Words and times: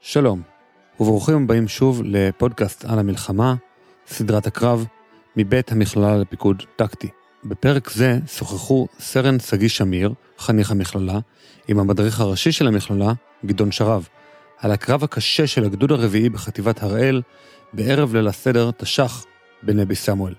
שלום, 0.00 0.42
וברוכים 1.00 1.42
הבאים 1.44 1.68
שוב 1.68 2.02
לפודקאסט 2.04 2.84
על 2.84 2.98
המלחמה, 2.98 3.54
סדרת 4.06 4.46
הקרב, 4.46 4.86
מבית 5.36 5.72
המכללה 5.72 6.16
לפיקוד 6.16 6.62
טקטי. 6.76 7.08
בפרק 7.44 7.90
זה 7.90 8.18
שוחחו 8.26 8.86
סרן 8.98 9.38
שגיא 9.38 9.68
שמיר, 9.68 10.12
חניך 10.38 10.70
המכללה, 10.70 11.18
עם 11.68 11.78
המדריך 11.78 12.20
הראשי 12.20 12.52
של 12.52 12.66
המכללה, 12.66 13.12
גדעון 13.46 13.72
שרב, 13.72 14.08
על 14.58 14.70
הקרב 14.70 15.04
הקשה 15.04 15.46
של 15.46 15.64
הגדוד 15.64 15.92
הרביעי 15.92 16.28
בחטיבת 16.28 16.82
הראל, 16.82 17.22
בערב 17.72 18.14
ליל 18.14 18.28
הסדר 18.28 18.70
תש"ח 18.70 19.24
בנבי 19.62 19.94
סמואל. 19.94 20.34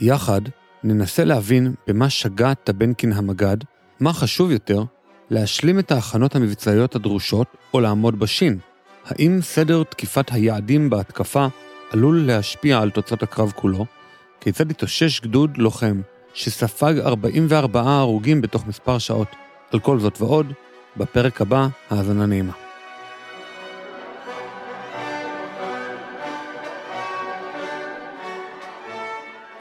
יחד 0.00 0.40
ננסה 0.84 1.24
להבין 1.24 1.74
במה 1.86 2.10
שגה 2.10 2.54
טבנקין 2.54 3.12
המג"ד, 3.12 3.56
מה 4.00 4.12
חשוב 4.12 4.50
יותר, 4.50 4.84
להשלים 5.30 5.78
את 5.78 5.90
ההכנות 5.90 6.36
המבצעיות 6.36 6.94
הדרושות 6.94 7.46
או 7.74 7.80
לעמוד 7.80 8.18
בשין. 8.18 8.58
האם 9.06 9.38
סדר 9.42 9.82
תקיפת 9.82 10.32
היעדים 10.32 10.90
בהתקפה 10.90 11.46
עלול 11.90 12.26
להשפיע 12.26 12.78
על 12.78 12.90
תוצאות 12.90 13.22
הקרב 13.22 13.52
כולו? 13.56 13.86
כיצד 14.40 14.70
התאושש 14.70 15.20
גדוד 15.20 15.58
לוחם 15.58 16.00
שספג 16.34 16.94
44 16.98 17.80
הרוגים 17.80 18.40
בתוך 18.40 18.66
מספר 18.66 18.98
שעות? 18.98 19.28
על 19.72 19.80
כל 19.80 19.98
זאת 19.98 20.20
ועוד, 20.20 20.52
בפרק 20.96 21.40
הבא, 21.40 21.68
האזנה 21.90 22.26
נעימה. 22.26 22.52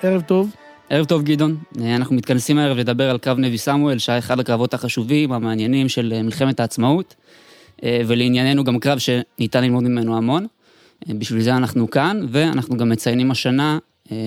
ערב 0.04 0.22
טוב. 0.22 0.56
ערב 0.90 1.06
טוב 1.06 1.24
גדעון, 1.24 1.58
אנחנו 1.96 2.16
מתכנסים 2.16 2.58
הערב 2.58 2.78
לדבר 2.78 3.10
על 3.10 3.18
קרב 3.18 3.40
נבי 3.40 3.58
סמואל, 3.58 3.98
שהיה 3.98 4.18
אחד 4.18 4.40
הקרבות 4.40 4.74
החשובים, 4.74 5.32
המעניינים 5.32 5.90
של 5.90 6.22
מלחמת 6.24 6.60
העצמאות, 6.60 7.16
ולענייננו 7.84 8.64
גם 8.64 8.80
קרב 8.80 8.98
שניתן 8.98 9.64
ללמוד 9.64 9.84
ממנו 9.84 10.18
המון. 10.18 10.46
בשביל 11.10 11.42
זה 11.42 11.58
אנחנו 11.58 11.90
כאן, 11.90 12.26
ואנחנו 12.30 12.78
גם 12.78 12.90
מציינים 12.90 13.32
השנה 13.32 13.78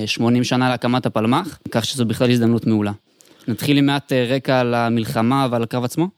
80 0.06 0.44
שנה 0.44 0.68
להקמת 0.68 1.06
הפלמ"ח, 1.06 1.58
כך 1.70 1.84
שזו 1.84 2.04
בכלל 2.04 2.30
הזדמנות 2.30 2.66
מעולה. 2.66 2.92
נתחיל 3.48 3.78
עם 3.78 3.86
מעט 3.86 4.12
רקע 4.12 4.60
על 4.60 4.74
המלחמה 4.74 5.48
ועל 5.50 5.62
הקרב 5.62 5.84
עצמו? 5.84 6.08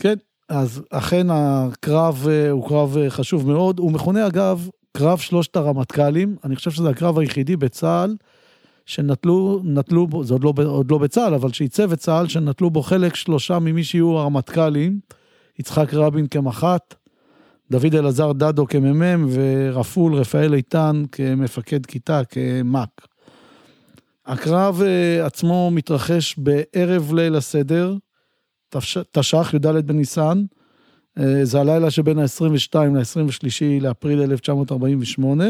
כן, 0.00 0.14
אז 0.48 0.82
אכן 0.90 1.26
הקרב 1.30 2.26
הוא 2.50 2.68
קרב 2.68 2.96
חשוב 3.08 3.46
מאוד, 3.46 3.78
הוא 3.78 3.92
מכונה 3.92 4.26
אגב 4.26 4.68
קרב 4.96 5.18
שלושת 5.18 5.56
הרמטכ"לים, 5.56 6.36
אני 6.44 6.56
חושב 6.56 6.70
שזה 6.70 6.88
הקרב 6.90 7.18
היחידי 7.18 7.56
בצה"ל. 7.56 8.16
שנטלו, 8.86 9.60
נטלו 9.64 10.08
זה 10.22 10.34
עוד 10.34 10.44
לא, 10.44 10.52
עוד 10.64 10.90
לא 10.90 10.98
בצה"ל, 10.98 11.34
אבל 11.34 11.52
שעיצב 11.52 11.92
את 11.92 11.98
צה"ל, 11.98 12.28
שנטלו 12.28 12.70
בו 12.70 12.82
חלק 12.82 13.14
שלושה 13.14 13.58
ממי 13.58 13.84
שיהיו 13.84 14.18
הרמטכ"לים, 14.18 15.00
יצחק 15.58 15.94
רבין 15.94 16.26
כמח"ט, 16.26 16.94
דוד 17.70 17.94
אלעזר 17.94 18.32
דדו 18.32 18.66
כמ"מ 18.66 19.28
ורפול 19.30 20.14
רפאל 20.14 20.54
איתן 20.54 21.02
כמפקד 21.12 21.86
כיתה, 21.86 22.24
כמ"ק. 22.24 23.06
הקרב 24.26 24.82
עצמו 25.24 25.70
מתרחש 25.70 26.38
בערב 26.38 27.12
ליל 27.12 27.36
הסדר, 27.36 27.96
תש"ח, 29.12 29.54
י"ד 29.54 29.66
בניסן, 29.66 30.44
זה 31.42 31.60
הלילה 31.60 31.90
שבין 31.90 32.18
ה-22 32.18 32.78
ל-23 32.78 33.80
לאפריל 33.80 34.22
1948, 34.22 35.44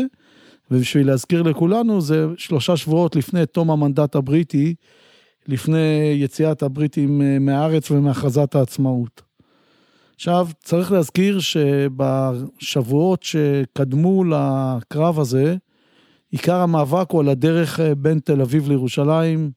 ובשביל 0.71 1.07
להזכיר 1.07 1.43
לכולנו, 1.43 2.01
זה 2.01 2.27
שלושה 2.37 2.77
שבועות 2.77 3.17
לפני 3.17 3.47
תום 3.47 3.71
המנדט 3.71 4.15
הבריטי, 4.15 4.75
לפני 5.49 6.15
יציאת 6.17 6.63
הבריטים 6.63 7.23
מהארץ 7.41 7.91
ומהכרזת 7.91 8.55
העצמאות. 8.55 9.28
עכשיו, 10.19 10.49
צריך 10.63 10.93
להזכיר 10.93 11.41
שבשבועות 11.41 13.23
שקדמו 13.23 14.25
לקרב 14.25 15.21
הזה, 15.21 15.57
עיקר 16.31 16.57
המאבק 16.57 17.11
הוא 17.11 17.21
על 17.21 17.29
הדרך 17.29 17.81
בין 17.99 18.19
תל 18.19 18.41
אביב 18.41 18.69
לירושלים. 18.69 19.51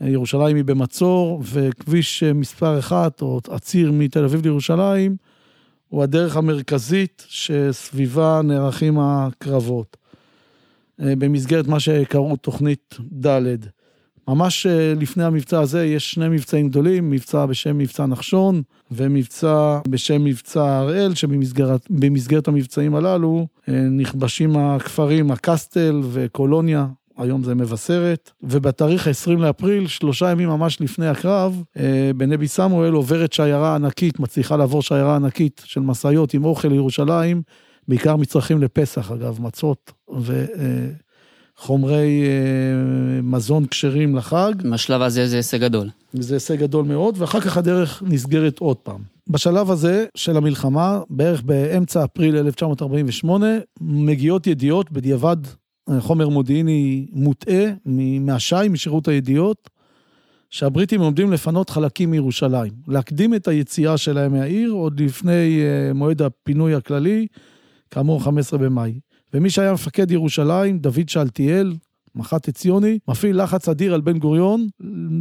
ירושלים 0.00 0.56
היא 0.56 0.64
במצור, 0.64 1.42
וכביש 1.52 2.22
מספר 2.22 2.78
אחת, 2.78 3.22
או 3.22 3.40
הציר 3.50 3.92
מתל 3.92 4.24
אביב 4.24 4.42
לירושלים, 4.42 5.16
הוא 5.88 6.02
הדרך 6.02 6.36
המרכזית 6.36 7.26
שסביבה 7.28 8.40
נערכים 8.44 8.98
הקרבות. 8.98 9.96
במסגרת 10.98 11.66
מה 11.66 11.80
שקראו 11.80 12.36
תוכנית 12.36 12.96
ד'. 13.26 13.56
ממש 14.28 14.66
לפני 15.00 15.24
המבצע 15.24 15.60
הזה 15.60 15.86
יש 15.86 16.10
שני 16.10 16.28
מבצעים 16.28 16.68
גדולים, 16.68 17.10
מבצע 17.10 17.46
בשם 17.46 17.78
מבצע 17.78 18.06
נחשון 18.06 18.62
ומבצע 18.90 19.78
בשם 19.88 20.24
מבצע 20.24 20.78
הראל, 20.78 21.14
שבמסגרת 21.14 22.48
המבצעים 22.48 22.94
הללו 22.94 23.46
נכבשים 23.90 24.56
הכפרים 24.56 25.30
הקסטל 25.30 26.00
וקולוניה, 26.10 26.86
היום 27.16 27.42
זה 27.42 27.54
מבשרת, 27.54 28.30
ובתאריך 28.42 29.08
20 29.08 29.42
לאפריל, 29.42 29.86
שלושה 29.86 30.30
ימים 30.30 30.48
ממש 30.48 30.80
לפני 30.80 31.06
הקרב, 31.06 31.62
בנבי 32.16 32.48
סמואל 32.48 32.92
עוברת 32.92 33.32
שיירה 33.32 33.74
ענקית, 33.74 34.20
מצליחה 34.20 34.56
לעבור 34.56 34.82
שיירה 34.82 35.16
ענקית 35.16 35.62
של 35.64 35.80
משאיות 35.80 36.34
עם 36.34 36.44
אוכל 36.44 36.68
לירושלים, 36.68 37.42
בעיקר 37.88 38.16
מצרכים 38.16 38.62
לפסח, 38.62 39.10
אגב, 39.10 39.42
מצות 39.42 39.92
וחומרי 41.58 42.24
מזון 43.22 43.66
כשרים 43.66 44.16
לחג. 44.16 44.52
בשלב 44.72 45.02
הזה 45.02 45.26
זה 45.26 45.36
הישג 45.36 45.60
גדול. 45.60 45.90
זה 46.12 46.34
הישג 46.34 46.58
גדול 46.58 46.84
מאוד, 46.84 47.14
ואחר 47.18 47.40
כך 47.40 47.56
הדרך 47.56 48.02
נסגרת 48.06 48.58
עוד 48.58 48.76
פעם. 48.76 49.00
בשלב 49.28 49.70
הזה 49.70 50.06
של 50.14 50.36
המלחמה, 50.36 51.00
בערך 51.10 51.42
באמצע 51.42 52.04
אפריל 52.04 52.36
1948, 52.36 53.46
מגיעות 53.80 54.46
ידיעות, 54.46 54.92
בדיעבד 54.92 55.36
חומר 55.98 56.28
מודיעיני 56.28 57.06
מוטעה 57.12 57.64
מהש"י, 58.20 58.68
משירות 58.70 59.08
הידיעות, 59.08 59.70
שהבריטים 60.50 61.00
עומדים 61.00 61.32
לפנות 61.32 61.70
חלקים 61.70 62.10
מירושלים, 62.10 62.72
להקדים 62.88 63.34
את 63.34 63.48
היציאה 63.48 63.96
שלהם 63.96 64.32
מהעיר 64.32 64.70
עוד 64.70 65.00
לפני 65.00 65.62
מועד 65.94 66.22
הפינוי 66.22 66.74
הכללי, 66.74 67.26
כאמור 67.90 68.24
15 68.24 68.58
במאי. 68.58 69.00
ומי 69.34 69.50
שהיה 69.50 69.72
מפקד 69.72 70.10
ירושלים, 70.10 70.78
דוד 70.78 71.08
שאלתיאל, 71.08 71.74
מח"ט 72.14 72.48
עציוני, 72.48 72.98
מפעיל 73.08 73.42
לחץ 73.42 73.68
אדיר 73.68 73.94
על 73.94 74.00
בן 74.00 74.18
גוריון, 74.18 74.68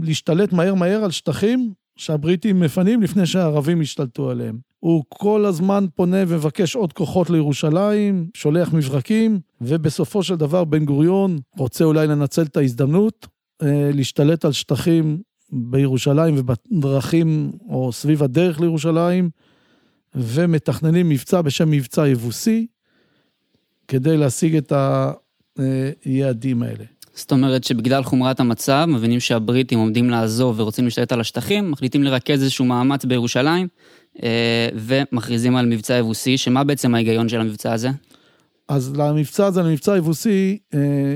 להשתלט 0.03 0.53
מהר 0.53 0.73
מהר 0.73 1.03
על 1.03 1.11
שטחים 1.11 1.73
שהבריטים 1.95 2.59
מפנים 2.59 3.01
לפני 3.01 3.25
שהערבים 3.25 3.81
השתלטו 3.81 4.29
עליהם. 4.29 4.57
הוא 4.79 5.03
כל 5.09 5.45
הזמן 5.45 5.85
פונה 5.95 6.17
ומבקש 6.27 6.75
עוד 6.75 6.93
כוחות 6.93 7.29
לירושלים, 7.29 8.29
שולח 8.33 8.73
מברקים, 8.73 9.39
ובסופו 9.61 10.23
של 10.23 10.35
דבר 10.35 10.63
בן 10.63 10.85
גוריון 10.85 11.39
רוצה 11.57 11.83
אולי 11.83 12.07
לנצל 12.07 12.41
את 12.41 12.57
ההזדמנות, 12.57 13.27
להשתלט 13.93 14.45
על 14.45 14.51
שטחים 14.51 15.21
בירושלים 15.51 16.35
ובדרכים 16.37 17.51
או 17.69 17.91
סביב 17.91 18.23
הדרך 18.23 18.61
לירושלים, 18.61 19.29
ומתכננים 20.15 21.09
מבצע 21.09 21.41
בשם 21.41 21.71
מבצע 21.71 22.07
יבוסי, 22.07 22.67
כדי 23.93 24.17
להשיג 24.17 24.55
את 24.55 24.73
היעדים 26.05 26.63
האלה. 26.63 26.83
זאת 27.13 27.31
אומרת 27.31 27.63
שבגלל 27.63 28.03
חומרת 28.03 28.39
המצב, 28.39 28.85
מבינים 28.87 29.19
שהבריטים 29.19 29.79
עומדים 29.79 30.09
לעזוב 30.09 30.59
ורוצים 30.59 30.85
להשתלט 30.85 31.11
על 31.11 31.21
השטחים, 31.21 31.71
מחליטים 31.71 32.03
לרכז 32.03 32.41
איזשהו 32.41 32.65
מאמץ 32.65 33.05
בירושלים, 33.05 33.67
ומכריזים 34.75 35.55
על 35.55 35.65
מבצע 35.65 35.93
יבוסי, 35.93 36.37
שמה 36.37 36.63
בעצם 36.63 36.95
ההיגיון 36.95 37.29
של 37.29 37.41
המבצע 37.41 37.73
הזה? 37.73 37.89
אז 38.67 38.93
למבצע 38.95 39.45
הזה, 39.45 39.61
למבצע 39.61 39.97
יבוסי, 39.97 40.57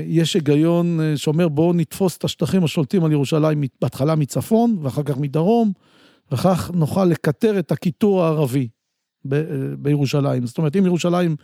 יש 0.06 0.34
היגיון 0.34 1.00
שאומר 1.16 1.48
בואו 1.48 1.72
נתפוס 1.72 2.16
את 2.16 2.24
השטחים 2.24 2.64
השולטים 2.64 3.04
על 3.04 3.12
ירושלים 3.12 3.64
בהתחלה 3.80 4.14
מצפון 4.14 4.76
ואחר 4.82 5.02
כך 5.02 5.18
מדרום, 5.18 5.72
וכך 6.32 6.70
נוכל 6.74 7.04
לקטר 7.04 7.58
את 7.58 7.72
הקיטור 7.72 8.24
הערבי 8.24 8.68
בירושלים. 9.78 10.46
זאת 10.46 10.58
אומרת, 10.58 10.76
אם 10.76 10.86
ירושלים 10.86 11.36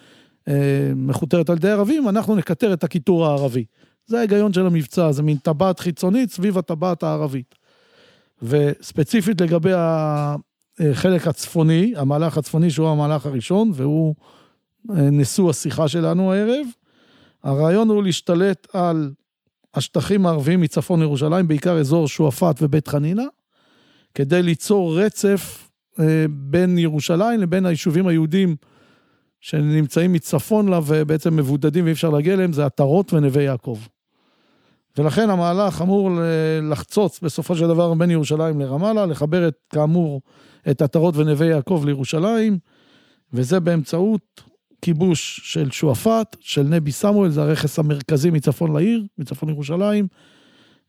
מכותרת 0.97 1.51
על 1.51 1.57
ידי 1.57 1.71
ערבים, 1.71 2.09
אנחנו 2.09 2.37
נקטר 2.37 2.73
את 2.73 2.85
הקיטור 2.85 3.27
הערבי. 3.27 3.65
זה 4.07 4.19
ההיגיון 4.19 4.53
של 4.53 4.67
המבצע, 4.67 5.13
זה 5.13 5.23
מין 5.23 5.37
טבעת 5.37 5.81
חיצונית 5.81 6.31
סביב 6.31 6.59
הטבעת 6.59 7.03
הערבית. 7.03 7.55
וספציפית 8.43 9.41
לגבי 9.41 9.73
החלק 10.81 11.27
הצפוני, 11.27 11.93
המהלך 11.97 12.39
הצפוני 12.39 12.71
שהוא 12.71 12.89
המהלך 12.89 13.27
הראשון, 13.27 13.71
והוא 13.75 14.15
נשוא 14.89 15.51
השיחה 15.51 15.89
שלנו 15.89 16.33
הערב, 16.33 16.67
הרעיון 17.43 17.89
הוא 17.89 18.03
להשתלט 18.03 18.67
על 18.73 19.11
השטחים 19.75 20.27
הערביים 20.27 20.61
מצפון 20.61 21.03
ירושלים, 21.03 21.49
בעיקר 21.49 21.79
אזור 21.79 22.09
שועפאט 22.09 22.63
ובית 22.63 22.89
חנינה, 22.89 23.25
כדי 24.15 24.43
ליצור 24.43 25.01
רצף 25.01 25.69
בין 26.31 26.79
ירושלים 26.79 27.41
לבין 27.41 27.67
היישובים 27.67 28.07
היהודים 28.07 28.57
שנמצאים 29.45 30.13
מצפון 30.13 30.69
לה 30.69 30.81
ובעצם 30.87 31.37
מבודדים 31.37 31.85
ואי 31.85 31.93
אפשר 31.93 32.11
להגיע 32.11 32.35
אליהם, 32.35 32.53
זה 32.53 32.67
עטרות 32.67 33.13
ונווה 33.13 33.43
יעקב. 33.43 33.79
ולכן 34.99 35.31
המהלך 35.31 35.83
אמור 35.83 36.11
לחצוץ 36.63 37.21
בסופו 37.21 37.57
של 37.57 37.67
דבר 37.69 37.95
בין 37.95 38.11
ירושלים 38.11 38.61
לרמאללה, 38.61 39.07
לחבר 39.07 39.49
את, 39.49 39.55
כאמור, 39.71 40.21
את 40.71 40.83
עטרות 40.83 41.17
ונווה 41.17 41.47
יעקב 41.47 41.83
לירושלים, 41.87 42.59
וזה 43.33 43.61
באמצעות 43.61 44.43
כיבוש 44.83 45.41
של 45.43 45.71
שועפאט, 45.71 46.37
של 46.41 46.63
נבי 46.63 46.93
סמואל, 46.93 47.31
זה 47.31 47.43
הרכס 47.43 47.79
המרכזי 47.79 48.31
מצפון 48.31 48.77
לעיר, 48.77 49.05
מצפון 49.19 49.49
ירושלים, 49.49 50.07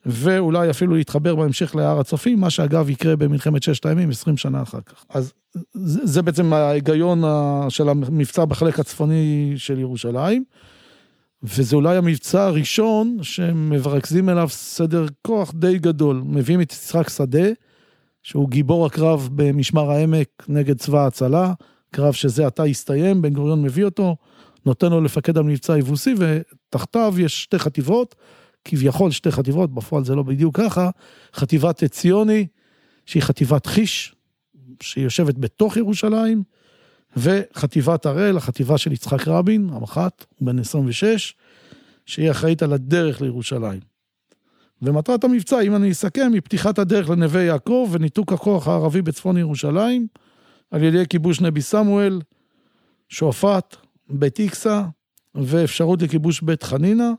ואולי 0.06 0.70
אפילו 0.70 0.96
להתחבר 0.96 1.36
בהמשך 1.36 1.76
להר 1.76 2.00
הצופים, 2.00 2.40
מה 2.40 2.50
שאגב 2.50 2.90
יקרה 2.90 3.16
במלחמת 3.16 3.64
ששת 3.64 3.86
הימים 3.86 4.10
20 4.10 4.38
שנה 4.38 4.62
אחר 4.62 4.80
כך. 4.86 5.06
אז 5.10 5.34
זה, 5.74 6.00
זה 6.04 6.22
בעצם 6.22 6.54
ההיגיון 6.54 7.24
של 7.70 7.90
המבצע 7.90 8.46
בחלק 8.46 8.80
הצפוני 8.80 9.54
של 9.58 9.80
ירושלים, 9.80 10.44
וזה 11.44 11.76
אולי 11.76 11.98
המבצע 11.98 12.44
הראשון 12.44 13.18
שמברכזים 13.22 14.30
אליו 14.30 14.50
סדר 14.50 15.06
כוח 15.22 15.52
די 15.56 15.80
גדול. 15.80 16.22
מביאים 16.26 16.62
את 16.62 16.74
יצחק 16.74 17.10
שדה, 17.10 17.48
שהוא 18.24 18.50
גיבור 18.50 18.86
הקרב 18.86 19.30
במשמר 19.36 19.92
העמק 19.92 20.28
נגד 20.48 20.78
צבא 20.78 21.04
ההצלה, 21.04 21.54
קרב 21.92 22.14
שזה 22.14 22.48
עתה 22.48 22.64
הסתיים, 22.64 23.22
בן 23.22 23.34
גוריון 23.34 23.62
מביא 23.62 23.86
אותו, 23.86 24.16
נותן 24.66 24.90
לו 24.90 25.02
לפקד 25.02 25.38
על 25.38 25.44
מבצע 25.44 25.74
היבוסי, 25.74 26.16
ותחתיו 26.18 27.14
יש 27.18 27.44
שתי 27.44 27.60
חטיבות, 27.60 28.16
כביכול 28.66 29.12
שתי 29.12 29.32
חטיבות, 29.32 29.74
בפועל 29.74 30.06
זה 30.06 30.16
לא 30.16 30.24
בדיוק 30.24 30.58
ככה, 30.58 30.90
חטיבת 31.34 31.84
עציוני, 31.84 32.48
שהיא 33.06 33.24
חטיבת 33.24 33.66
חיש, 33.66 34.16
שיושבת 34.82 35.38
בתוך 35.38 35.78
ירושלים, 35.78 36.44
וחטיבת 37.18 38.06
הראל, 38.06 38.38
החטיבה 38.38 38.78
של 38.78 38.92
יצחק 38.92 39.28
רבין, 39.28 39.70
המח"ט, 39.74 40.26
בן 40.42 40.60
26, 40.60 41.34
שהיא 42.06 42.32
אחראית 42.32 42.64
על 42.64 42.74
הדרך 42.74 43.22
לירושלים. 43.22 43.80
ומטרת 44.82 45.24
המבצע, 45.24 45.62
אם 45.62 45.76
אני 45.76 45.92
אסכם, 45.92 46.32
היא 46.34 46.42
פתיחת 46.42 46.80
הדרך 46.80 47.10
לנווה 47.10 47.42
יעקב 47.42 47.90
וניתוק 47.92 48.34
הכוח 48.34 48.68
הערבי 48.68 49.02
בצפון 49.02 49.38
ירושלים, 49.38 50.08
על 50.72 50.84
ידי 50.84 51.04
כיבוש 51.10 51.42
נבי 51.42 51.62
סמואל, 51.62 52.22
שועפאט, 53.10 53.76
בית 54.10 54.40
איקסה, 54.40 54.84
ואפשרות 55.36 56.02
לכיבוש 56.02 56.42
בית 56.42 56.64
חנינה, 56.64 57.12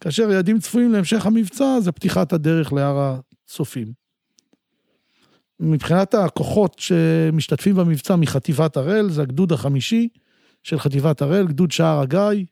כאשר 0.00 0.30
יעדים 0.30 0.58
צפויים 0.58 0.92
להמשך 0.92 1.26
המבצע 1.26 1.80
זה 1.80 1.92
פתיחת 1.92 2.32
הדרך 2.32 2.72
להר 2.72 3.18
הצופים. 3.48 3.92
מבחינת 5.60 6.14
הכוחות 6.14 6.78
שמשתתפים 6.78 7.76
במבצע 7.76 8.16
מחטיבת 8.16 8.76
הראל, 8.76 9.10
זה 9.10 9.22
הגדוד 9.22 9.52
החמישי 9.52 10.08
של 10.62 10.78
חטיבת 10.78 11.22
הראל, 11.22 11.46
גדוד 11.46 11.70
שער 11.70 12.00
הגיא, 12.00 12.44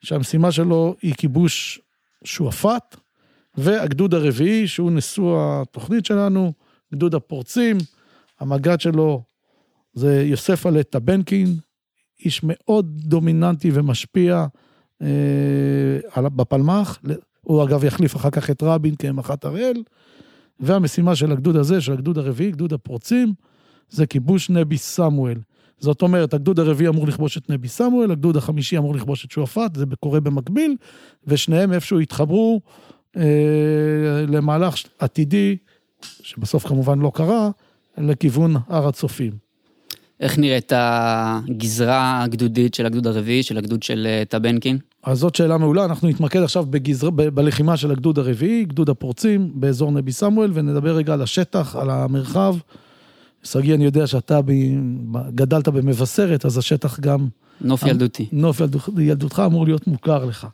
שהמשימה 0.00 0.52
שלו 0.52 0.96
היא 1.02 1.14
כיבוש 1.14 1.80
שועפאט, 2.24 2.96
והגדוד 3.54 4.14
הרביעי, 4.14 4.68
שהוא 4.68 4.90
נשוא 4.90 5.62
התוכנית 5.62 6.06
שלנו, 6.06 6.52
גדוד 6.92 7.14
הפורצים, 7.14 7.78
המג"ד 8.40 8.80
שלו 8.80 9.22
זה 9.94 10.22
יוסף 10.26 10.66
עלה 10.66 10.82
טבנקין, 10.82 11.56
איש 12.24 12.40
מאוד 12.42 12.86
דומיננטי 12.96 13.70
ומשפיע 13.74 14.46
בפלמ"ח, 16.16 16.98
הוא 17.40 17.64
אגב 17.64 17.84
יחליף 17.84 18.16
אחר 18.16 18.30
כך 18.30 18.50
את 18.50 18.62
רבין 18.62 18.94
כמח"ט 18.94 19.44
הראל, 19.44 19.82
והמשימה 20.60 21.16
של 21.16 21.32
הגדוד 21.32 21.56
הזה, 21.56 21.80
של 21.80 21.92
הגדוד 21.92 22.18
הרביעי, 22.18 22.50
גדוד 22.50 22.72
הפורצים, 22.72 23.32
זה 23.90 24.06
כיבוש 24.06 24.50
נבי 24.50 24.78
סמואל. 24.78 25.38
זאת 25.78 26.02
אומרת, 26.02 26.34
הגדוד 26.34 26.60
הרביעי 26.60 26.88
אמור 26.88 27.06
לכבוש 27.06 27.38
את 27.38 27.50
נבי 27.50 27.68
סמואל, 27.68 28.10
הגדוד 28.10 28.36
החמישי 28.36 28.78
אמור 28.78 28.94
לכבוש 28.94 29.24
את 29.24 29.30
שועפאט, 29.30 29.76
זה 29.76 29.84
קורה 30.00 30.20
במקביל, 30.20 30.76
ושניהם 31.26 31.72
איפשהו 31.72 31.98
התחברו 31.98 32.60
אה, 33.16 33.22
למהלך 34.28 34.76
עתידי, 34.98 35.56
שבסוף 36.22 36.66
כמובן 36.66 36.98
לא 36.98 37.12
קרה, 37.14 37.50
לכיוון 37.98 38.56
הר 38.68 38.88
הצופים. 38.88 39.32
איך 40.20 40.38
נראית 40.38 40.72
הגזרה 40.74 42.22
הגדודית 42.22 42.74
של 42.74 42.86
הגדוד 42.86 43.06
הרביעי, 43.06 43.42
של 43.42 43.58
הגדוד 43.58 43.82
של 43.82 44.06
אה, 44.06 44.22
טבנקין? 44.28 44.78
אז 45.02 45.18
זאת 45.18 45.34
שאלה 45.34 45.58
מעולה, 45.58 45.84
אנחנו 45.84 46.08
נתמקד 46.08 46.42
עכשיו 46.42 46.66
בגזר, 46.70 47.10
ב- 47.10 47.28
בלחימה 47.28 47.76
של 47.76 47.90
הגדוד 47.90 48.18
הרביעי, 48.18 48.64
גדוד 48.64 48.90
הפורצים, 48.90 49.50
באזור 49.54 49.90
נבי 49.90 50.12
סמואל, 50.12 50.50
ונדבר 50.54 50.96
רגע 50.96 51.12
על 51.12 51.22
השטח, 51.22 51.76
על 51.76 51.90
המרחב. 51.90 52.56
שגיא, 53.42 53.74
אני 53.74 53.84
יודע 53.84 54.06
שאתה 54.06 54.42
ב... 54.42 54.52
גדלת 55.34 55.68
במבשרת, 55.68 56.44
אז 56.44 56.58
השטח 56.58 57.00
גם... 57.00 57.28
נוף 57.60 57.82
ילדותי. 57.82 58.28
נוף 58.32 58.60
ילד... 58.60 58.76
ילדותך 58.98 59.42
אמור 59.46 59.64
להיות 59.64 59.86
מוכר 59.86 60.24
לך. 60.24 60.46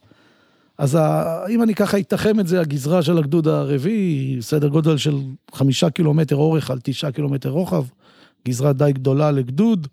אז 0.79 0.95
ה... 0.95 1.25
אם 1.49 1.63
אני 1.63 1.75
ככה 1.75 1.99
אתחם 1.99 2.41
את 2.41 2.47
זה, 2.47 2.61
הגזרה 2.61 3.03
של 3.03 3.19
הגדוד 3.19 3.49
הרביעי, 3.49 4.37
סדר 4.41 4.69
גודל 4.69 4.97
של 4.97 5.19
חמישה 5.53 5.91
קילומטר 5.91 6.37
אורך 6.37 6.71
על 6.71 6.79
תשעה 6.83 7.13
קילומטר 7.13 7.49
רוחב, 7.49 7.85
גזרה 8.49 8.73
די 8.73 8.93
גדולה 8.93 9.31
לגדוד. 9.31 9.87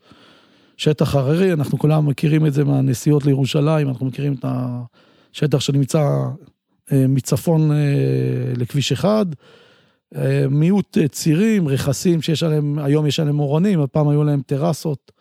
שטח 0.78 1.16
הררי, 1.16 1.54
אנחנו 1.54 1.80
כולם 1.80 2.10
מכירים 2.10 2.46
את 2.46 2.54
זה 2.54 2.64
מהנסיעות 2.64 3.26
לירושלים, 3.26 3.90
אנחנו 3.90 4.06
מכירים 4.06 4.34
את 4.34 4.46
השטח 5.34 5.60
שנמצא 5.60 6.08
אה, 6.92 7.08
מצפון 7.08 7.72
אה, 7.72 7.78
לכביש 8.58 8.92
אחד. 8.92 9.26
אה, 10.16 10.46
מיעוט 10.50 10.98
צירים, 11.12 11.68
רכסים 11.68 12.22
שיש 12.22 12.44
עליהם, 12.44 12.80
היום 12.80 13.08
יש 13.08 13.20
עליהם 13.20 13.40
אורנים, 13.40 13.82
הפעם 13.82 14.10
היו 14.10 14.24
להם 14.24 14.42
טרסות 14.42 15.12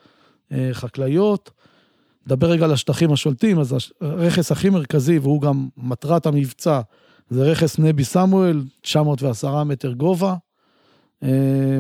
חקלאיות. 0.73 1.51
נדבר 2.27 2.51
רגע 2.51 2.65
על 2.65 2.73
השטחים 2.73 3.13
השולטים, 3.13 3.59
אז 3.59 3.77
הרכס 4.01 4.53
הכי 4.53 4.71
מרכזי, 4.71 5.19
והוא 5.19 5.41
גם 5.41 5.69
מטרת 5.77 6.27
המבצע, 6.27 6.81
זה 7.31 7.43
רכס 7.43 7.79
נבי 7.79 8.05
סמואל, 8.05 8.63
910 8.81 9.65
מטר 9.65 9.93
גובה, 9.93 10.35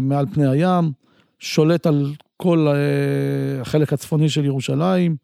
מעל 0.03 0.27
פני 0.33 0.49
הים, 0.49 0.93
שולט 1.39 1.87
על 1.87 2.13
כל 2.45 2.67
אה, 2.69 3.61
החלק 3.61 3.93
הצפוני 3.93 4.29
של 4.29 4.45
ירושלים. 4.45 5.17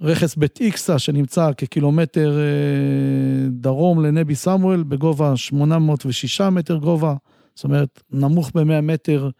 רכס 0.00 0.36
בית 0.36 0.60
איקסה 0.60 0.98
שנמצא 0.98 1.50
כקילומטר 1.56 2.38
אה, 2.38 3.48
דרום 3.50 4.04
לנבי 4.04 4.34
סמואל 4.34 4.82
בגובה 4.82 5.36
806 5.36 6.40
מטר 6.40 6.76
גובה, 6.76 7.14
זאת 7.54 7.64
אומרת 7.64 8.02
נמוך 8.10 8.50
ב-100 8.54 8.80
מטר 8.82 9.30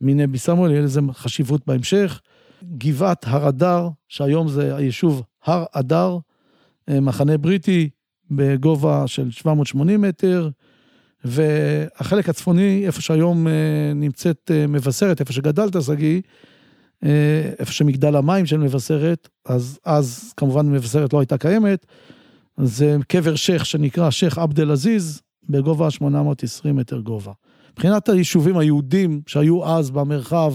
מנבי 0.00 0.38
סמואל, 0.38 0.70
יהיה 0.70 0.82
לזה 0.82 1.00
חשיבות 1.12 1.66
בהמשך. 1.66 2.20
גבעת 2.78 3.24
הר 3.26 3.48
אדר, 3.48 3.88
שהיום 4.08 4.48
זה 4.48 4.76
היישוב 4.76 5.22
הר 5.44 5.64
אדר, 5.72 6.18
אה, 6.88 7.00
מחנה 7.00 7.38
בריטי 7.38 7.88
בגובה 8.30 9.06
של 9.06 9.30
780 9.30 10.00
מטר. 10.00 10.50
והחלק 11.24 12.28
הצפוני, 12.28 12.82
איפה 12.86 13.00
שהיום 13.00 13.46
אה, 13.46 13.52
נמצאת 13.94 14.50
אה, 14.54 14.66
מבשרת, 14.66 15.20
איפה 15.20 15.32
שגדלת, 15.32 15.82
שגיא, 15.82 16.20
אה, 17.04 17.50
איפה 17.58 17.72
שמגדל 17.72 18.16
המים 18.16 18.46
של 18.46 18.58
מבשרת, 18.58 19.28
אז 19.46 19.78
אז 19.84 20.32
כמובן 20.36 20.66
מבשרת 20.66 21.12
לא 21.12 21.20
הייתה 21.20 21.38
קיימת, 21.38 21.86
זה 22.62 22.96
קבר 23.08 23.34
שייח' 23.34 23.64
שנקרא 23.64 24.10
שייח' 24.10 24.38
עבד 24.38 24.60
אל-עזיז, 24.60 25.22
בגובה 25.48 25.90
820 25.90 26.76
מטר 26.76 27.00
גובה. 27.00 27.32
מבחינת 27.72 28.08
היישובים 28.08 28.58
היהודים 28.58 29.20
שהיו 29.26 29.66
אז 29.66 29.90
במרחב, 29.90 30.54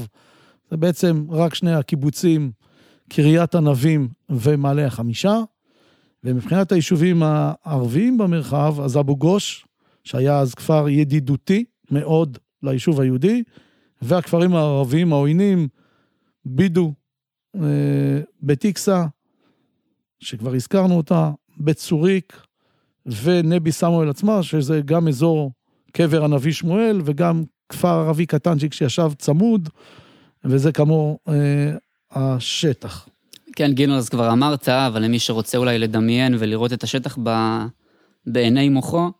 זה 0.71 0.77
בעצם 0.77 1.25
רק 1.29 1.55
שני 1.55 1.73
הקיבוצים, 1.73 2.51
קריית 3.09 3.55
ענבים 3.55 4.07
ומעלה 4.29 4.85
החמישה, 4.85 5.39
ומבחינת 6.23 6.71
היישובים 6.71 7.23
הערביים 7.23 8.17
במרחב, 8.17 8.75
אז 8.83 8.97
אבו 8.97 9.15
גוש, 9.15 9.66
שהיה 10.07 10.39
אז 10.39 10.53
כפר 10.53 10.89
ידידותי 10.89 11.65
מאוד 11.91 12.37
ליישוב 12.63 13.01
היהודי, 13.01 13.43
והכפרים 14.01 14.55
הערביים 14.55 15.13
העוינים, 15.13 15.67
בידו, 16.45 16.93
אה, 17.55 17.61
בית 18.41 18.63
איקסה, 18.63 19.05
שכבר 20.19 20.53
הזכרנו 20.53 20.97
אותה, 20.97 21.31
בית 21.57 21.77
צוריק 21.77 22.41
ונבי 23.23 23.71
סמואל 23.71 24.09
עצמה, 24.09 24.43
שזה 24.43 24.81
גם 24.85 25.07
אזור 25.07 25.51
קבר 25.91 26.23
הנביא 26.23 26.51
שמואל 26.51 27.01
וגם 27.05 27.43
כפר 27.69 27.87
ערבי 27.99 28.25
קטנצ'יק 28.25 28.73
שישב 28.73 29.11
צמוד, 29.17 29.69
וזה 30.45 30.71
כמו 30.71 31.17
אה, 31.27 31.71
השטח. 32.11 33.07
כן, 33.55 33.73
גינו, 33.73 33.97
אז 33.97 34.09
כבר 34.09 34.31
אמרת, 34.31 34.69
אבל 34.69 35.03
למי 35.03 35.19
שרוצה 35.19 35.57
אולי 35.57 35.79
לדמיין 35.79 36.35
ולראות 36.39 36.73
את 36.73 36.83
השטח 36.83 37.17
ב... 37.23 37.57
בעיני 38.25 38.69
מוחו, 38.69 39.11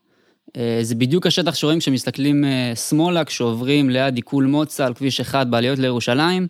זה 0.81 0.95
בדיוק 0.95 1.27
השטח 1.27 1.55
שרואים 1.55 1.79
כשמסתכלים 1.79 2.45
אה, 2.45 2.75
שמאלה, 2.75 3.25
כשעוברים 3.25 3.89
ליד 3.89 4.15
עיכול 4.15 4.45
מוצא 4.45 4.85
על 4.85 4.93
כביש 4.93 5.21
1 5.21 5.47
בעליות 5.47 5.79
לירושלים. 5.79 6.47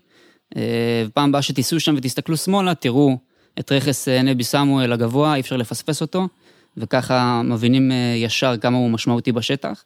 אה, 0.58 1.06
פעם 1.14 1.30
הבאה 1.30 1.42
שתיסעו 1.42 1.80
שם 1.80 1.96
ותסתכלו 1.98 2.38
שמאלה, 2.38 2.76
תראו 2.76 3.18
את 3.60 3.72
רכס 3.72 4.08
נבי 4.08 4.44
סמואל 4.44 4.94
הגבוה, 4.94 5.36
אי 5.36 5.40
אפשר 5.40 5.58
לפספס 5.58 6.02
אותו, 6.02 6.28
וככה 6.78 7.42
מבינים 7.46 7.92
ישר 8.16 8.58
כמה 8.58 8.78
הוא 8.78 8.90
משמעותי 8.90 9.32
בשטח. 9.32 9.84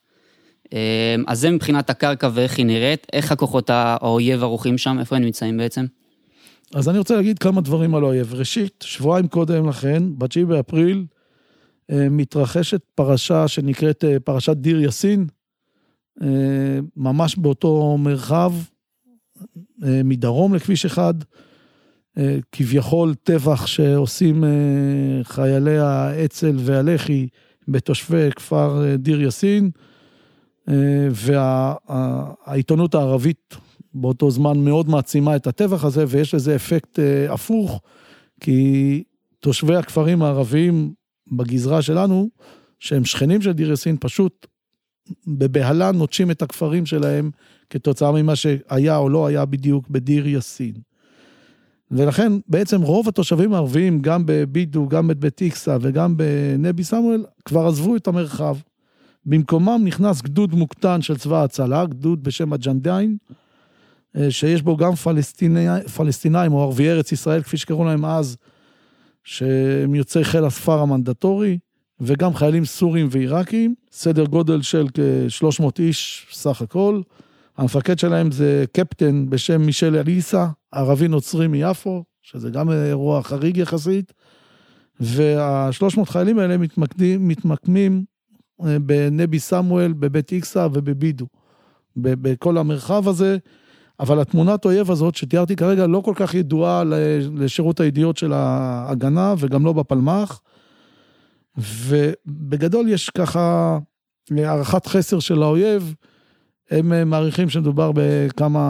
אז 1.28 1.40
זה 1.40 1.50
מבחינת 1.52 1.90
הקרקע 1.90 2.30
ואיך 2.34 2.58
היא 2.58 2.66
נראית, 2.66 3.08
איך 3.14 3.32
הכוחות 3.32 3.70
האויב 3.70 4.44
ערוכים 4.44 4.78
שם, 4.78 5.00
איפה 5.00 5.16
הם 5.16 5.24
נמצאים 5.24 5.58
בעצם? 5.58 5.86
אז 6.74 6.90
אני 6.90 6.98
רוצה 6.98 7.16
להגיד 7.16 7.40
כמה 7.40 7.62
דברים 7.62 7.96
על 7.96 8.04
האויב. 8.04 8.34
ראשית, 8.34 8.84
שבועיים 8.88 9.28
קודם 9.28 9.70
לכן, 9.70 10.04
ב-9 10.18 10.46
באפריל, 10.48 10.98
אה, 10.98 11.21
מתרחשת 11.92 12.82
פרשה 12.96 13.48
שנקראת 13.48 14.04
אה, 14.04 14.20
פרשת 14.20 14.58
דיר 14.58 14.82
יאסין, 14.82 15.28
אה, 16.22 16.28
ממש 16.96 17.36
באותו 17.36 17.98
מרחב, 17.98 18.54
מדרום 20.04 20.54
לכביש 20.54 20.86
אחד. 20.86 21.14
אה, 22.18 22.38
כביכול 22.52 23.14
טבח 23.24 23.66
שעושים 23.66 24.44
אה, 24.44 24.50
חיילי 25.24 25.78
האצ"ל 25.78 26.56
והלח"י 26.58 27.28
בתושבי 27.68 28.30
כפר 28.36 28.86
אה, 28.86 28.98
דיר 28.98 29.22
יאסין, 29.22 29.72
והעיתונות 31.12 32.96
הערבית 32.96 33.56
באותו 33.94 34.32
זמן 34.32 34.58
מאוד 34.58 34.90
מעצימה 34.90 35.36
את 35.36 35.48
הטבח 35.48 35.86
הזה, 35.86 36.06
ויש 36.08 36.34
לזה 36.34 36.56
אפקט 36.56 37.00
הפוך, 37.30 37.82
כי 38.40 39.04
תושבי 39.40 39.76
הכפרים 39.76 40.22
הערביים 40.22 40.94
בגזרה 41.32 41.82
שלנו, 41.82 42.30
שהם 42.80 43.06
שכנים 43.06 43.42
של 43.42 43.52
דיר 43.52 43.70
יאסין, 43.70 43.98
פשוט 44.00 44.48
בבהלה 45.28 45.92
נוטשים 45.92 46.32
את 46.32 46.42
הכפרים 46.42 46.86
שלהם 46.86 47.32
כתוצאה 47.70 48.12
ממה 48.12 48.36
שהיה 48.36 48.98
או 48.98 49.10
לא 49.10 49.28
היה 49.28 49.46
בדיוק 49.46 49.90
בדיר 49.90 50.28
יאסין. 50.28 50.74
ולכן 51.92 52.32
בעצם 52.48 52.82
רוב 52.82 53.08
התושבים 53.08 53.54
הערביים, 53.54 54.02
גם 54.02 54.24
בבידו, 54.26 54.88
גם 54.88 55.08
בבית 55.08 55.42
איקסה 55.42 55.78
וגם 55.82 56.18
בנבי 56.18 56.84
סמואל, 56.84 57.26
כבר 57.46 57.68
עזבו 57.68 57.96
את 57.96 58.08
המרחב. 58.08 58.58
במקומם 59.26 59.82
נכנס 59.84 60.22
גדוד 60.22 60.54
מוקטן 60.54 61.02
של 61.02 61.18
צבא 61.18 61.42
ההצלה, 61.42 61.86
גדוד 61.86 62.24
בשם 62.24 62.54
הג'נדיין, 62.54 63.18
אה, 64.18 64.32
שיש 64.32 64.62
בו 64.62 64.78
גם 64.78 64.96
פלסטיני, 64.96 65.68
פלסטינאים 65.96 66.54
או 66.54 66.64
ערביי 66.64 66.92
ארץ 66.92 67.12
ישראל, 67.12 67.42
כפי 67.42 67.58
שקראו 67.58 67.86
להם 67.86 68.06
אז, 68.06 68.38
שהם 69.24 69.96
יוצאי 69.96 70.24
חיל 70.24 70.44
הספר 70.44 70.80
המנדטורי, 70.80 71.58
וגם 72.00 72.34
חיילים 72.34 72.66
סורים 72.66 73.08
ועיראקים, 73.12 73.76
סדר 73.92 74.26
גודל 74.26 74.62
של 74.62 74.88
כ-300 74.94 75.66
איש 75.80 76.28
סך 76.32 76.62
הכל. 76.62 77.02
המפקד 77.58 78.00
שלהם 78.00 78.32
זה 78.32 78.66
קפטן 78.74 79.30
בשם 79.30 79.62
מישל 79.62 79.96
אליסה, 79.96 80.48
ערבי 80.72 81.08
נוצרי 81.08 81.48
מיפו, 81.48 82.04
שזה 82.22 82.50
גם 82.50 82.72
אירוע 82.72 83.24
חריג 83.24 83.58
יחסית, 83.58 84.14
והשלוש 85.00 85.98
מאות 85.98 86.10
חיילים 86.10 86.40
האלה 86.40 86.58
מתמקדים, 86.58 87.28
מתמקמים 87.28 88.04
אה, 88.66 88.80
בנבי 88.80 89.40
סמואל, 89.40 89.94
בבית 89.94 90.32
איקסה 90.32 90.68
ובבידו, 90.74 91.26
בכל 91.96 92.58
המרחב 92.58 93.08
הזה. 93.08 93.38
אבל 94.02 94.20
התמונת 94.20 94.66
אויב 94.66 94.92
הזאת 94.92 95.16
שתיארתי 95.16 95.56
כרגע 95.56 95.88
לא 95.88 96.02
כל 96.06 96.14
כך 96.16 96.34
ידועה 96.34 96.84
לשירות 97.36 97.80
הידיעות 97.80 98.18
של 98.18 98.34
ההגנה 98.34 99.36
וגם 99.38 99.66
לא 99.66 99.74
בפלמ"ח. 99.74 100.42
ובגדול 101.58 102.90
יש 102.90 103.10
ככה 103.10 103.78
הערכת 104.32 104.86
חסר 104.86 105.20
של 105.20 105.44
האויב, 105.44 105.96
הם 106.72 106.94
אה, 106.94 107.06
מעריכים 107.06 107.50
שמדובר 107.50 107.92
בכמה 107.96 108.62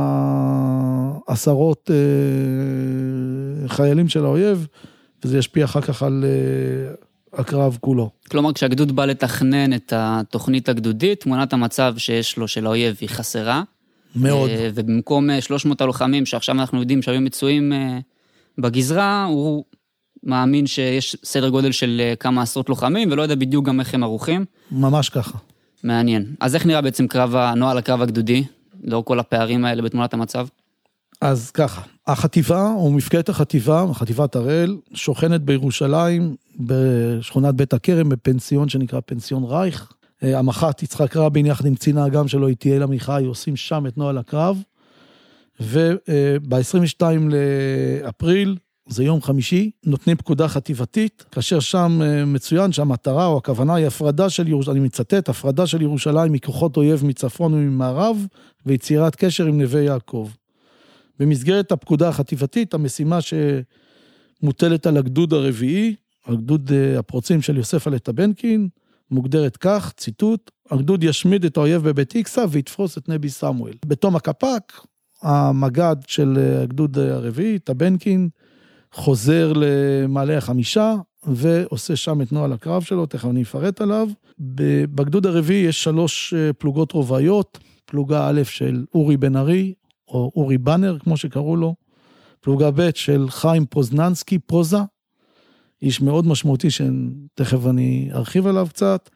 עשרות 1.28 1.92
אה, 1.92 3.68
חיילים 3.68 4.10
של 4.10 4.26
האויב, 4.26 4.68
וזה 5.24 5.38
ישפיע 5.38 5.66
אחר 5.66 5.82
כך 5.82 6.04
על 6.04 6.26
אה, 6.28 6.94
הקרב 7.40 7.78
כולו. 7.82 8.10
כלומר, 8.32 8.54
כשהגדוד 8.54 8.92
בא 8.92 9.06
לתכנן 9.06 9.74
את 9.74 9.94
התוכנית 9.96 10.70
הגדודית, 10.70 11.20
תמונת 11.20 11.54
המצב 11.54 11.94
שיש 11.98 12.38
לו 12.38 12.48
של 12.48 12.66
האויב 12.66 12.98
היא 13.02 13.10
חסרה. 13.10 13.64
מאוד. 14.16 14.50
ובמקום 14.74 15.42
300 15.42 15.82
הלוחמים 15.82 16.26
שעכשיו 16.26 16.56
אנחנו 16.56 16.80
יודעים 16.80 17.02
שהיו 17.02 17.22
מצויים 17.22 17.74
בגזרה, 18.58 19.24
הוא 19.24 19.64
מאמין 20.24 20.68
שיש 20.68 21.16
סדר 21.24 21.50
גודל 21.50 21.72
של 21.72 22.02
כמה 22.20 22.42
עשרות 22.42 22.70
לוחמים, 22.70 23.12
ולא 23.12 23.22
יודע 23.22 23.36
בדיוק 23.36 23.66
גם 23.66 23.80
איך 23.80 23.94
הם 23.94 24.04
ערוכים. 24.04 24.46
ממש 24.72 25.10
ככה. 25.10 25.38
מעניין. 25.84 26.26
אז 26.40 26.56
איך 26.56 26.66
נראה 26.66 26.82
בעצם 26.82 27.08
קרב, 27.08 27.36
הנוהל 27.36 27.78
הקרב 27.78 28.02
הגדודי, 28.02 28.44
לאור 28.84 29.06
כל 29.06 29.20
הפערים 29.20 29.66
האלה 29.66 29.82
בתמונת 29.82 30.14
המצב? 30.14 30.48
אז 31.22 31.52
ככה, 31.52 31.82
החטיבה, 32.08 32.74
או 32.74 32.92
מפקדת 32.92 33.30
החטיבה, 33.30 33.86
חטיבת 33.94 34.36
הראל, 34.36 34.78
שוכנת 34.94 35.42
בירושלים, 35.42 36.36
בשכונת 36.60 37.56
בית 37.56 37.74
הכרם, 37.74 38.10
בפנסיון 38.10 38.70
שנקרא 38.70 39.00
פנסיון 39.06 39.44
רייך. 39.44 39.92
אה, 40.24 40.40
המח"ט 40.40 40.84
יצחק 40.84 41.18
רבין, 41.18 41.46
יחד 41.46 41.66
עם 41.66 41.76
קצין 41.76 41.98
האג"ם 41.98 42.28
שלו, 42.28 42.48
איטיאל 42.48 42.84
עמיחי, 42.84 43.24
עושים 43.28 43.56
שם 43.56 43.88
את 43.88 43.98
נוהל 43.98 44.18
הקרב. 44.18 44.64
וב-22 45.60 47.04
לאפריל 47.30 48.58
זה 48.88 49.04
יום 49.04 49.22
חמישי, 49.22 49.72
נותנים 49.86 50.18
פקודה 50.18 50.48
חטיבתית, 50.48 51.26
כאשר 51.32 51.60
שם 51.60 52.00
אה, 52.04 52.26
מצוין 52.26 52.72
שהמטרה 52.72 53.26
או 53.26 53.38
הכוונה 53.38 53.76
היא 53.76 53.88
הפרדה 53.88 54.30
של 54.30 54.48
ירושלים, 54.48 54.78
אני 54.78 54.86
מצטט, 54.86 55.30
הפרדה 55.30 55.68
של 55.68 55.82
ירושלים 55.82 56.32
מכוחות 56.32 56.78
אויב 56.78 57.06
מצפון 57.06 57.54
וממערב, 57.54 58.26
ויצירת 58.66 59.16
קשר 59.16 59.46
עם 59.46 59.62
נווה 59.62 59.82
יעקב. 59.82 60.30
במסגרת 61.20 61.72
הפקודה 61.72 62.10
החטיבתית, 62.10 62.74
המשימה 62.74 63.20
שמוטלת 64.42 64.88
על 64.88 64.98
הגדוד 64.98 65.34
הרביעי, 65.34 65.96
הגדוד 66.26 66.72
אה, 66.72 67.00
הפרוצים 67.00 67.42
של 67.42 67.58
יוסף 67.58 67.88
אלטבנקין, 67.88 68.70
מוגדרת 69.12 69.58
כך, 69.58 69.94
ציטוט, 69.98 70.52
הגדוד 70.72 71.04
ישמיד 71.04 71.46
את 71.46 71.58
האויב 71.58 71.90
בבית 71.90 72.16
איקסה 72.16 72.46
ויתפוס 72.50 72.98
את 72.98 73.10
נבי 73.10 73.30
סמואל. 73.30 73.74
בתום 73.86 74.16
הקפ"ק, 74.16 74.86
המג"ד 75.22 75.96
של 76.08 76.38
אה, 76.38 76.62
הגדוד 76.62 76.98
הרביעי, 76.98 77.60
טבנקין, 77.60 78.30
חוזר 78.94 79.54
למעלה 79.56 80.38
החמישה, 80.38 80.96
ועושה 81.24 81.96
שם 81.96 82.22
את 82.22 82.32
נוהל 82.32 82.54
הקרב 82.54 82.82
שלו, 82.82 83.06
תכף 83.06 83.30
אני 83.30 83.42
אפרט 83.42 83.82
עליו. 83.82 84.08
בגדוד 84.40 85.26
הרביעי 85.26 85.66
יש 85.68 85.84
שלוש 85.84 86.34
אה, 86.34 86.54
פלוגות 86.54 86.92
רובעיות, 86.92 87.60
פלוגה 87.86 88.28
א' 88.30 88.44
של 88.44 88.86
אורי 88.94 89.18
בן 89.18 89.36
ארי, 89.36 89.74
או 90.08 90.32
אורי 90.36 90.58
באנר, 90.58 90.98
כמו 91.00 91.18
שקראו 91.18 91.56
לו, 91.56 91.76
פלוגה 92.42 92.72
ב' 92.72 92.90
של 92.96 93.26
חיים 93.30 93.66
פוזננסקי, 93.66 94.40
פוזה, 94.40 94.78
איש 95.82 96.02
מאוד 96.02 96.28
משמעותי 96.28 96.68
שתכף 96.72 97.68
אני 97.70 98.10
ארחיב 98.14 98.48
עליו 98.48 98.68
קצת, 98.70 99.10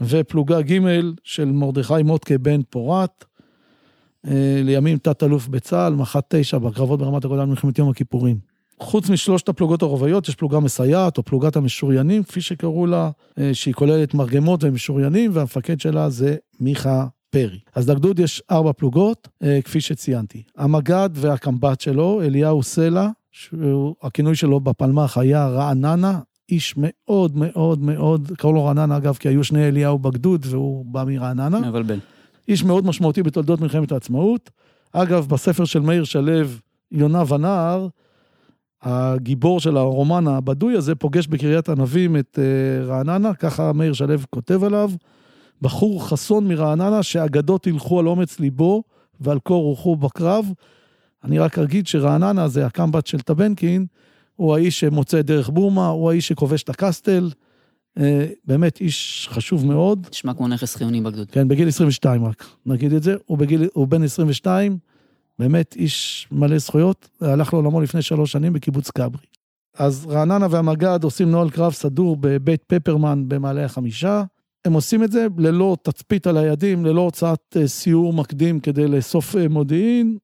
ופלוגה 0.00 0.62
ג' 0.62 0.78
של 1.24 1.44
מרדכי 1.44 2.02
מוטקה 2.04 2.38
בן 2.38 2.60
פורת, 2.70 3.24
אה, 4.26 4.60
לימים 4.64 4.98
תת-אלוף 4.98 5.48
בצה"ל, 5.48 5.94
מח"ט 5.94 6.34
תשע 6.34 6.58
בקרבות 6.58 7.00
ברמת 7.00 7.24
הגולן 7.24 7.46
במלחמת 7.46 7.78
יום 7.78 7.90
הכיפורים. 7.90 8.38
חוץ 8.80 9.10
משלושת 9.10 9.48
הפלוגות 9.48 9.82
הרובעיות, 9.82 10.28
יש 10.28 10.34
פלוגה 10.34 10.60
מסייעת, 10.60 11.18
או 11.18 11.22
פלוגת 11.22 11.56
המשוריינים, 11.56 12.22
כפי 12.22 12.40
שקראו 12.40 12.86
לה, 12.86 13.10
אה, 13.38 13.54
שהיא 13.54 13.74
כוללת 13.74 14.14
מרגמות 14.14 14.64
ומשוריינים, 14.64 15.30
והמפקד 15.34 15.80
שלה 15.80 16.10
זה 16.10 16.36
מיכה 16.60 17.06
פרי. 17.30 17.58
אז 17.74 17.90
לגדוד 17.90 18.18
יש 18.18 18.42
ארבע 18.50 18.72
פלוגות, 18.72 19.28
אה, 19.42 19.60
כפי 19.64 19.80
שציינתי. 19.80 20.42
המג"ד 20.56 21.10
והקמב"ט 21.14 21.80
שלו, 21.80 22.22
אליהו 22.22 22.62
סלע, 22.62 23.08
הכינוי 24.02 24.36
שלו 24.36 24.60
בפלמ"ח 24.60 25.18
היה 25.18 25.48
רעננה, 25.48 26.20
איש 26.48 26.74
מאוד 26.76 27.36
מאוד 27.36 27.82
מאוד, 27.82 28.32
קראו 28.38 28.52
לו 28.52 28.64
רעננה 28.64 28.96
אגב, 28.96 29.14
כי 29.14 29.28
היו 29.28 29.44
שני 29.44 29.68
אליהו 29.68 29.98
בגדוד 29.98 30.46
והוא 30.48 30.84
בא 30.86 31.04
מרעננה. 31.06 31.60
מבלבל. 31.60 31.98
איש 32.48 32.64
מאוד 32.64 32.86
משמעותי 32.86 33.22
בתולדות 33.22 33.60
מלחמת 33.60 33.92
העצמאות. 33.92 34.50
אגב, 34.92 35.26
בספר 35.28 35.64
של 35.64 35.80
מאיר 35.80 36.04
שלו, 36.04 36.46
יונה 36.90 37.22
ונער, 37.28 37.88
הגיבור 38.82 39.60
של 39.60 39.76
הרומן 39.76 40.26
הבדוי 40.26 40.76
הזה 40.76 40.94
פוגש 40.94 41.26
בקריית 41.26 41.68
ענבים 41.68 42.16
את 42.16 42.38
אה, 42.38 42.84
רעננה, 42.86 43.34
ככה 43.34 43.72
מאיר 43.72 43.92
שלו 43.92 44.14
כותב 44.30 44.64
עליו, 44.64 44.90
בחור 45.62 46.08
חסון 46.08 46.48
מרעננה 46.48 47.02
שאגדות 47.02 47.66
הלכו 47.66 48.00
על 48.00 48.06
אומץ 48.06 48.40
ליבו 48.40 48.82
ועל 49.20 49.38
קור 49.38 49.62
רוחו 49.62 49.96
בקרב. 49.96 50.46
אני 51.24 51.38
רק 51.38 51.58
אגיד 51.58 51.86
שרעננה 51.86 52.48
זה 52.48 52.66
הקמב"ט 52.66 53.06
של 53.06 53.20
טבנקין, 53.20 53.86
הוא 54.36 54.54
האיש 54.54 54.80
שמוצא 54.80 55.22
דרך 55.22 55.48
בורמה, 55.48 55.88
הוא 55.88 56.10
האיש 56.10 56.28
שכובש 56.28 56.62
את 56.62 56.68
הקסטל. 56.68 57.30
אה, 57.98 58.26
באמת 58.44 58.80
איש 58.80 59.28
חשוב 59.30 59.66
מאוד. 59.66 60.06
נשמע 60.10 60.34
כמו 60.34 60.48
נכס 60.48 60.76
חיוני 60.76 61.00
בגדוד. 61.00 61.30
כן, 61.30 61.48
בגיל 61.48 61.68
22 61.68 62.24
רק, 62.24 62.44
נגיד 62.66 62.92
את 62.92 63.02
זה. 63.02 63.14
הוא, 63.26 63.38
בגיל, 63.38 63.68
הוא 63.72 63.88
בן 63.88 64.02
22, 64.02 64.78
באמת 65.38 65.76
איש 65.76 66.28
מלא 66.32 66.58
זכויות, 66.58 67.08
הלך 67.20 67.52
לעולמו 67.52 67.80
לפני 67.80 68.02
שלוש 68.02 68.32
שנים 68.32 68.52
בקיבוץ 68.52 68.90
כברי. 68.90 69.26
אז 69.78 70.06
רעננה 70.10 70.46
והמג"ד 70.50 71.04
עושים 71.04 71.30
נוהל 71.30 71.50
קרב 71.50 71.72
סדור 71.72 72.16
בבית 72.20 72.64
פפרמן 72.66 73.24
במעלה 73.28 73.64
החמישה. 73.64 74.22
הם 74.64 74.72
עושים 74.72 75.04
את 75.04 75.12
זה 75.12 75.26
ללא 75.38 75.76
תצפית 75.82 76.26
על 76.26 76.36
היעדים, 76.36 76.84
ללא 76.84 77.00
הוצאת 77.00 77.56
אה, 77.56 77.68
סיור 77.68 78.12
מקדים 78.12 78.60
כדי 78.60 78.88
לאסוף 78.88 79.36
אה, 79.36 79.48
מודיעין, 79.48 80.16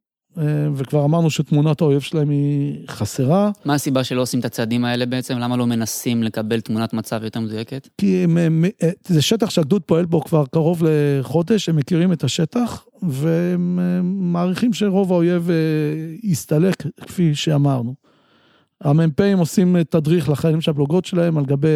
וכבר 0.75 1.05
אמרנו 1.05 1.31
שתמונת 1.31 1.81
האויב 1.81 2.01
שלהם 2.01 2.31
היא 2.31 2.79
חסרה. 2.89 3.51
מה 3.65 3.75
הסיבה 3.75 4.05
שלא 4.05 4.23
עושים 4.23 4.41
את 4.41 4.45
הצעדים 4.45 4.85
האלה 4.85 5.07
בעצם? 5.07 5.39
למה 5.39 5.57
לא 5.57 5.67
מנסים 5.67 6.23
לקבל 6.23 6.61
תמונת 6.61 6.93
מצב 6.93 7.25
יותר 7.25 7.41
מדויקת? 7.41 7.89
כי 7.99 8.25
הם, 8.25 8.37
הם, 8.37 8.65
זה 9.07 9.23
שטח 9.23 9.51
שהגדוד 9.51 9.83
פועל 9.83 10.05
בו 10.05 10.21
כבר 10.21 10.45
קרוב 10.47 10.83
לחודש, 10.87 11.69
הם 11.69 11.77
מכירים 11.77 12.13
את 12.13 12.25
השטח, 12.25 12.85
והם 13.03 13.79
מעריכים 14.33 14.73
שרוב 14.73 15.13
האויב 15.13 15.51
אה, 15.51 15.57
יסתלק, 16.23 16.83
כפי 17.01 17.35
שאמרנו. 17.35 17.95
המ"פים 18.81 19.39
עושים 19.39 19.83
תדריך 19.83 20.29
לחיילים 20.29 20.61
של 20.61 20.71
הפלוגות 20.71 21.05
שלהם 21.05 21.39
על 21.39 21.45
גבי 21.45 21.69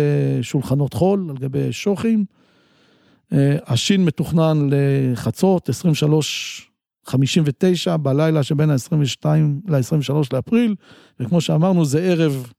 שולחנות 0.42 0.94
חול, 0.94 1.26
על 1.30 1.36
גבי 1.36 1.72
שוחים. 1.72 2.24
אה, 3.32 3.56
השין 3.66 4.04
מתוכנן 4.04 4.68
לחצות, 4.70 5.68
23 5.68 6.71
59 7.06 7.96
בלילה 7.96 8.42
שבין 8.42 8.70
ה-22 8.70 9.26
ל-23 9.68 10.14
לאפריל, 10.32 10.74
וכמו 11.20 11.40
שאמרנו, 11.40 11.84
זה 11.84 12.00
ערב 12.02 12.52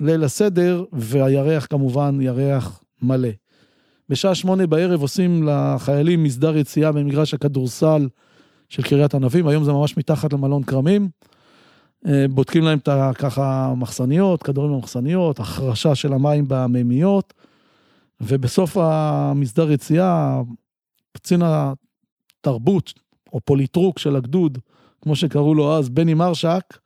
ליל 0.00 0.24
הסדר, 0.24 0.84
והירח 0.92 1.66
כמובן 1.70 2.18
ירח 2.20 2.82
מלא. 3.02 3.28
בשעה 4.08 4.34
שמונה 4.34 4.66
בערב 4.66 5.00
עושים 5.00 5.48
לחיילים 5.48 6.22
מסדר 6.22 6.56
יציאה 6.56 6.92
במגרש 6.92 7.34
הכדורסל 7.34 8.08
של 8.68 8.82
קריית 8.82 9.14
ענבים, 9.14 9.48
היום 9.48 9.64
זה 9.64 9.72
ממש 9.72 9.96
מתחת 9.96 10.32
למלון 10.32 10.62
כרמים. 10.62 11.08
אה, 12.06 12.26
בודקים 12.30 12.64
להם 12.64 12.78
את 12.78 12.88
ה- 12.88 13.10
ככה 13.14 13.74
מחסניות, 13.76 14.42
כדורים 14.42 14.72
במחסניות, 14.72 15.40
החרשה 15.40 15.94
של 15.94 16.12
המים 16.12 16.44
במימיות, 16.48 17.34
ובסוף 18.20 18.76
המסדר 18.80 19.70
יציאה, 19.72 20.40
קצין 21.12 21.42
התרבות, 21.44 22.92
או 23.32 23.40
פוליטרוק 23.40 23.98
של 23.98 24.16
הגדוד, 24.16 24.58
כמו 25.02 25.16
שקראו 25.16 25.54
לו 25.54 25.72
אז, 25.78 25.88
בני 25.88 26.14
מרשק, 26.14 26.78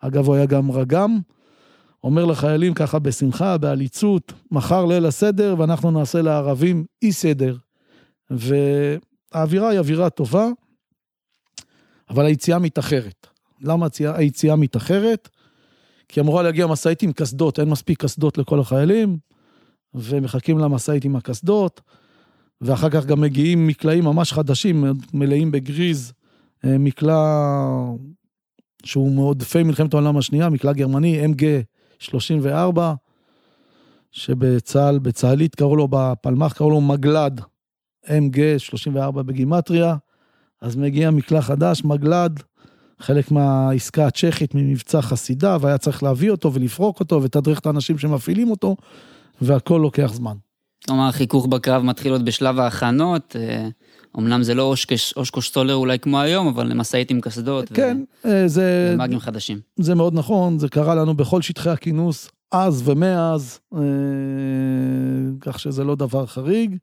אגב, 0.00 0.26
הוא 0.26 0.34
היה 0.34 0.46
גם 0.46 0.70
רגם, 0.70 1.18
אומר 2.04 2.24
לחיילים 2.24 2.74
ככה 2.74 2.98
בשמחה, 2.98 3.58
בעליצות, 3.58 4.32
מחר 4.50 4.84
ליל 4.84 5.06
הסדר 5.06 5.54
ואנחנו 5.58 5.90
נעשה 5.90 6.22
לערבים 6.22 6.84
אי 7.02 7.12
סדר. 7.12 7.56
והאווירה 8.30 9.68
היא 9.68 9.78
אווירה 9.78 10.10
טובה, 10.10 10.48
אבל 12.10 12.26
היציאה 12.26 12.58
מתאחרת. 12.58 13.26
למה 13.60 13.86
היציאה- 13.86 14.16
היציאה 14.16 14.56
מתאחרת? 14.56 15.28
כי 16.08 16.20
אמורה 16.20 16.42
להגיע 16.42 16.66
משאית 16.66 17.02
עם 17.02 17.12
קסדות, 17.12 17.60
אין 17.60 17.68
מספיק 17.68 18.02
קסדות 18.02 18.38
לכל 18.38 18.60
החיילים, 18.60 19.18
ומחכים 19.94 20.58
למשאית 20.58 21.04
עם 21.04 21.16
הקסדות, 21.16 21.80
ואחר 22.62 22.90
כך 22.90 23.06
גם 23.06 23.20
מגיעים 23.20 23.66
מקלעים 23.66 24.04
ממש 24.04 24.32
חדשים, 24.32 24.84
מלאים 25.14 25.50
בגריז, 25.50 26.12
אה, 26.64 26.78
מקלע 26.78 27.44
שהוא 28.84 29.12
מעודפי 29.12 29.62
מלחמת 29.62 29.94
העולם 29.94 30.16
השנייה, 30.16 30.48
מקלע 30.48 30.72
גרמני, 30.72 31.24
MG 31.26 31.42
34, 31.98 32.94
שבצה"ל, 34.10 34.98
בצה"לית 34.98 35.54
קראו 35.54 35.76
לו, 35.76 35.88
בפלמ"ח 35.90 36.52
קראו 36.52 36.70
לו 36.70 36.80
מגלד, 36.80 37.40
MG 38.06 38.58
34 38.58 39.22
בגימטריה, 39.22 39.96
אז 40.60 40.76
מגיע 40.76 41.10
מקלע 41.10 41.42
חדש, 41.42 41.84
מגלד, 41.84 42.42
חלק 42.98 43.30
מהעסקה 43.30 44.06
הצ'כית 44.06 44.54
ממבצע 44.54 45.02
חסידה, 45.02 45.56
והיה 45.60 45.78
צריך 45.78 46.02
להביא 46.02 46.30
אותו 46.30 46.52
ולפרוק 46.52 47.00
אותו 47.00 47.22
ולתדרך 47.22 47.58
את 47.58 47.66
האנשים 47.66 47.98
שמפעילים 47.98 48.50
אותו, 48.50 48.76
והכל 49.40 49.78
לוקח 49.82 50.12
זמן. 50.14 50.36
כלומר, 50.86 51.08
החיכוך 51.08 51.46
בקרב 51.46 51.82
מתחיל 51.82 52.12
עוד 52.12 52.24
בשלב 52.24 52.58
ההכנות, 52.58 53.36
אה, 53.38 53.68
אמנם 54.18 54.42
זה 54.42 54.54
לא 54.54 54.62
אושקש, 54.62 55.14
אושקוש 55.16 55.50
סולר 55.50 55.74
אולי 55.74 55.98
כמו 55.98 56.20
היום, 56.20 56.46
אבל 56.46 56.66
למשאית 56.66 57.10
עם 57.10 57.20
קסדות. 57.20 57.72
ו- 57.72 57.74
כן, 57.74 58.02
אה, 58.26 58.48
זה, 58.48 58.90
ומאגים 58.94 59.20
חדשים. 59.20 59.60
זה 59.76 59.94
מאוד 59.94 60.14
נכון, 60.14 60.58
זה 60.58 60.68
קרה 60.68 60.94
לנו 60.94 61.14
בכל 61.14 61.42
שטחי 61.42 61.70
הכינוס, 61.70 62.30
אז 62.52 62.88
ומאז, 62.88 63.58
אה, 63.74 63.80
כך 65.40 65.60
שזה 65.60 65.84
לא 65.84 65.94
דבר 65.94 66.26
חריג, 66.26 66.76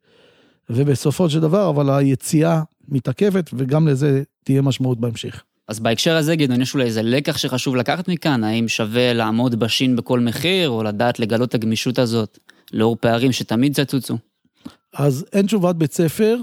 ובסופו 0.70 1.30
של 1.30 1.40
דבר, 1.40 1.70
אבל 1.70 1.90
היציאה 1.90 2.62
מתעכבת, 2.88 3.50
וגם 3.54 3.88
לזה 3.88 4.22
תהיה 4.44 4.62
משמעות 4.62 5.00
בהמשך. 5.00 5.42
אז 5.68 5.80
בהקשר 5.80 6.16
הזה, 6.16 6.36
גדעון, 6.36 6.62
יש 6.62 6.74
אולי 6.74 6.84
איזה 6.84 7.02
לקח 7.02 7.38
שחשוב 7.38 7.76
לקחת 7.76 8.08
מכאן? 8.08 8.44
האם 8.44 8.68
שווה 8.68 9.12
לעמוד 9.12 9.54
בשין 9.54 9.96
בכל 9.96 10.20
מחיר, 10.20 10.68
או 10.68 10.82
לדעת 10.82 11.18
לגלות 11.18 11.48
את 11.48 11.54
הגמישות 11.54 11.98
הזאת, 11.98 12.38
לאור 12.72 12.96
פערים 13.00 13.32
שתמיד 13.32 13.74
צצוצו? 13.74 14.18
אז 14.94 15.24
אין 15.32 15.46
תשובת 15.46 15.76
בית 15.76 15.92
ספר, 15.92 16.36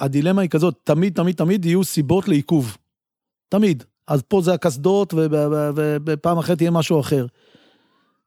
והדילמה 0.00 0.42
היא 0.42 0.50
כזאת, 0.50 0.74
תמיד, 0.84 1.14
תמיד, 1.14 1.34
תמיד 1.36 1.64
יהיו 1.64 1.84
סיבות 1.84 2.28
לעיכוב. 2.28 2.76
תמיד. 3.48 3.84
אז 4.08 4.22
פה 4.28 4.40
זה 4.40 4.52
הקסדות, 4.54 5.14
וב- 5.14 5.32
וב- 5.32 5.72
ובפעם 5.76 6.38
אחרת 6.38 6.60
יהיה 6.60 6.70
משהו 6.70 7.00
אחר. 7.00 7.26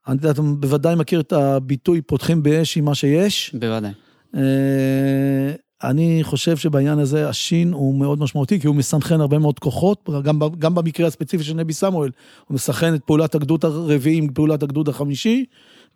אני 0.07 0.15
יודע, 0.15 0.31
אתה 0.31 0.41
בוודאי 0.41 0.95
מכיר 0.95 1.19
את 1.19 1.33
הביטוי 1.33 2.01
פותחים 2.01 2.43
באש 2.43 2.77
עם 2.77 2.85
מה 2.85 2.95
שיש. 2.95 3.55
בוודאי. 3.59 3.91
אה, 4.35 5.51
אני 5.83 6.19
חושב 6.23 6.57
שבעניין 6.57 6.99
הזה 6.99 7.29
השין 7.29 7.73
הוא 7.73 7.99
מאוד 7.99 8.19
משמעותי, 8.19 8.59
כי 8.59 8.67
הוא 8.67 8.75
מסנכרן 8.75 9.21
הרבה 9.21 9.39
מאוד 9.39 9.59
כוחות, 9.59 10.09
גם, 10.23 10.39
גם 10.59 10.75
במקרה 10.75 11.07
הספציפי 11.07 11.43
של 11.43 11.53
נבי 11.53 11.73
סמואל, 11.73 12.11
הוא 12.47 12.55
מסנכרן 12.55 12.95
את 12.95 13.01
פעולת 13.05 13.35
הגדוד 13.35 13.65
הרביעי 13.65 14.17
עם 14.17 14.33
פעולת 14.33 14.63
הגדוד 14.63 14.89
החמישי, 14.89 15.45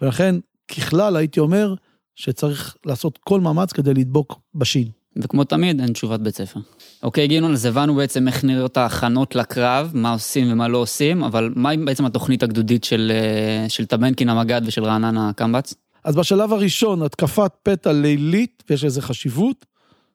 ולכן 0.02 0.36
ככלל 0.68 1.16
הייתי 1.16 1.40
אומר 1.40 1.76
שצריך 2.16 2.76
לעשות 2.86 3.18
כל 3.18 3.42
מאמץ 3.42 3.74
כדי 3.74 3.94
לדבוק 3.94 4.40
בשין. 4.56 4.88
וכמו 5.18 5.44
תמיד, 5.44 5.82
אין 5.82 5.94
תשובת 5.94 6.20
בית 6.20 6.36
ספר. 6.36 6.60
אוקיי, 7.04 7.28
גדעון, 7.28 7.52
אז 7.52 7.66
הבנו 7.66 7.96
בעצם 7.96 8.28
איך 8.28 8.44
נראות 8.44 8.78
ההכנות 8.78 9.36
לקרב, 9.36 9.92
מה 9.94 10.14
עושים 10.14 10.52
ומה 10.52 10.68
לא 10.68 10.78
עושים, 10.78 11.24
אבל 11.24 11.54
מהי 11.56 11.78
בעצם 11.78 12.06
התוכנית 12.06 12.44
הגדודית 12.44 12.84
של, 12.84 13.12
אה, 13.16 13.70
של 13.70 13.86
טבנקין 13.86 14.30
המג"ד 14.30 14.62
ושל 14.66 14.84
רעננה 14.84 15.32
קמב"ץ? 15.36 15.74
אז 16.04 16.16
בשלב 16.16 16.54
הראשון, 16.54 17.02
התקפת 17.02 17.52
פתע 17.64 17.94
לילית, 17.94 18.64
ויש 18.70 18.84
לזה 18.84 19.02
חשיבות, 19.02 19.66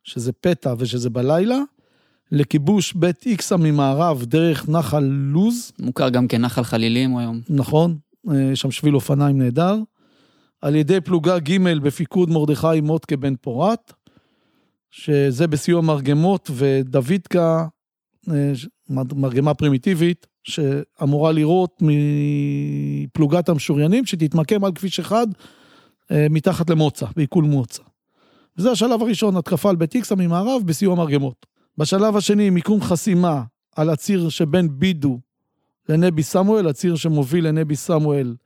שזה 0.05 0.33
פתע 0.33 0.75
ושזה 0.79 1.11
בלילה, 1.11 1.59
לכיבוש 2.33 2.93
בית 2.93 3.27
איקסה 3.27 3.57
ממערב 3.57 4.25
דרך 4.25 4.69
נחל 4.69 5.05
לוז, 5.11 5.73
מוכר 5.79 6.09
גם 6.09 6.29
כנחל 6.29 6.63
חלילים 6.63 7.17
היום. 7.17 7.41
נכון, 7.49 7.97
יש 8.53 8.61
שם 8.61 8.71
שביל 8.71 8.95
אופניים 8.95 9.39
נהדר, 9.39 9.77
על 10.63 10.75
ידי 10.75 11.01
פלוגה 11.01 11.39
ג' 11.39 11.79
בפיקוד 11.79 12.31
מרדכי 12.31 12.81
מוטקה 12.83 13.17
בן 13.17 13.37
פורת, 13.37 13.93
שזה 14.91 15.47
בסיוע 15.47 15.81
מרגמות 15.81 16.51
ודוידקה, 16.55 17.67
אה, 18.31 18.53
מרגמה 18.91 19.55
פרימיטיבית, 19.55 20.27
שאמורה 20.45 21.33
לירות 21.33 21.83
מפלוגת 21.83 23.49
המשוריינים, 23.49 24.07
שתתמקם 24.07 24.65
על 24.65 24.73
כביש 24.73 25.01
אחד 25.01 25.27
אה, 26.11 26.27
מתחת 26.31 26.71
למוצא, 26.71 27.07
בעיכול 27.17 27.45
מוצא. 27.45 27.83
וזה 28.59 28.71
השלב 28.71 29.03
הראשון, 29.03 29.37
התקפה 29.37 29.71
על 29.71 29.77
בית 29.77 29.95
איקסה 29.95 30.15
ממערב 30.15 30.63
בסיוע 30.65 30.95
מרגמות. 30.95 31.47
בשלב 31.79 32.17
השני, 32.17 32.51
מיקום 32.51 32.81
חסימה 32.81 33.43
על 33.77 33.91
הציר 33.91 34.29
שבין 34.29 34.69
בידו 34.79 35.19
לנבי 35.89 36.23
סמואל, 36.23 36.69
הציר 36.69 36.97
שמוביל 36.97 37.49
לנבי 37.49 37.77
סמואל 37.77 38.37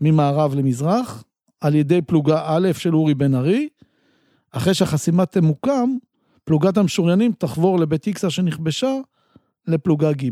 ממערב 0.00 0.54
למזרח, 0.54 1.24
על 1.60 1.74
ידי 1.74 2.02
פלוגה 2.02 2.42
א' 2.46 2.68
של 2.72 2.94
אורי 2.94 3.14
בן 3.14 3.34
ארי. 3.34 3.68
אחרי 4.50 4.74
שהחסימה 4.74 5.26
תמוקם, 5.26 5.96
פלוגת 6.44 6.76
המשוריינים 6.76 7.32
תחבור 7.32 7.78
לבית 7.78 8.06
איקסה 8.06 8.30
שנכבשה 8.30 8.92
לפלוגה 9.66 10.12
ג'. 10.12 10.30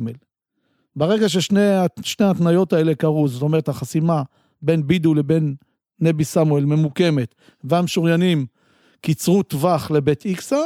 ברגע 0.97 1.29
ששני 1.29 1.61
שני 2.03 2.27
ההתניות 2.27 2.73
האלה 2.73 2.95
קרו, 2.95 3.29
זאת 3.29 3.43
אומרת 3.43 3.69
החסימה 3.69 4.23
בין 4.63 4.87
בידו 4.87 5.15
לבין 5.15 5.55
נבי 6.01 6.25
סמואל 6.25 6.65
ממוקמת, 6.65 7.35
והמשוריינים 7.65 8.47
קיצרו 9.01 9.43
טווח 9.43 9.91
לבית 9.91 10.25
איקסה, 10.25 10.61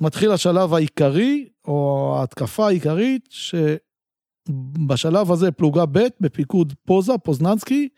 מתחיל 0.00 0.30
השלב 0.30 0.74
העיקרי, 0.74 1.48
או 1.64 2.14
ההתקפה 2.18 2.66
העיקרית, 2.66 3.28
שבשלב 4.48 5.32
הזה 5.32 5.50
פלוגה 5.50 5.86
ב' 5.86 6.06
בפיקוד 6.20 6.72
פוזה, 6.84 7.18
פוזננסקי, 7.18 7.88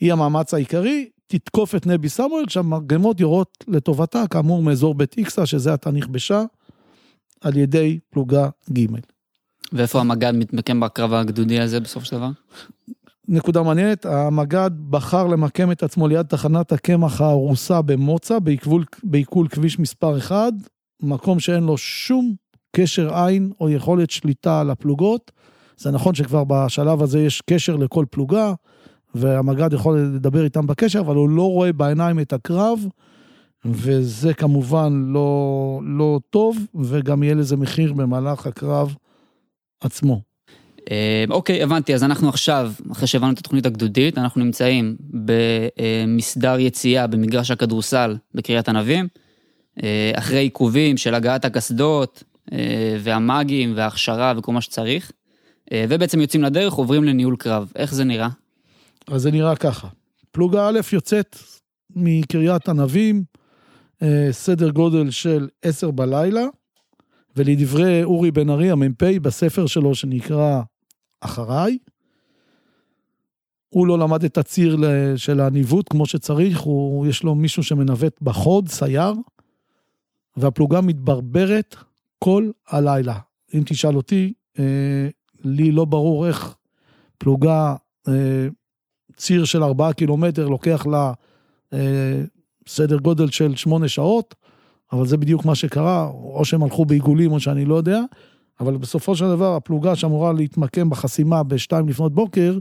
היא 0.00 0.12
המאמץ 0.12 0.54
העיקרי, 0.54 1.08
תתקוף 1.26 1.74
את 1.74 1.86
נבי 1.86 2.08
סמואל, 2.08 2.46
כשהמרגמות 2.46 3.20
יורות 3.20 3.64
לטובתה, 3.68 4.24
כאמור 4.30 4.62
מאזור 4.62 4.94
בית 4.94 5.16
איקסה, 5.16 5.46
שזה 5.46 5.72
עתה 5.72 5.90
נכבשה, 5.90 6.42
על 7.40 7.56
ידי 7.56 7.98
פלוגה 8.10 8.48
ג'. 8.72 8.86
ואיפה 9.72 10.00
המג"ד 10.00 10.32
מתמקם 10.32 10.80
בקרב 10.80 11.12
הגדודי 11.12 11.60
הזה 11.60 11.80
בסופו 11.80 12.06
של 12.06 12.16
דבר? 12.16 12.30
נקודה 13.28 13.62
מעניינת, 13.62 14.06
המג"ד 14.06 14.70
בחר 14.90 15.26
למקם 15.26 15.72
את 15.72 15.82
עצמו 15.82 16.08
ליד 16.08 16.26
תחנת 16.26 16.72
הקמח 16.72 17.20
הארוסה 17.20 17.82
במוצא, 17.82 18.38
בעיכול, 18.38 18.84
בעיכול 19.02 19.48
כביש 19.48 19.78
מספר 19.78 20.18
1, 20.18 20.52
מקום 21.02 21.40
שאין 21.40 21.64
לו 21.64 21.78
שום 21.78 22.34
קשר 22.76 23.14
עין 23.14 23.52
או 23.60 23.70
יכולת 23.70 24.10
שליטה 24.10 24.60
על 24.60 24.70
הפלוגות. 24.70 25.30
זה 25.78 25.90
נכון 25.90 26.14
שכבר 26.14 26.44
בשלב 26.44 27.02
הזה 27.02 27.20
יש 27.20 27.40
קשר 27.40 27.76
לכל 27.76 28.04
פלוגה, 28.10 28.52
והמג"ד 29.14 29.72
יכול 29.72 29.98
לדבר 29.98 30.44
איתם 30.44 30.66
בקשר, 30.66 31.00
אבל 31.00 31.14
הוא 31.14 31.30
לא 31.30 31.50
רואה 31.50 31.72
בעיניים 31.72 32.20
את 32.20 32.32
הקרב, 32.32 32.78
וזה 33.64 34.34
כמובן 34.34 35.04
לא, 35.06 35.80
לא 35.84 36.20
טוב, 36.30 36.58
וגם 36.74 37.22
יהיה 37.22 37.34
לזה 37.34 37.56
מחיר 37.56 37.92
במהלך 37.92 38.46
הקרב 38.46 38.94
עצמו. 39.80 40.20
אה, 40.90 41.24
אוקיי, 41.30 41.62
הבנתי, 41.62 41.94
אז 41.94 42.04
אנחנו 42.04 42.28
עכשיו, 42.28 42.72
אחרי 42.92 43.06
שהבנו 43.06 43.32
את 43.32 43.38
התוכנית 43.38 43.66
הגדודית, 43.66 44.18
אנחנו 44.18 44.44
נמצאים 44.44 44.96
במסדר 45.10 46.58
יציאה 46.58 47.06
במגרש 47.06 47.50
הכדורסל 47.50 48.16
בקריית 48.34 48.68
ענבים, 48.68 49.08
אה, 49.82 50.12
אחרי 50.14 50.38
עיכובים 50.38 50.96
של 50.96 51.14
הגעת 51.14 51.44
הקסדות 51.44 52.22
אה, 52.52 52.96
והמאגים 53.00 53.72
וההכשרה 53.76 54.34
וכל 54.36 54.52
מה 54.52 54.60
שצריך, 54.60 55.12
ובעצם 55.74 56.20
יוצאים 56.20 56.42
לדרך, 56.42 56.72
עוברים 56.72 57.04
לניהול 57.04 57.36
קרב. 57.36 57.72
איך 57.76 57.94
זה 57.94 58.04
נראה? 58.04 58.28
אז 59.06 59.22
זה 59.22 59.30
נראה 59.30 59.56
ככה. 59.56 59.88
פלוגה 60.30 60.68
א' 60.68 60.80
יוצאת 60.92 61.36
מקריית 61.96 62.68
ענבים, 62.68 63.24
אה, 64.02 64.28
סדר 64.30 64.70
גודל 64.70 65.10
של 65.10 65.48
עשר 65.62 65.90
בלילה, 65.90 66.44
ולדברי 67.36 68.04
אורי 68.04 68.30
בן 68.30 68.50
ארי, 68.50 68.70
המ"פ, 68.70 69.02
בספר 69.02 69.66
שלו 69.66 69.94
שנקרא 69.94 70.62
אחריי, 71.20 71.78
הוא 73.68 73.86
לא 73.86 73.98
למד 73.98 74.24
את 74.24 74.38
הציר 74.38 74.76
של 75.16 75.40
הניווט 75.40 75.86
כמו 75.90 76.06
שצריך, 76.06 76.60
הוא, 76.60 77.06
יש 77.06 77.22
לו 77.22 77.34
מישהו 77.34 77.62
שמנווט 77.62 78.22
בחוד, 78.22 78.68
סייר, 78.68 79.12
והפלוגה 80.36 80.80
מתברברת 80.80 81.76
כל 82.18 82.50
הלילה. 82.68 83.18
אם 83.54 83.62
תשאל 83.66 83.96
אותי, 83.96 84.32
אה, 84.58 85.08
לי 85.44 85.72
לא 85.72 85.84
ברור 85.84 86.26
איך 86.26 86.54
פלוגה, 87.18 87.74
אה, 88.08 88.48
ציר 89.16 89.44
של 89.44 89.64
ארבעה 89.64 89.92
קילומטר, 89.92 90.48
לוקח 90.48 90.86
לה 90.86 91.12
אה, 91.72 92.22
סדר 92.68 92.96
גודל 92.96 93.30
של 93.30 93.56
שמונה 93.56 93.88
שעות, 93.88 94.34
אבל 94.92 95.06
זה 95.06 95.16
בדיוק 95.16 95.44
מה 95.44 95.54
שקרה, 95.54 96.06
או 96.06 96.44
שהם 96.44 96.62
הלכו 96.62 96.84
בעיגולים 96.84 97.32
או 97.32 97.40
שאני 97.40 97.64
לא 97.64 97.74
יודע, 97.74 98.00
אבל 98.60 98.76
בסופו 98.76 99.16
של 99.16 99.28
דבר 99.28 99.56
הפלוגה 99.56 99.96
שאמורה 99.96 100.32
להתמקם 100.32 100.90
בחסימה 100.90 101.42
בשתיים 101.42 101.88
לפנות 101.88 102.14
בוקר, 102.14 102.58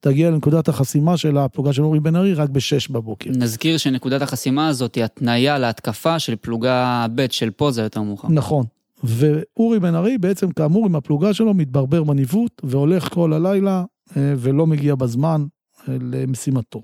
תגיע 0.00 0.30
לנקודת 0.30 0.68
החסימה 0.68 1.16
של 1.16 1.38
הפלוגה 1.38 1.72
של 1.72 1.82
אורי 1.82 2.00
בן 2.00 2.16
ארי 2.16 2.34
רק 2.34 2.48
בשש 2.48 2.88
בבוקר. 2.88 3.30
נזכיר 3.30 3.76
שנקודת 3.76 4.22
החסימה 4.22 4.68
הזאת 4.68 4.94
היא 4.94 5.04
התניה 5.04 5.58
להתקפה 5.58 6.18
של 6.18 6.36
פלוגה 6.36 7.06
ב' 7.14 7.26
של 7.30 7.50
פוזה 7.50 7.82
יותר 7.82 8.02
מאוחר. 8.02 8.28
נכון. 8.28 8.64
ואורי 9.04 9.80
בן 9.80 9.94
ארי 9.94 10.18
בעצם 10.18 10.52
כאמור 10.52 10.86
עם 10.86 10.96
הפלוגה 10.96 11.34
שלו 11.34 11.54
מתברבר 11.54 12.04
בניווט 12.04 12.60
והולך 12.64 13.08
כל 13.14 13.32
הלילה 13.32 13.84
אה, 14.16 14.34
ולא 14.36 14.66
מגיע 14.66 14.94
בזמן 14.94 15.44
אה, 15.88 15.96
למשימתו. 16.00 16.82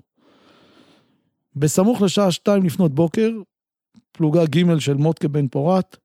בסמוך 1.57 2.03
לשעה 2.03 2.33
שתיים 2.33 2.65
לפנות 2.65 2.95
בוקר, 2.95 3.31
פלוגה 4.13 4.45
ג' 4.47 4.79
של 4.79 4.95
מוטקה 4.95 5.29
בן 5.29 5.49
פורת 5.49 5.97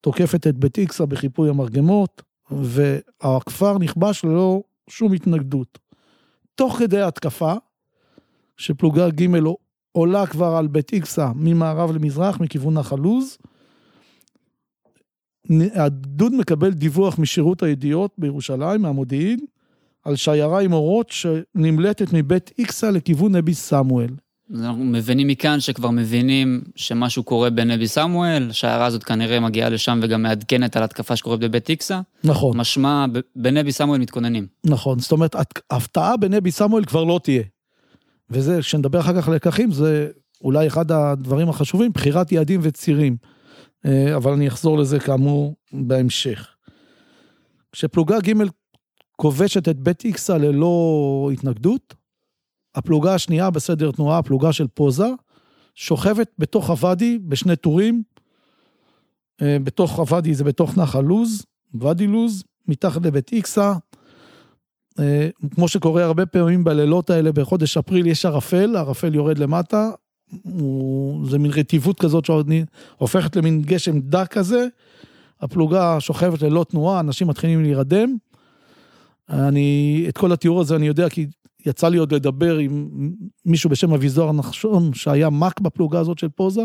תוקפת 0.00 0.46
את 0.46 0.56
בית 0.56 0.78
איקסה 0.78 1.06
בחיפוי 1.06 1.50
המרגמות, 1.50 2.22
והכפר 2.50 3.78
נכבש 3.78 4.24
ללא 4.24 4.62
שום 4.90 5.12
התנגדות. 5.12 5.78
תוך 6.54 6.78
כדי 6.78 7.00
ההתקפה, 7.00 7.54
שפלוגה 8.56 9.10
ג' 9.10 9.26
עולה 9.92 10.26
כבר 10.26 10.56
על 10.56 10.66
בית 10.66 10.92
איקסה 10.92 11.32
ממערב 11.34 11.90
למזרח 11.90 12.40
מכיוון 12.40 12.74
נחל 12.74 12.98
עוז, 13.00 13.38
הגדוד 15.74 16.34
מקבל 16.34 16.72
דיווח 16.72 17.18
משירות 17.18 17.62
הידיעות 17.62 18.10
בירושלים, 18.18 18.82
מהמודיעין, 18.82 19.40
על 20.04 20.16
שיירה 20.16 20.60
עם 20.60 20.72
אורות 20.72 21.10
שנמלטת 21.10 22.12
מבית 22.12 22.50
איקסה 22.58 22.90
לכיוון 22.90 23.36
נבי 23.36 23.54
סמואל. 23.54 24.10
אז 24.54 24.62
אנחנו 24.62 24.84
מבינים 24.84 25.26
מכאן 25.26 25.60
שכבר 25.60 25.90
מבינים 25.90 26.60
שמשהו 26.76 27.22
קורה 27.22 27.50
בנבי 27.50 27.88
סמואל, 27.88 28.46
השיירה 28.50 28.86
הזאת 28.86 29.04
כנראה 29.04 29.40
מגיעה 29.40 29.68
לשם 29.68 30.00
וגם 30.02 30.22
מעדכנת 30.22 30.76
על 30.76 30.82
התקפה 30.82 31.16
שקורית 31.16 31.40
בבית 31.40 31.68
איקסה. 31.68 32.00
נכון. 32.24 32.56
משמע, 32.56 33.06
בנבי 33.36 33.72
סמואל 33.72 34.00
מתכוננים. 34.00 34.46
נכון, 34.64 34.98
זאת 34.98 35.12
אומרת, 35.12 35.36
הפתעה 35.70 36.16
בנבי 36.16 36.50
סמואל 36.50 36.84
כבר 36.84 37.04
לא 37.04 37.20
תהיה. 37.22 37.42
וזה, 38.30 38.58
כשנדבר 38.60 39.00
אחר 39.00 39.20
כך 39.20 39.28
על 39.28 39.34
לקחים, 39.34 39.70
זה 39.70 40.08
אולי 40.44 40.66
אחד 40.66 40.92
הדברים 40.92 41.48
החשובים, 41.48 41.92
בחירת 41.92 42.32
יעדים 42.32 42.60
וצירים. 42.62 43.16
אה, 43.86 44.16
אבל 44.16 44.32
אני 44.32 44.48
אחזור 44.48 44.78
לזה 44.78 45.00
כאמור 45.00 45.56
בהמשך. 45.72 46.54
כשפלוגה 47.72 48.18
ג' 48.20 48.32
כובשת 49.16 49.68
את 49.68 49.76
בית 49.76 50.04
איקסה 50.04 50.38
ללא 50.38 51.30
התנגדות, 51.32 51.94
הפלוגה 52.74 53.14
השנייה 53.14 53.50
בסדר 53.50 53.92
תנועה, 53.92 54.18
הפלוגה 54.18 54.52
של 54.52 54.66
פוזה, 54.66 55.08
שוכבת 55.74 56.30
בתוך 56.38 56.70
הוואדי 56.70 57.18
בשני 57.18 57.56
טורים. 57.56 58.02
אה, 59.42 59.56
בתוך 59.64 59.98
הוואדי 59.98 60.34
זה 60.34 60.44
בתוך 60.44 60.78
נחל 60.78 61.00
לוז, 61.00 61.46
ואדי 61.80 62.06
לוז, 62.06 62.44
מתחת 62.68 63.06
לבית 63.06 63.32
איקסה. 63.32 63.72
אה, 64.98 65.28
כמו 65.54 65.68
שקורה 65.68 66.04
הרבה 66.04 66.26
פעמים 66.26 66.64
בלילות 66.64 67.10
האלה 67.10 67.32
בחודש 67.32 67.76
אפריל, 67.76 68.06
יש 68.06 68.26
ערפל, 68.26 68.76
הערפל 68.76 69.14
יורד 69.14 69.38
למטה, 69.38 69.90
הוא, 70.42 71.26
זה 71.30 71.38
מין 71.38 71.50
רטיבות 71.50 72.00
כזאת 72.00 72.24
שהופכת 72.24 73.36
למין 73.36 73.62
גשם 73.62 74.00
דק 74.00 74.26
כזה. 74.30 74.66
הפלוגה 75.40 76.00
שוכבת 76.00 76.42
ללא 76.42 76.64
תנועה, 76.68 77.00
אנשים 77.00 77.28
מתחילים 77.28 77.62
להירדם. 77.62 78.16
אני, 79.28 80.04
את 80.08 80.18
כל 80.18 80.32
התיאור 80.32 80.60
הזה 80.60 80.76
אני 80.76 80.86
יודע 80.86 81.08
כי 81.08 81.26
יצא 81.66 81.88
לי 81.88 81.98
עוד 81.98 82.14
לדבר 82.14 82.56
עם 82.56 82.88
מישהו 83.44 83.70
בשם 83.70 83.92
אביזוהר 83.92 84.32
נחשון, 84.32 84.94
שהיה 84.94 85.30
מ"ק 85.30 85.60
בפלוגה 85.60 86.00
הזאת 86.00 86.18
של 86.18 86.28
פוזה, 86.28 86.62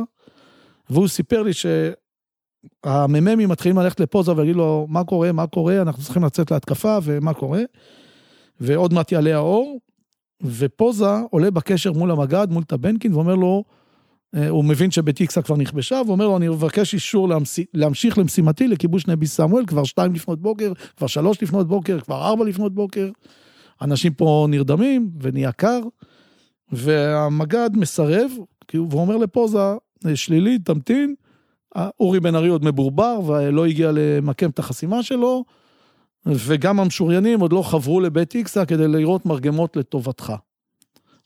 והוא 0.89 1.07
סיפר 1.07 1.43
לי 1.43 1.51
שהמ"מים 1.53 3.49
מתחילים 3.49 3.77
ללכת 3.77 3.99
לפוזה 3.99 4.31
ולהגיד 4.31 4.55
לו, 4.55 4.85
מה 4.89 5.03
קורה, 5.03 5.31
מה 5.31 5.47
קורה, 5.47 5.81
אנחנו 5.81 6.03
צריכים 6.03 6.23
לצאת 6.23 6.51
להתקפה, 6.51 6.97
ומה 7.03 7.33
קורה, 7.33 7.61
ועוד 8.59 8.93
מעט 8.93 9.11
יעלה 9.11 9.35
האור, 9.35 9.79
ופוזה 10.43 11.19
עולה 11.31 11.51
בקשר 11.51 11.91
מול 11.91 12.11
המג"ד, 12.11 12.47
מול 12.49 12.63
טבנקין, 12.63 13.13
ואומר 13.13 13.35
לו, 13.35 13.63
אה, 14.35 14.49
הוא 14.49 14.65
מבין 14.65 14.91
שבטיקסה 14.91 15.41
כבר 15.41 15.57
נכבשה, 15.57 16.01
ואומר 16.07 16.27
לו, 16.27 16.37
אני 16.37 16.47
מבקש 16.47 16.93
אישור 16.93 17.29
להמשיך 17.73 18.17
למשימתי 18.17 18.67
לכיבוש 18.67 19.07
נבי 19.07 19.27
סמואל, 19.27 19.65
כבר 19.65 19.83
שתיים 19.83 20.13
לפנות 20.13 20.41
בוקר, 20.41 20.73
כבר 20.97 21.07
שלוש 21.07 21.43
לפנות 21.43 21.67
בוקר, 21.67 21.99
כבר 21.99 22.25
ארבע 22.25 22.45
לפנות 22.45 22.73
בוקר. 22.73 23.09
אנשים 23.81 24.13
פה 24.13 24.47
נרדמים 24.49 25.09
ונהיה 25.21 25.51
קר, 25.51 25.79
והמג"ד 26.71 27.69
מסרב, 27.73 28.31
ואומר 28.73 29.17
לפוזה, 29.17 29.59
שלילי, 30.15 30.59
תמתין, 30.59 31.15
אורי 31.99 32.19
בן 32.19 32.35
ארי 32.35 32.47
עוד 32.47 32.65
מבורבר 32.65 33.19
ולא 33.25 33.65
הגיע 33.65 33.91
למקם 33.93 34.49
את 34.49 34.59
החסימה 34.59 35.03
שלו, 35.03 35.43
וגם 36.25 36.79
המשוריינים 36.79 37.39
עוד 37.39 37.53
לא 37.53 37.61
חברו 37.61 37.99
לבית 37.99 38.35
איקסה 38.35 38.65
כדי 38.65 38.87
לראות 38.87 39.25
מרגמות 39.25 39.75
לטובתך. 39.75 40.33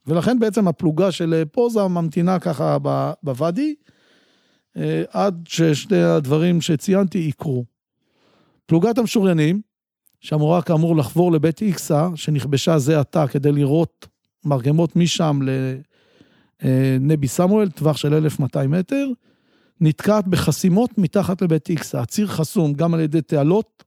ולכן 0.08 0.40
בעצם 0.40 0.68
הפלוגה 0.68 1.12
של 1.12 1.44
פוזה 1.52 1.88
ממתינה 1.88 2.40
ככה 2.40 2.78
בוואדי, 3.24 3.76
אה, 4.78 5.04
עד 5.12 5.44
ששני 5.48 6.04
הדברים 6.04 6.62
שציינתי 6.62 7.18
יקרו. 7.18 7.66
פלוגת 8.66 8.98
המשוריינים, 8.98 9.62
שאמורה 10.22 10.62
כאמור 10.62 10.96
לחבור 10.98 11.32
לבית 11.32 11.62
איקסה, 11.62 12.10
שנכבשה 12.16 12.80
זה 12.80 13.00
עתה 13.00 13.28
כדי 13.28 13.52
לראות 13.52 14.08
מרגמות 14.46 14.96
משם 14.96 15.40
לנבי 16.64 17.28
סמואל, 17.28 17.70
טווח 17.70 17.98
של 17.98 18.14
1,200 18.14 18.72
מטר, 18.72 19.08
נתקעת 19.82 20.28
בחסימות 20.28 20.98
מתחת 20.98 21.42
לבית 21.42 21.70
איקסה. 21.70 22.02
הציר 22.02 22.28
חסום 22.28 22.74
גם 22.74 22.94
על 22.94 23.00
ידי 23.00 23.22
תעלות 23.22 23.84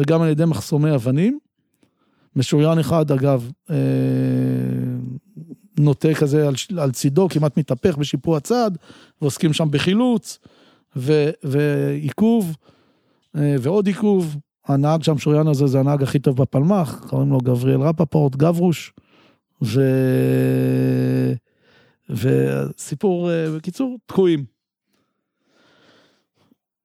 וגם 0.00 0.22
על 0.22 0.28
ידי 0.28 0.44
מחסומי 0.44 0.94
אבנים. 0.94 1.38
משוריין 2.36 2.78
אחד, 2.78 3.10
אגב, 3.10 3.50
אה, 3.70 3.76
נוטה 5.78 6.14
כזה 6.14 6.48
על, 6.48 6.54
על 6.78 6.92
צידו, 6.92 7.28
כמעט 7.28 7.58
מתהפך 7.58 7.96
בשיפוע 7.96 8.40
צד, 8.40 8.70
ועוסקים 9.20 9.52
שם 9.52 9.68
בחילוץ 9.70 10.38
ו, 10.96 11.30
ועיכוב 11.42 12.56
אה, 13.36 13.56
ועוד 13.60 13.86
עיכוב. 13.86 14.36
הנהג 14.66 15.02
שם, 15.02 15.18
שוריין 15.18 15.46
הזה, 15.46 15.66
זה 15.66 15.80
הנהג 15.80 16.02
הכי 16.02 16.18
טוב 16.18 16.36
בפלמ"ח, 16.36 17.04
קוראים 17.08 17.30
לו 17.30 17.38
גבריאל 17.38 17.80
רפפורט, 17.80 18.36
גברוש, 18.36 18.92
ו... 19.62 19.80
וסיפור, 22.10 23.30
אה, 23.30 23.50
בקיצור, 23.56 23.98
תקועים. 24.06 24.44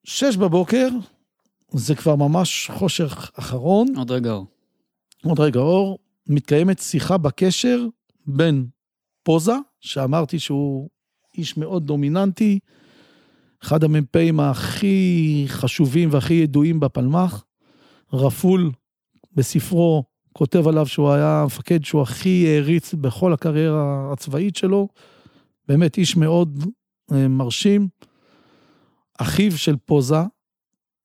שש 0.04 0.38
בבוקר, 0.38 0.88
זה 1.78 1.96
כבר 1.96 2.16
ממש 2.16 2.72
חושך 2.74 3.32
אחרון. 3.40 3.88
עוד 3.98 4.12
רגע 4.12 4.32
אור. 4.32 4.46
עוד 5.24 5.40
רגע 5.40 5.60
אור, 5.60 6.00
מתקיימת 6.28 6.80
שיחה 6.80 7.18
בקשר 7.18 7.88
בין 8.28 8.68
פוזה, 9.24 9.56
שאמרתי 9.80 10.40
שהוא 10.40 10.90
איש 11.38 11.58
מאוד 11.58 11.86
דומיננטי, 11.86 12.60
אחד 13.64 13.84
המ"פים 13.84 14.40
הכי 14.40 15.46
חשובים 15.48 16.10
והכי 16.12 16.34
ידועים 16.34 16.80
בפלמ"ח, 16.80 17.44
רפול 18.14 18.72
בספרו 19.34 20.04
כותב 20.34 20.68
עליו 20.68 20.88
שהוא 20.88 21.12
היה 21.12 21.42
המפקד 21.42 21.84
שהוא 21.84 22.02
הכי 22.02 22.48
העריץ 22.48 22.94
בכל 22.94 23.34
הקריירה 23.34 24.10
הצבאית 24.14 24.56
שלו, 24.56 24.88
באמת 25.68 25.98
איש 25.98 26.18
מאוד 26.18 26.64
אה, 27.12 27.28
מרשים. 27.28 27.88
אחיו 29.18 29.58
של 29.58 29.76
פוזה 29.86 30.22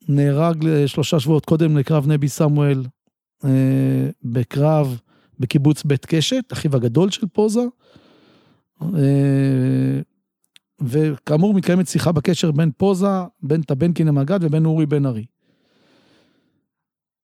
נהרג 0.09 0.87
שלושה 0.87 1.21
שבועות 1.21 1.45
קודם 1.45 1.77
לקרב 1.77 2.07
נבי 2.07 2.29
סמואל 2.29 2.85
אה, 3.45 4.11
בקרב 4.23 5.01
בקיבוץ 5.39 5.83
בית 5.83 6.07
קשת, 6.07 6.45
אחיו 6.53 6.77
הגדול 6.77 7.11
של 7.11 7.27
פוזה. 7.27 7.61
אה, 8.83 10.01
וכאמור 10.83 11.55
מתקיימת 11.55 11.89
שיחה 11.89 12.13
בקשר 12.13 12.51
בין 12.51 12.71
פוזה, 12.77 13.07
בין 13.43 13.63
טבנקין 13.63 14.09
המג"ד 14.09 14.39
ובין 14.43 14.67
אורי 14.67 14.87
בן 14.87 15.07
ארי. 15.07 15.25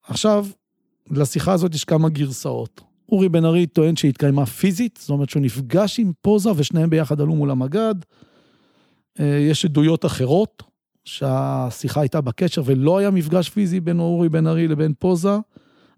עכשיו, 0.03 0.47
לשיחה 1.11 1.53
הזאת 1.53 1.75
יש 1.75 1.85
כמה 1.85 2.09
גרסאות. 2.09 2.81
אורי 3.09 3.29
בן 3.29 3.45
ארי 3.45 3.67
טוען 3.67 3.97
שהיא 3.97 4.09
התקיימה 4.09 4.47
פיזית, 4.47 4.99
זאת 5.01 5.11
אומרת 5.11 5.31
שהוא 5.31 5.43
נפגש 5.43 5.99
עם 6.01 6.12
פוזה 6.23 6.51
ושניהם 6.57 6.91
ביחד 6.91 7.21
עלו 7.21 7.35
מול 7.35 7.51
המג"ד. 7.51 7.95
יש 9.19 9.65
עדויות 9.65 10.05
אחרות, 10.05 10.62
שהשיחה 11.07 12.01
הייתה 12.01 12.21
בקשר 12.21 12.62
ולא 12.64 12.99
היה 12.99 13.11
מפגש 13.11 13.49
פיזי 13.49 13.81
בין 13.81 14.01
אורי 14.01 14.29
בן 14.29 14.47
ארי 14.47 14.69
לבין 14.69 14.92
פוזה, 14.99 15.37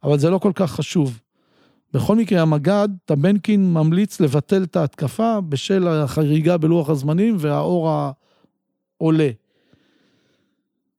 אבל 0.02 0.18
זה 0.18 0.30
לא 0.30 0.38
כל 0.38 0.52
כך 0.54 0.72
חשוב. 0.72 1.20
בכל 1.92 2.16
מקרה, 2.16 2.42
המג"ד, 2.42 2.88
טבנקין 3.04 3.72
ממליץ 3.72 4.20
לבטל 4.20 4.62
את 4.62 4.76
ההתקפה 4.76 5.40
בשל 5.40 5.88
החריגה 5.88 6.56
בלוח 6.56 6.90
הזמנים 6.90 7.36
והאור 7.38 8.12
העולה. 9.00 9.30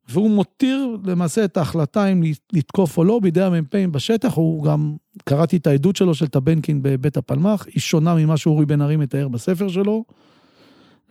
והוא 0.10 0.30
מותיר 0.30 0.98
למעשה 1.06 1.46
את 1.46 1.58
ההחלטה 1.58 2.08
אם 2.08 2.24
לתקוף 2.54 2.98
או 2.98 3.04
לא 3.04 3.20
בידי 3.20 3.42
המ"פים 3.42 3.92
בשטח, 3.92 4.34
הוא 4.34 4.64
גם, 4.64 4.96
קראתי 5.24 5.58
את 5.58 5.68
העדות 5.68 5.96
שלו 5.96 6.14
של 6.14 6.28
טבנקין 6.28 6.80
בבית 6.82 7.18
הפלמ"ח, 7.18 7.66
היא 7.66 7.82
שונה 7.82 8.16
ממה 8.16 8.38
שאורי 8.38 8.66
בן 8.66 8.82
ארי 8.82 8.96
מתאר 8.96 9.28
בספר 9.28 9.68
שלו. 9.68 10.04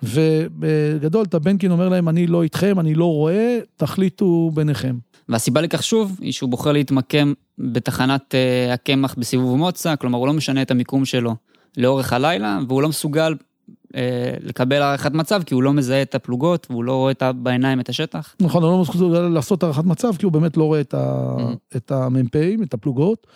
ובגדול 0.02 1.26
טבנקין 1.26 1.70
אומר 1.70 1.88
להם, 1.88 2.08
אני 2.08 2.26
לא 2.26 2.42
איתכם, 2.42 2.80
אני 2.80 2.94
לא 2.94 3.04
רואה, 3.04 3.58
תחליטו 3.76 4.50
ביניכם. 4.54 4.96
והסיבה 5.28 5.60
לכך 5.60 5.82
שוב, 5.82 6.18
היא 6.20 6.32
שהוא 6.32 6.50
בוחר 6.50 6.72
להתמקם 6.72 7.32
בתחנת 7.58 8.34
uh, 8.34 8.72
הקמח 8.72 9.14
בסיבוב 9.18 9.58
מוצא, 9.58 9.96
כלומר 9.96 10.18
הוא 10.18 10.26
לא 10.26 10.32
משנה 10.32 10.62
את 10.62 10.70
המיקום 10.70 11.04
שלו 11.04 11.34
לאורך 11.76 12.12
הלילה, 12.12 12.58
והוא 12.68 12.82
לא 12.82 12.88
מסוגל 12.88 13.34
uh, 13.34 13.96
לקבל 14.40 14.82
הערכת 14.82 15.12
מצב, 15.12 15.42
כי 15.42 15.54
הוא 15.54 15.62
לא 15.62 15.72
מזהה 15.72 16.02
את 16.02 16.14
הפלוגות, 16.14 16.66
והוא 16.70 16.84
לא 16.84 16.94
רואה 16.94 17.10
את 17.10 17.22
בעיניים 17.36 17.80
את 17.80 17.88
השטח. 17.88 18.34
נכון, 18.40 18.62
הוא 18.62 18.72
לא 18.72 18.80
מסוגל 18.80 19.20
לעשות 19.20 19.62
הערכת 19.62 19.84
מצב, 19.84 20.16
כי 20.18 20.24
הוא 20.24 20.32
באמת 20.32 20.56
לא 20.56 20.64
רואה 20.64 20.80
את, 20.80 20.94
ה... 20.94 21.34
mm-hmm. 21.38 21.76
את 21.76 21.92
המ"פים, 21.92 22.62
את 22.62 22.74
הפלוגות. 22.74 23.26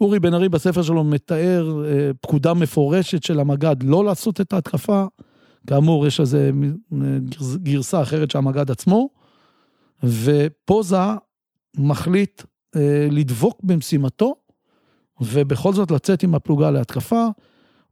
אורי 0.00 0.20
בן 0.20 0.34
ארי 0.34 0.48
בספר 0.48 0.82
שלו 0.82 1.04
מתאר 1.04 1.82
uh, 1.82 2.16
פקודה 2.20 2.54
מפורשת 2.54 3.22
של 3.22 3.40
המג"ד 3.40 3.76
לא 3.82 4.04
לעשות 4.04 4.40
את 4.40 4.52
ההתקפה. 4.52 5.04
כאמור, 5.66 6.06
יש 6.06 6.20
איזה 6.20 6.50
גרסה 7.56 8.02
אחרת 8.02 8.30
של 8.30 8.38
המג"ד 8.38 8.70
עצמו, 8.70 9.08
ופוזה 10.02 10.96
מחליט 11.78 12.42
אה, 12.76 13.08
לדבוק 13.10 13.60
במשימתו, 13.62 14.34
ובכל 15.20 15.72
זאת 15.72 15.90
לצאת 15.90 16.22
עם 16.22 16.34
הפלוגה 16.34 16.70
להתקפה. 16.70 17.26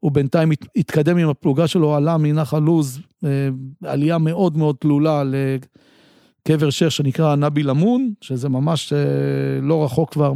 הוא 0.01 0.13
בינתיים 0.13 0.53
התקדם 0.77 1.17
עם 1.17 1.29
הפלוגה 1.29 1.67
שלו, 1.69 1.95
עלה 1.95 2.17
מנחל 2.19 2.59
לוז, 2.59 3.01
אה, 3.25 3.49
עלייה 3.85 4.19
מאוד 4.19 4.57
מאוד 4.57 4.77
תלולה 4.81 5.23
לקבר 5.25 6.71
שייח 6.71 6.91
שנקרא 6.91 7.37
נבי 7.37 7.63
למון, 7.63 8.13
שזה 8.21 8.49
ממש 8.49 8.93
אה, 8.93 9.61
לא 9.63 9.85
רחוק 9.85 10.13
כבר 10.13 10.33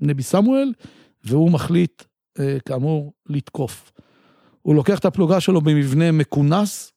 מנבי 0.00 0.22
סמואל, 0.22 0.72
והוא 1.24 1.50
מחליט, 1.50 2.02
אה, 2.38 2.56
כאמור, 2.66 3.12
לתקוף. 3.28 3.92
הוא 4.62 4.74
לוקח 4.74 4.98
את 4.98 5.04
הפלוגה 5.04 5.40
שלו 5.40 5.60
במבנה 5.60 6.12
מכונס 6.12 6.92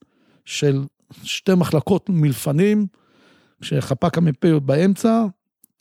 של 0.45 0.83
שתי 1.23 1.53
מחלקות 1.53 2.09
מלפנים, 2.09 2.87
כשחפ"ק 3.61 4.17
המ"פ 4.17 4.45
באמצע, 4.45 5.25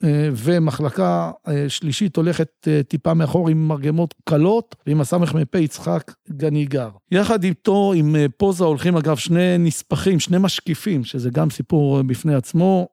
אה, 0.05 0.29
ומחלקה 0.33 1.31
אה, 1.49 1.68
שלישית 1.68 2.16
הולכת 2.16 2.68
אה, 2.68 2.83
טיפה 2.83 3.14
מאחור 3.14 3.49
עם 3.49 3.68
מרגמות 3.68 4.14
קלות, 4.25 4.77
ועם 4.87 5.01
הסמ"פ 5.01 5.55
יצחק 5.55 6.12
גניגר. 6.31 6.88
יחד 7.11 7.44
איתו, 7.44 7.92
עם 7.97 8.16
פוזה, 8.37 8.64
הולכים 8.64 8.97
אגב 8.97 9.16
שני 9.16 9.59
נספחים, 9.59 10.20
שני 10.20 10.37
משקיפים, 10.40 11.05
שזה 11.05 11.31
גם 11.31 11.51
סיפור 11.51 12.03
בפני 12.03 12.35
עצמו, 12.35 12.88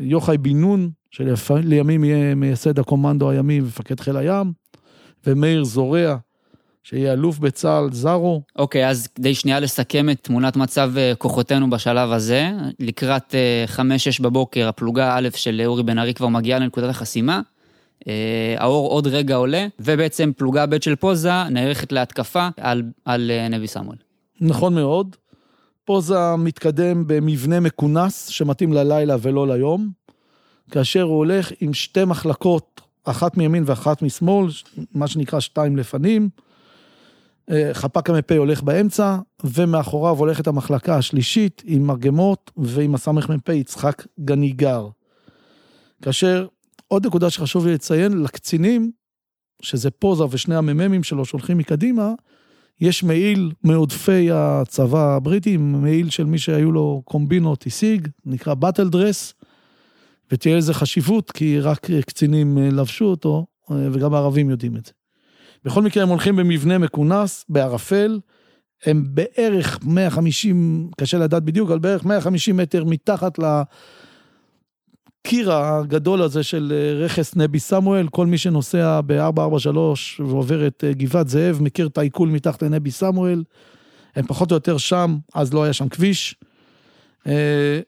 יוחאי 0.00 0.38
בן 0.38 0.60
נון, 0.60 0.90
שלימים 1.10 2.04
יהיה 2.04 2.34
מייסד 2.34 2.78
הקומנדו 2.78 3.30
הימי 3.30 3.60
ומפקד 3.60 4.00
חיל 4.00 4.16
הים, 4.16 4.52
ומאיר 5.26 5.64
זורע, 5.64 6.16
שיהיה 6.84 7.12
אלוף 7.12 7.38
בצה"ל 7.38 7.92
זרו. 7.92 8.42
אוקיי, 8.56 8.86
okay, 8.86 8.90
אז 8.90 9.06
כדי 9.06 9.34
שנייה 9.34 9.60
לסכם 9.60 10.10
את 10.10 10.18
תמונת 10.22 10.56
מצב 10.56 10.92
אה, 10.96 11.12
כוחותינו 11.18 11.70
בשלב 11.70 12.12
הזה, 12.12 12.50
לקראת 12.80 13.34
5-6 13.76 13.78
אה, 13.78 13.84
בבוקר, 14.20 14.68
הפלוגה 14.68 15.16
א' 15.16 15.28
של 15.34 15.62
אורי 15.66 15.82
בן 15.82 15.98
ארי 15.98 16.14
כבר 16.14 16.28
מגיעה 16.28 16.58
לנקודת 16.58 16.90
החסימה. 16.90 17.40
אה, 18.08 18.54
האור 18.58 18.88
עוד 18.90 19.06
רגע 19.06 19.34
עולה, 19.34 19.66
ובעצם 19.80 20.32
פלוגה 20.36 20.66
ב' 20.66 20.82
של 20.82 20.96
פוזה 20.96 21.44
נערכת 21.50 21.92
להתקפה 21.92 22.48
על, 22.60 22.82
על 23.04 23.30
נבי 23.50 23.66
סמואל. 23.66 23.96
נכון 24.40 24.74
מאוד. 24.74 25.16
פוזה 25.84 26.36
מתקדם 26.38 27.04
במבנה 27.06 27.60
מכונס 27.60 28.26
שמתאים 28.26 28.72
ללילה 28.72 29.16
ולא 29.22 29.48
ליום, 29.48 29.88
כאשר 30.70 31.02
הוא 31.02 31.16
הולך 31.16 31.52
עם 31.60 31.74
שתי 31.74 32.04
מחלקות, 32.04 32.80
אחת 33.04 33.36
מימין 33.36 33.62
ואחת 33.66 34.02
משמאל, 34.02 34.48
מה 34.94 35.06
שנקרא 35.06 35.40
שתיים 35.40 35.76
לפנים. 35.76 36.28
אה, 37.50 37.70
חפ"ק 37.72 38.10
המ"פ 38.10 38.32
הולך 38.32 38.62
באמצע, 38.62 39.18
ומאחוריו 39.44 40.16
הולכת 40.18 40.46
המחלקה 40.46 40.96
השלישית 40.96 41.62
עם 41.66 41.82
מרגמות 41.82 42.50
ועם 42.56 42.94
הסמ"פ 42.94 43.48
יצחק 43.48 44.06
גניגר. 44.20 44.88
כאשר 46.02 46.46
עוד 46.88 47.06
נקודה 47.06 47.30
שחשוב 47.30 47.66
לי 47.66 47.74
לציין, 47.74 48.22
לקצינים, 48.22 48.90
שזה 49.62 49.90
פוזה 49.90 50.24
ושני 50.30 50.56
המ"מים 50.56 51.02
שלו 51.02 51.24
שהולכים 51.24 51.58
מקדימה, 51.58 52.12
יש 52.80 53.02
מעיל 53.02 53.52
מעודפי 53.62 54.30
הצבא 54.32 55.16
הבריטי, 55.16 55.56
מעיל 55.56 56.10
של 56.10 56.24
מי 56.24 56.38
שהיו 56.38 56.72
לו 56.72 57.02
קומבינות 57.04 57.66
השיג, 57.66 58.08
נקרא 58.24 58.54
באטל 58.54 58.88
דרס, 58.88 59.34
ותהיה 60.32 60.56
לזה 60.56 60.74
חשיבות, 60.74 61.30
כי 61.30 61.60
רק 61.60 61.90
קצינים 62.06 62.58
אה, 62.58 62.68
לבשו 62.70 63.04
אותו, 63.04 63.46
אה, 63.70 63.76
וגם 63.92 64.14
הערבים 64.14 64.50
יודעים 64.50 64.76
את 64.76 64.86
זה. 64.86 64.92
בכל 65.64 65.82
מקרה 65.82 66.02
הם 66.02 66.08
הולכים 66.08 66.36
במבנה 66.36 66.78
מכונס, 66.78 67.44
בערפל, 67.48 68.20
הם 68.84 69.04
בערך 69.06 69.78
150, 69.84 70.90
קשה 70.98 71.18
לדעת 71.18 71.42
בדיוק, 71.42 71.70
אבל 71.70 71.78
בערך 71.78 72.04
150 72.04 72.56
מטר 72.56 72.84
מתחת 72.84 73.38
לקיר 75.26 75.52
הגדול 75.52 76.22
הזה 76.22 76.42
של 76.42 76.72
אה, 76.76 77.04
רכס 77.04 77.36
נבי 77.36 77.58
סמואל, 77.60 78.08
כל 78.08 78.26
מי 78.26 78.38
שנוסע 78.38 79.00
ב-443 79.06 79.78
ועובר 80.18 80.66
את 80.66 80.84
אה, 80.86 80.92
גבעת 80.92 81.28
זאב, 81.28 81.62
מכיר 81.62 81.86
את 81.86 81.98
העיכול 81.98 82.28
מתחת 82.28 82.62
לנבי 82.62 82.90
סמואל, 82.90 83.44
הם 84.14 84.26
פחות 84.26 84.50
או 84.50 84.56
יותר 84.56 84.78
שם, 84.78 85.16
אז 85.34 85.54
לא 85.54 85.64
היה 85.64 85.72
שם 85.72 85.88
כביש. 85.88 86.34
אה, 87.26 87.80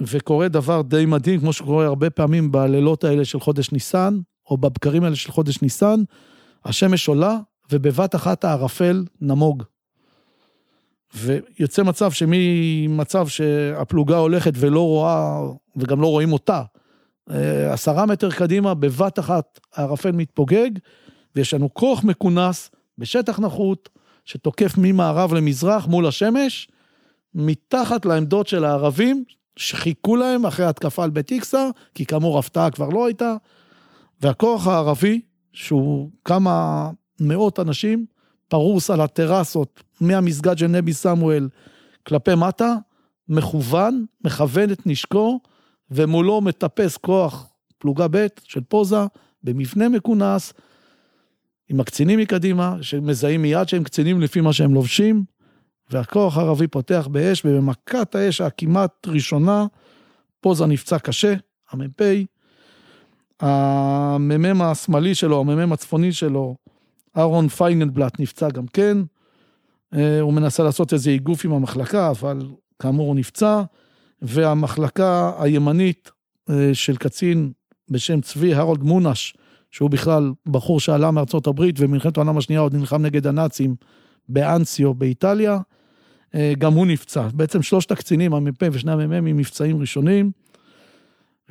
וקורה 0.00 0.48
דבר 0.48 0.82
די 0.82 1.06
מדהים, 1.06 1.40
כמו 1.40 1.52
שקורה 1.52 1.86
הרבה 1.86 2.10
פעמים 2.10 2.52
בלילות 2.52 3.04
האלה 3.04 3.24
של 3.24 3.40
חודש 3.40 3.72
ניסן, 3.72 4.18
או 4.50 4.56
בבקרים 4.56 5.04
האלה 5.04 5.16
של 5.16 5.32
חודש 5.32 5.62
ניסן, 5.62 6.00
השמש 6.64 7.08
עולה, 7.08 7.38
ובבת 7.72 8.14
אחת 8.14 8.44
הערפל 8.44 9.04
נמוג. 9.20 9.62
ויוצא 11.14 11.82
מצב 11.82 12.12
שממצב 12.12 13.28
שהפלוגה 13.28 14.16
הולכת 14.16 14.52
ולא 14.56 14.80
רואה, 14.80 15.40
וגם 15.76 16.00
לא 16.00 16.06
רואים 16.06 16.32
אותה, 16.32 16.62
אה, 17.30 17.72
עשרה 17.72 18.06
מטר 18.06 18.30
קדימה, 18.30 18.74
בבת 18.74 19.18
אחת 19.18 19.60
הערפל 19.74 20.12
מתפוגג, 20.12 20.70
ויש 21.36 21.54
לנו 21.54 21.74
כוח 21.74 22.04
מכונס 22.04 22.70
בשטח 22.98 23.40
נחות, 23.40 23.88
שתוקף 24.24 24.74
ממערב 24.78 25.34
למזרח 25.34 25.86
מול 25.86 26.06
השמש, 26.06 26.68
מתחת 27.34 28.06
לעמדות 28.06 28.46
של 28.46 28.64
הערבים, 28.64 29.24
שחיכו 29.56 30.16
להם 30.16 30.46
אחרי 30.46 30.66
התקפה 30.66 31.04
על 31.04 31.10
בית 31.10 31.30
איקסר, 31.30 31.68
כי 31.94 32.06
כאמור 32.06 32.38
הפתעה 32.38 32.70
כבר 32.70 32.88
לא 32.88 33.06
הייתה, 33.06 33.34
והכוח 34.20 34.66
הערבי 34.66 35.20
שהוא 35.52 36.10
כמה 36.24 36.90
מאות 37.20 37.60
אנשים, 37.60 38.06
פרוס 38.48 38.90
על 38.90 39.00
הטרסות 39.00 39.82
מהמסגד 40.00 40.58
של 40.58 40.66
נבי 40.66 40.92
סמואל 40.92 41.48
כלפי 42.06 42.34
מטה, 42.34 42.74
מכוון, 43.28 44.04
מכוון 44.24 44.72
את 44.72 44.86
נשקו, 44.86 45.40
ומולו 45.90 46.40
מטפס 46.40 46.96
כוח 46.96 47.52
פלוגה 47.78 48.06
ב' 48.10 48.26
של 48.44 48.60
פוזה, 48.60 49.06
במבנה 49.42 49.88
מכונס, 49.88 50.52
עם 51.68 51.80
הקצינים 51.80 52.18
מקדימה, 52.18 52.76
שמזהים 52.80 53.42
מיד 53.42 53.68
שהם 53.68 53.84
קצינים 53.84 54.20
לפי 54.20 54.40
מה 54.40 54.52
שהם 54.52 54.74
לובשים, 54.74 55.24
והכוח 55.90 56.38
הערבי 56.38 56.68
פותח 56.68 57.08
באש, 57.10 57.44
ובמכת 57.44 58.14
האש 58.14 58.40
הכמעט 58.40 59.06
ראשונה, 59.06 59.66
פוזה 60.40 60.66
נפצע 60.66 60.98
קשה, 60.98 61.34
המ"פ, 61.70 62.02
המ"מ 63.42 64.62
השמאלי 64.62 65.14
שלו, 65.14 65.40
המ"מ 65.40 65.72
הצפוני 65.72 66.12
שלו, 66.12 66.56
אהרון 67.16 67.48
פיינלבלט 67.48 68.20
נפצע 68.20 68.50
גם 68.50 68.66
כן. 68.66 68.98
אה, 69.94 70.20
הוא 70.20 70.32
מנסה 70.32 70.62
לעשות 70.62 70.92
איזה 70.92 71.10
איגוף 71.10 71.44
עם 71.44 71.52
המחלקה, 71.52 72.10
אבל 72.10 72.46
כאמור 72.78 73.06
הוא 73.06 73.16
נפצע. 73.16 73.62
והמחלקה 74.22 75.32
הימנית 75.38 76.10
אה, 76.50 76.70
של 76.72 76.96
קצין 76.96 77.52
בשם 77.90 78.20
צבי 78.20 78.54
הרולד 78.54 78.82
מונש, 78.82 79.34
שהוא 79.70 79.90
בכלל 79.90 80.32
בחור 80.46 80.80
שעלה 80.80 81.10
מארצות 81.10 81.46
הברית 81.46 81.74
ובמלחמת 81.78 82.16
העולם 82.16 82.38
השנייה 82.38 82.60
עוד 82.60 82.74
נלחם 82.74 83.02
נגד 83.02 83.26
הנאצים 83.26 83.74
באנסיו 84.28 84.94
באיטליה, 84.94 85.58
אה, 86.34 86.52
גם 86.58 86.72
הוא 86.72 86.86
נפצע. 86.86 87.28
בעצם 87.34 87.62
שלושת 87.62 87.90
הקצינים, 87.90 88.34
המ"פ 88.34 88.62
ושני 88.72 88.92
המ"מים, 88.92 89.36
מבצעים 89.36 89.80
ראשונים. 89.80 90.30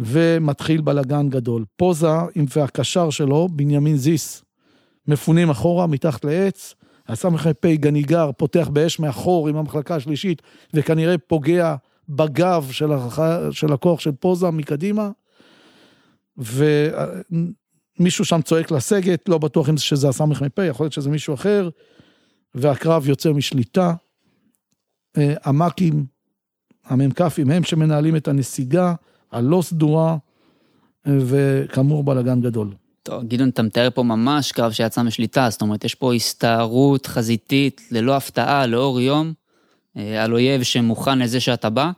ומתחיל 0.02 0.82
בלאגן 0.82 1.30
גדול. 1.30 1.66
פוזה 1.76 2.08
והקשר 2.56 3.10
שלו, 3.10 3.48
בנימין 3.52 3.98
זיס, 3.98 4.44
מפונים 5.08 5.50
אחורה 5.50 5.88
מתחת 5.88 6.26
לעץ, 6.26 6.76
הסמ"פ 7.08 7.66
גניגר 7.66 8.30
פותח 8.38 8.70
באש 8.74 9.00
מאחור 9.00 9.48
עם 9.48 9.56
המחלקה 9.56 9.96
השלישית, 9.96 10.42
וכנראה 10.74 11.18
פוגע 11.18 11.76
בגב 12.10 12.68
של, 12.72 12.92
הח... 12.92 13.20
של 13.52 13.74
הכוח 13.74 14.00
של 14.00 14.12
פוזה 14.12 14.52
מקדימה, 14.52 15.10
ומישהו 16.38 18.26
שם 18.26 18.42
צועק 18.42 18.72
לסגת, 18.72 19.30
לא 19.30 19.38
בטוח 19.38 19.70
אם 19.70 19.78
שזה 19.78 20.10
הסמ"פ, 20.10 20.58
יכול 20.58 20.84
להיות 20.84 20.94
שזה 20.94 21.10
מישהו 21.10 21.34
אחר, 21.34 21.70
והקרב 22.56 23.10
יוצא 23.10 23.32
משליטה. 23.32 23.94
אה, 25.18 25.34
המ"כים, 25.44 26.06
המ"כים 26.86 27.52
הם 27.52 27.64
שמנהלים 27.64 28.16
את 28.16 28.28
הנסיגה 28.28 28.94
הלא 29.32 29.62
סדורה, 29.62 30.18
וכאמור 31.06 32.04
בלאגן 32.04 32.42
גדול. 32.42 32.68
טוב, 33.04 33.24
גדעון, 33.24 33.50
אתה 33.50 33.62
מתאר 33.62 33.90
פה 33.94 34.04
ממש 34.04 34.52
קרב 34.52 34.72
שיצא 34.72 35.04
משליטה, 35.04 35.50
זאת 35.50 35.62
אומרת, 35.62 35.84
יש 35.84 35.96
פה 35.96 36.14
הסתערות 36.14 37.06
חזיתית 37.06 37.82
ללא 37.92 38.16
הפתעה, 38.16 38.68
לאור 38.68 39.02
יום, 39.02 39.34
אה, 39.98 40.24
על 40.24 40.34
אויב 40.34 40.64
שמוכן 40.64 41.20
לזה 41.20 41.40
שאתה 41.40 41.70
בא. 41.70 41.92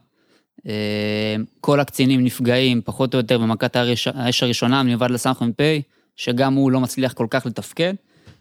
אה, 0.67 1.35
כל 1.61 1.79
הקצינים 1.79 2.23
נפגעים, 2.23 2.81
פחות 2.85 3.13
או 3.13 3.19
יותר, 3.19 3.37
במכת 3.37 3.75
האש 3.75 4.43
הראשונה, 4.43 4.83
מלבד 4.83 5.11
לסמ"פ, 5.11 5.61
שגם 6.15 6.53
הוא 6.53 6.71
לא 6.71 6.79
מצליח 6.79 7.13
כל 7.13 7.27
כך 7.29 7.45
לתפקד. 7.45 7.93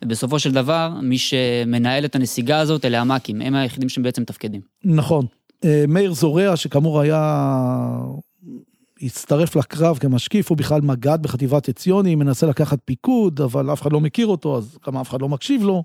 ובסופו 0.02 0.38
של 0.38 0.52
דבר, 0.52 0.92
מי 1.02 1.18
שמנהל 1.18 2.04
את 2.04 2.14
הנסיגה 2.14 2.58
הזאת, 2.58 2.84
אלה 2.84 3.00
המ"כים, 3.00 3.40
הם 3.40 3.54
היחידים 3.54 3.88
שבעצם 3.88 4.22
מתפקדים. 4.22 4.60
נכון. 4.84 5.26
אה, 5.64 5.84
מאיר 5.88 6.12
זורע, 6.14 6.56
שכאמור 6.56 7.00
היה 7.00 7.48
הצטרף 9.02 9.56
לקרב 9.56 9.98
כמשקיף, 9.98 10.50
הוא 10.50 10.58
בכלל 10.58 10.80
מג"ד 10.80 11.18
בחטיבת 11.22 11.68
עציוני, 11.68 12.14
מנסה 12.14 12.46
לקחת 12.46 12.78
פיקוד, 12.84 13.40
אבל 13.40 13.72
אף 13.72 13.82
אחד 13.82 13.92
לא 13.92 14.00
מכיר 14.00 14.26
אותו, 14.26 14.56
אז 14.56 14.78
גם 14.86 14.96
אף 14.96 15.10
אחד 15.10 15.20
לא 15.20 15.28
מקשיב 15.28 15.62
לו. 15.62 15.84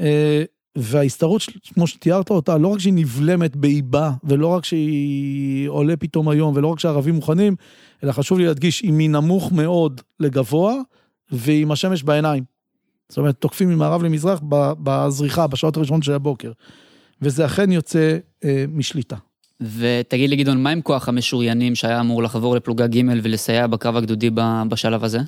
אה, 0.00 0.44
וההסתערות, 0.76 1.42
כמו 1.74 1.86
שתיארת 1.86 2.30
אותה, 2.30 2.58
לא 2.58 2.68
רק 2.68 2.78
שהיא 2.78 2.92
נבלמת 2.92 3.56
באיבה, 3.56 4.10
ולא 4.24 4.46
רק 4.46 4.64
שהיא 4.64 5.68
עולה 5.68 5.96
פתאום 5.96 6.28
היום, 6.28 6.56
ולא 6.56 6.68
רק 6.68 6.78
שהערבים 6.78 7.14
מוכנים, 7.14 7.56
אלא 8.04 8.12
חשוב 8.12 8.38
לי 8.38 8.46
להדגיש, 8.46 8.80
היא 8.80 8.92
מנמוך 8.94 9.52
מאוד 9.52 10.00
לגבוה, 10.20 10.74
והיא 11.30 11.62
עם 11.62 11.72
השמש 11.72 12.02
בעיניים. 12.02 12.44
זאת 13.08 13.18
אומרת, 13.18 13.36
תוקפים 13.38 13.68
ממערב 13.68 14.02
למזרח 14.02 14.40
בזריחה, 14.82 15.46
בשעות 15.46 15.76
הראשונות 15.76 16.02
של 16.02 16.12
הבוקר. 16.12 16.52
וזה 17.22 17.46
אכן 17.46 17.72
יוצא 17.72 18.18
אה, 18.44 18.64
משליטה. 18.68 19.16
ותגיד 19.60 20.30
לי 20.30 20.36
גדעון, 20.36 20.62
מה 20.62 20.70
עם 20.70 20.82
כוח 20.82 21.08
המשוריינים 21.08 21.74
שהיה 21.74 22.00
אמור 22.00 22.22
לחבור 22.22 22.56
לפלוגה 22.56 22.86
ג' 22.86 23.00
ולסייע 23.22 23.66
בקרב 23.66 23.96
הגדודי 23.96 24.30
בשלב 24.68 25.04
הזה? 25.04 25.18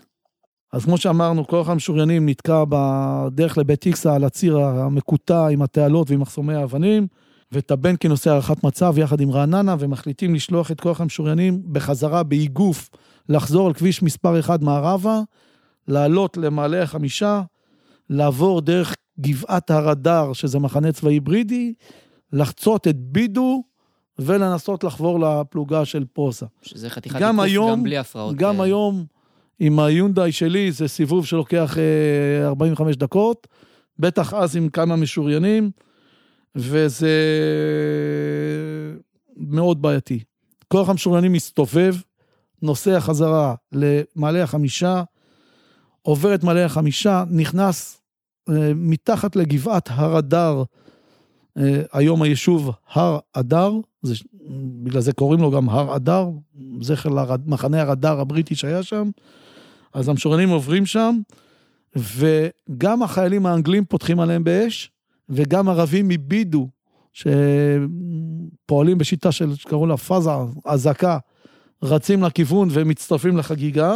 אז 0.73 0.85
כמו 0.85 0.99
שאמרנו, 0.99 1.47
כוח 1.47 1.69
המשוריינים 1.69 2.29
נתקע 2.29 2.65
בדרך 2.69 3.59
לבית 3.59 3.87
איקסה 3.87 4.15
על 4.15 4.25
הציר 4.25 4.59
המקוטע 4.59 5.47
עם 5.49 5.63
התעלות 5.63 6.11
ועם 6.11 6.21
מחסומי 6.21 6.55
האבנים, 6.55 7.07
וטבנקין 7.53 8.11
עושה 8.11 8.31
הערכת 8.31 8.65
מצב 8.65 8.99
יחד 8.99 9.21
עם 9.21 9.31
רעננה, 9.31 9.77
ומחליטים 9.79 10.35
לשלוח 10.35 10.71
את 10.71 10.81
כוח 10.81 11.01
המשוריינים 11.01 11.63
בחזרה 11.73 12.23
באיגוף, 12.23 12.91
לחזור 13.29 13.67
על 13.67 13.75
כביש 13.75 14.03
מספר 14.03 14.41
1 14.41 14.63
מערבה, 14.63 15.21
לעלות 15.89 16.37
למעלה 16.37 16.83
החמישה, 16.83 17.43
לעבור 18.11 18.61
דרך 18.61 18.95
גבעת 19.21 19.71
הרדאר, 19.71 20.33
שזה 20.33 20.59
מחנה 20.59 20.93
צבאי 20.93 21.15
היברידי, 21.15 21.73
לחצות 22.33 22.89
את 22.89 22.97
בידו, 22.97 23.63
ולנסות 24.19 24.85
לחבור 24.85 25.21
לפלוגה 25.21 25.85
של 25.85 26.05
פרוסה. 26.13 26.47
שזה 26.63 26.91
חתיכת 26.91 27.15
עיכוף 27.15 27.23
גם 27.71 27.83
בלי 27.83 27.99
הפרעות. 27.99 28.37
גם 28.37 28.61
אה... 28.61 28.65
היום, 28.65 29.05
עם 29.59 29.79
היונדאי 29.79 30.33
שלי, 30.33 30.73
זה 30.73 30.89
סיבוב 30.89 31.27
שלוקח 31.27 31.79
אה, 31.79 32.49
45 32.49 32.97
דקות, 32.97 33.47
בטח 33.99 34.35
אז 34.35 34.57
עם 34.57 34.69
כמה 34.69 34.97
משוריינים, 34.97 35.71
וזה 36.55 37.11
מאוד 39.37 39.83
בעייתי. 39.83 40.21
כוח 40.69 40.89
המשוריינים 40.89 41.33
מסתובב, 41.33 41.95
נוסע 42.63 43.01
חזרה 43.01 43.55
למעלה 43.73 44.43
החמישה, 44.43 45.03
עובר 46.03 46.35
את 46.35 46.45
מעלה 46.45 46.65
החמישה, 46.65 47.25
נכנס 47.31 48.01
אה, 48.51 48.73
מתחת 48.75 49.37
לגבעת 49.37 49.89
הר 49.93 50.19
אדר, 50.19 50.59
אה, 50.59 50.65
היום 51.93 52.23
היישוב 52.23 52.71
הר 52.93 53.19
אדר, 53.33 53.73
זה, 54.03 54.15
בגלל 54.83 55.01
זה 55.01 55.13
קוראים 55.13 55.41
לו 55.41 55.51
גם 55.51 55.69
הר 55.69 55.97
אדר, 55.97 56.29
זכר 56.81 57.09
למחנה 57.09 57.81
הר 57.81 57.93
אדר 57.93 58.21
הבריטי 58.21 58.55
שהיה 58.55 58.83
שם. 58.83 59.11
אז 59.95 60.09
המשוריינים 60.09 60.49
עוברים 60.49 60.87
שם, 60.87 61.19
וגם 61.97 63.03
החיילים 63.03 63.47
האנגלים 63.47 63.85
פותחים 63.85 64.21
עליהם 64.21 64.45
באש, 64.45 64.91
וגם 65.29 65.69
ערבים 65.69 66.09
מבידו, 66.09 66.69
שפועלים 67.13 68.99
בשיטה 68.99 69.33
של, 69.33 69.55
שקראו 69.55 69.87
לה 69.87 69.97
פאזה, 69.97 70.31
אזעקה, 70.65 71.19
רצים 71.83 72.23
לכיוון 72.23 72.69
ומצטרפים 72.73 73.37
לחגיגה. 73.37 73.95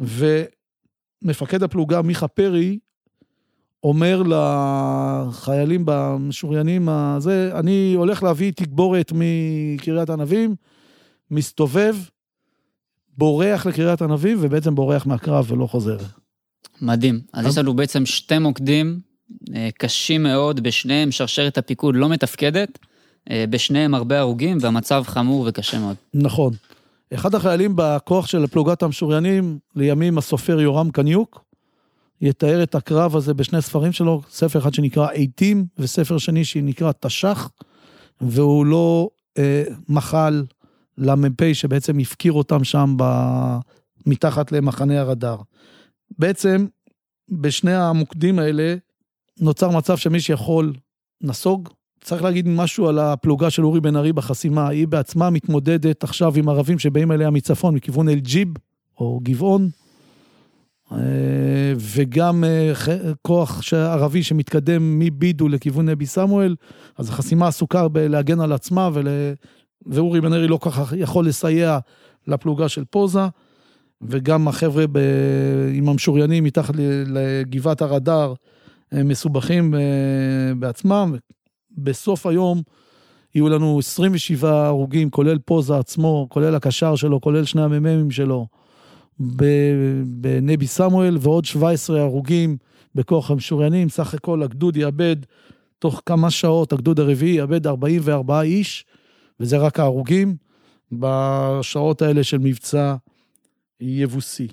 ומפקד 0.00 1.62
הפלוגה, 1.62 2.02
מיכה 2.02 2.28
פרי, 2.28 2.78
אומר 3.84 4.22
לחיילים 4.22 5.82
במשוריינים 5.84 6.88
הזה, 6.88 7.50
אני 7.54 7.94
הולך 7.96 8.22
להביא 8.22 8.52
תגבורת 8.52 9.12
מקריית 9.14 10.10
ענבים, 10.10 10.54
מסתובב, 11.30 11.96
בורח 13.18 13.66
לקריית 13.66 14.02
ענבים, 14.02 14.38
ובעצם 14.40 14.74
בורח 14.74 15.06
מהקרב 15.06 15.52
ולא 15.52 15.66
חוזר. 15.66 15.96
מדהים. 16.82 17.20
אז 17.32 17.46
יש 17.46 17.58
לנו 17.58 17.74
בעצם 17.76 18.06
שתי 18.06 18.38
מוקדים 18.38 19.00
אה, 19.54 19.68
קשים 19.78 20.22
מאוד, 20.22 20.60
בשניהם 20.60 21.10
שרשרת 21.10 21.58
הפיקוד 21.58 21.94
לא 21.96 22.08
מתפקדת, 22.08 22.78
אה, 23.30 23.44
בשניהם 23.50 23.94
הרבה 23.94 24.20
הרוגים, 24.20 24.58
והמצב 24.60 25.02
חמור 25.06 25.44
וקשה 25.48 25.78
מאוד. 25.78 25.96
נכון. 26.14 26.52
אחד 27.14 27.34
החיילים 27.34 27.72
בכוח 27.76 28.26
של 28.26 28.46
פלוגת 28.46 28.82
המשוריינים, 28.82 29.58
לימים 29.76 30.18
הסופר 30.18 30.60
יורם 30.60 30.90
קניוק, 30.90 31.44
יתאר 32.20 32.62
את 32.62 32.74
הקרב 32.74 33.16
הזה 33.16 33.34
בשני 33.34 33.62
ספרים 33.62 33.92
שלו, 33.92 34.22
ספר 34.30 34.58
אחד 34.58 34.74
שנקרא 34.74 35.08
עיתים, 35.10 35.66
וספר 35.78 36.18
שני 36.18 36.44
שנקרא 36.44 36.92
תש"ח, 37.00 37.50
והוא 38.20 38.66
לא 38.66 39.08
אה, 39.38 39.64
מחל 39.88 40.44
למ"פ 40.98 41.52
שבעצם 41.52 41.98
הפקיר 41.98 42.32
אותם 42.32 42.64
שם 42.64 42.94
ב... 42.98 43.04
מתחת 44.06 44.52
למחנה 44.52 45.00
הרדאר. 45.00 45.36
בעצם, 46.18 46.66
בשני 47.28 47.74
המוקדים 47.74 48.38
האלה, 48.38 48.74
נוצר 49.40 49.70
מצב 49.70 49.96
שמי 49.96 50.20
שיכול 50.20 50.72
נסוג. 51.20 51.68
צריך 52.00 52.22
להגיד 52.22 52.48
משהו 52.48 52.88
על 52.88 52.98
הפלוגה 52.98 53.50
של 53.50 53.64
אורי 53.64 53.80
בן 53.80 53.96
ארי 53.96 54.12
בחסימה, 54.12 54.68
היא 54.68 54.88
בעצמה 54.88 55.30
מתמודדת 55.30 56.04
עכשיו 56.04 56.36
עם 56.36 56.48
ערבים 56.48 56.78
שבאים 56.78 57.12
אליה 57.12 57.30
מצפון, 57.30 57.74
מכיוון 57.74 58.08
אל-ג'יב, 58.08 58.48
או 58.98 59.20
גבעון, 59.22 59.70
וגם 61.76 62.44
אה, 62.44 62.72
כוח 63.22 63.62
ערבי 63.72 64.22
שמתקדם 64.22 64.98
מבידו 64.98 65.48
לכיוון 65.48 65.88
נבי 65.88 66.06
סמואל, 66.06 66.56
אז 66.98 67.08
החסימה 67.08 67.48
עסוקה 67.48 67.88
בלהגן 67.88 68.40
על 68.40 68.52
עצמה, 68.52 68.90
ול... 68.92 69.08
ואורי 69.86 70.20
בן 70.20 70.32
ארי 70.32 70.48
לא 70.48 70.56
כל 70.56 70.70
כך 70.70 70.94
יכול 70.96 71.26
לסייע 71.26 71.78
לפלוגה 72.26 72.68
של 72.68 72.84
פוזה, 72.84 73.26
וגם 74.02 74.48
החבר'ה 74.48 74.84
ב... 74.92 74.98
עם 75.74 75.88
המשוריינים 75.88 76.44
מתחת 76.44 76.74
לגבעת 77.06 77.82
הרדאר 77.82 78.34
מסובכים 78.92 79.74
אה, 79.74 79.80
בעצמם. 80.58 81.14
בסוף 81.78 82.26
היום 82.26 82.62
יהיו 83.34 83.48
לנו 83.48 83.78
27 83.78 84.66
הרוגים, 84.66 85.10
כולל 85.10 85.38
פוזה 85.38 85.78
עצמו, 85.78 86.26
כולל 86.30 86.54
הקשר 86.54 86.96
שלו, 86.96 87.20
כולל 87.20 87.44
שני 87.44 87.62
המ"מים 87.62 88.10
שלו. 88.10 88.46
בנבי 89.20 90.66
סמואל 90.66 91.18
ועוד 91.20 91.44
17 91.44 92.00
הרוגים 92.00 92.56
בכוח 92.94 93.30
המשוריינים, 93.30 93.88
סך 93.88 94.14
הכל 94.14 94.42
הגדוד 94.42 94.76
יאבד 94.76 95.16
תוך 95.78 96.02
כמה 96.06 96.30
שעות, 96.30 96.72
הגדוד 96.72 97.00
הרביעי 97.00 97.36
יאבד 97.36 97.66
44 97.66 98.42
איש, 98.42 98.84
וזה 99.40 99.58
רק 99.58 99.80
ההרוגים 99.80 100.36
בשעות 100.92 102.02
האלה 102.02 102.24
של 102.24 102.38
מבצע 102.38 102.94
יבוסי. 103.80 104.48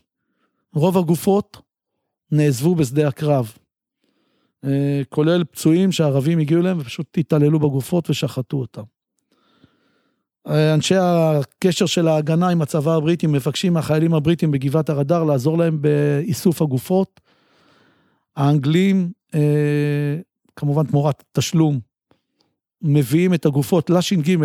רוב 0.73 0.97
הגופות 0.97 1.61
נעזבו 2.31 2.75
בשדה 2.75 3.07
הקרב, 3.07 3.51
אה, 4.65 5.01
כולל 5.09 5.43
פצועים 5.43 5.91
שהערבים 5.91 6.39
הגיעו 6.39 6.61
אליהם 6.61 6.77
ופשוט 6.79 7.17
התעללו 7.17 7.59
בגופות 7.59 8.09
ושחטו 8.09 8.57
אותם. 8.57 8.94
אנשי 10.47 10.95
הקשר 10.97 11.85
של 11.85 12.07
ההגנה 12.07 12.49
עם 12.49 12.61
הצבא 12.61 12.95
הבריטי 12.95 13.27
מבקשים 13.27 13.73
מהחיילים 13.73 14.13
הבריטים 14.13 14.51
בגבעת 14.51 14.89
הרדאר 14.89 15.23
לעזור 15.23 15.57
להם 15.57 15.81
באיסוף 15.81 16.61
הגופות. 16.61 17.19
האנגלים, 18.35 19.11
אה, 19.35 20.19
כמובן 20.55 20.83
תמורת 20.83 21.23
תשלום, 21.31 21.79
מביאים 22.81 23.33
את 23.33 23.45
הגופות 23.45 23.89
לש"ג 23.89 24.37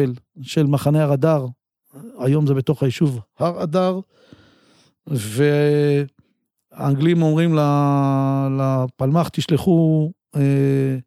של 0.42 0.66
מחנה 0.66 1.02
הרדאר, 1.02 1.46
היום 2.18 2.46
זה 2.46 2.54
בתוך 2.54 2.82
היישוב 2.82 3.20
הר 3.38 3.62
אדר, 3.62 4.00
האנגלים 6.72 7.22
אומרים 7.22 7.54
לפלמ"ח, 8.58 9.28
תשלחו 9.28 10.10
אה, 10.36 10.98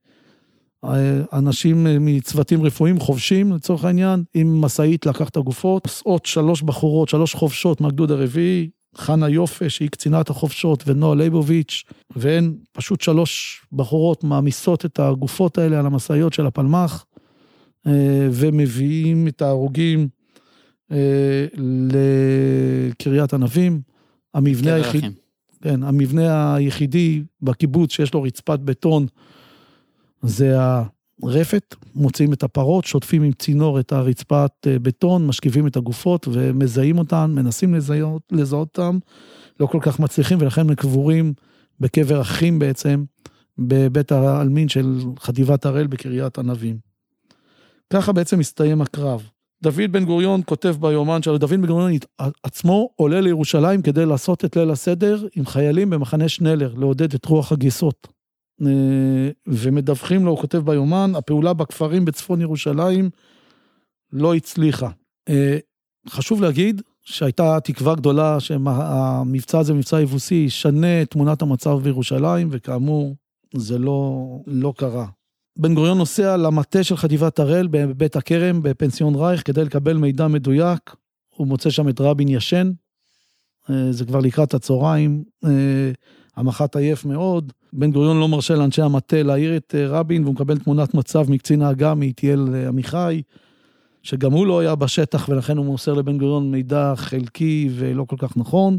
אנשים 1.33 1.87
מצוותים 1.99 2.63
רפואיים 2.63 2.99
חובשים, 2.99 3.53
לצורך 3.53 3.85
העניין, 3.85 4.23
עם 4.33 4.61
משאית 4.61 5.05
לקח 5.05 5.29
את 5.29 5.37
הגופות, 5.37 5.87
נוסעות 5.87 6.25
שלוש 6.25 6.61
בחורות, 6.61 7.09
שלוש 7.09 7.35
חובשות 7.35 7.81
מהגדוד 7.81 8.11
הרביעי, 8.11 8.69
חנה 8.95 9.29
יופה, 9.29 9.69
שהיא 9.69 9.89
קצינת 9.89 10.29
החופשות, 10.29 10.83
ונועה 10.87 11.15
ליבוביץ', 11.15 11.83
והן 12.15 12.53
פשוט 12.71 13.01
שלוש 13.01 13.61
בחורות 13.71 14.23
מעמיסות 14.23 14.85
את 14.85 14.99
הגופות 14.99 15.57
האלה 15.57 15.79
על 15.79 15.85
המשאיות 15.85 16.33
של 16.33 16.45
הפלמ"ח, 16.45 17.05
אה, 17.87 18.27
ומביאים 18.31 19.27
את 19.27 19.41
ההרוגים 19.41 20.07
אה, 20.91 21.45
לקריית 21.57 23.33
ענבים. 23.33 23.81
המבנה 24.33 24.73
היחיד... 24.73 25.05
כן, 25.61 25.83
המבנה 25.83 26.55
היחידי 26.55 27.23
בקיבוץ 27.41 27.91
שיש 27.91 28.13
לו 28.13 28.21
רצפת 28.21 28.59
בטון 28.59 29.07
זה 30.23 30.57
הרפת, 31.23 31.75
מוציאים 31.95 32.33
את 32.33 32.43
הפרות, 32.43 32.85
שוטפים 32.85 33.23
עם 33.23 33.31
צינור 33.31 33.79
את 33.79 33.91
הרצפת 33.91 34.51
אה, 34.67 34.79
בטון, 34.79 35.27
משכיבים 35.27 35.67
את 35.67 35.77
הגופות 35.77 36.27
ומזהים 36.31 36.97
אותן, 36.97 37.31
מנסים 37.35 37.73
לזהות, 37.73 38.21
לזהות 38.31 38.79
אותן, 38.79 38.97
לא 39.59 39.65
כל 39.65 39.79
כך 39.81 39.99
מצליחים 39.99 40.37
ולכן 40.41 40.61
הם 40.61 40.75
קבורים 40.75 41.33
בקבר 41.79 42.21
אחים 42.21 42.59
בעצם, 42.59 43.03
בבית 43.57 44.11
העלמין 44.11 44.69
של 44.69 44.99
חטיבת 45.19 45.65
הראל 45.65 45.87
בקריית 45.87 46.39
ענבים. 46.39 46.77
ככה 47.93 48.11
בעצם 48.11 48.39
מסתיים 48.39 48.81
הקרב. 48.81 49.29
דוד 49.63 49.91
בן 49.91 50.05
גוריון 50.05 50.41
כותב 50.45 50.75
ביומן 50.79 51.21
שלו, 51.21 51.37
דוד 51.37 51.51
בן 51.51 51.65
גוריון 51.65 51.91
עצמו 52.43 52.89
עולה 52.95 53.21
לירושלים 53.21 53.81
כדי 53.81 54.05
לעשות 54.05 54.45
את 54.45 54.55
ליל 54.55 54.71
הסדר 54.71 55.27
עם 55.35 55.45
חיילים 55.45 55.89
במחנה 55.89 56.29
שנלר, 56.29 56.73
לעודד 56.77 57.13
את 57.13 57.25
רוח 57.25 57.51
הגיסות. 57.51 58.12
אה, 58.61 59.29
ומדווחים 59.47 60.25
לו, 60.25 60.31
הוא 60.31 60.39
כותב 60.39 60.57
ביומן, 60.57 61.11
הפעולה 61.15 61.53
בכפרים 61.53 62.05
בצפון 62.05 62.41
ירושלים 62.41 63.09
לא 64.11 64.35
הצליחה. 64.35 64.89
אה, 65.29 65.57
חשוב 66.09 66.41
להגיד 66.41 66.81
שהייתה 67.01 67.59
תקווה 67.63 67.95
גדולה 67.95 68.39
שהמבצע 68.39 69.59
הזה, 69.59 69.73
מבצע 69.73 70.01
יבוסי, 70.01 70.35
ישנה 70.35 71.01
את 71.01 71.11
תמונת 71.11 71.41
המצב 71.41 71.79
בירושלים, 71.83 72.47
וכאמור, 72.51 73.15
זה 73.55 73.77
לא, 73.77 74.27
לא 74.47 74.73
קרה. 74.77 75.07
בן 75.57 75.75
גוריון 75.75 75.97
נוסע 75.97 76.37
למטה 76.37 76.83
של 76.83 76.97
חטיבת 76.97 77.39
הראל 77.39 77.67
בבית 77.71 78.15
הכרם 78.15 78.63
בפנסיון 78.63 79.15
רייך 79.15 79.41
כדי 79.45 79.65
לקבל 79.65 79.97
מידע 79.97 80.27
מדויק. 80.27 80.95
הוא 81.29 81.47
מוצא 81.47 81.69
שם 81.69 81.89
את 81.89 82.01
רבין 82.01 82.27
ישן, 82.27 82.71
אה, 83.69 83.91
זה 83.91 84.05
כבר 84.05 84.19
לקראת 84.19 84.53
הצהריים, 84.53 85.23
המח"ט 86.35 86.75
עייף 86.75 87.05
מאוד. 87.05 87.53
בן 87.73 87.91
גוריון 87.91 88.19
לא 88.19 88.27
מרשה 88.27 88.55
לאנשי 88.55 88.81
המטה 88.81 89.23
להעיר 89.23 89.57
את 89.57 89.75
אה, 89.77 89.87
רבין 89.87 90.23
והוא 90.23 90.33
מקבל 90.33 90.57
תמונת 90.57 90.93
מצב 90.93 91.31
מקצין 91.31 91.61
האג"ם 91.61 91.99
מאיטיאל 91.99 92.67
עמיחי, 92.67 93.21
שגם 94.03 94.31
הוא 94.31 94.47
לא 94.47 94.59
היה 94.59 94.75
בשטח 94.75 95.29
ולכן 95.29 95.57
הוא 95.57 95.65
מוסר 95.65 95.93
לבן 95.93 96.17
גוריון 96.17 96.51
מידע 96.51 96.93
חלקי 96.95 97.69
ולא 97.71 98.03
כל 98.03 98.15
כך 98.19 98.37
נכון. 98.37 98.77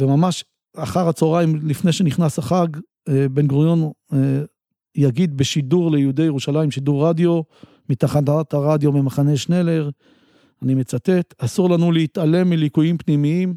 וממש 0.00 0.44
אחר 0.76 1.08
הצהריים, 1.08 1.56
לפני 1.62 1.92
שנכנס 1.92 2.38
החג, 2.38 2.66
בן 3.08 3.46
גוריון 3.46 3.90
יגיד 4.96 5.36
בשידור 5.36 5.90
ליהודי 5.90 6.22
ירושלים, 6.22 6.70
שידור 6.70 7.08
רדיו, 7.08 7.40
מתחנת 7.88 8.54
הרדיו 8.54 8.92
ממחנה 8.92 9.36
שנלר, 9.36 9.90
אני 10.62 10.74
מצטט, 10.74 11.34
אסור 11.38 11.70
לנו 11.70 11.92
להתעלם 11.92 12.50
מליקויים 12.50 12.98
פנימיים, 12.98 13.54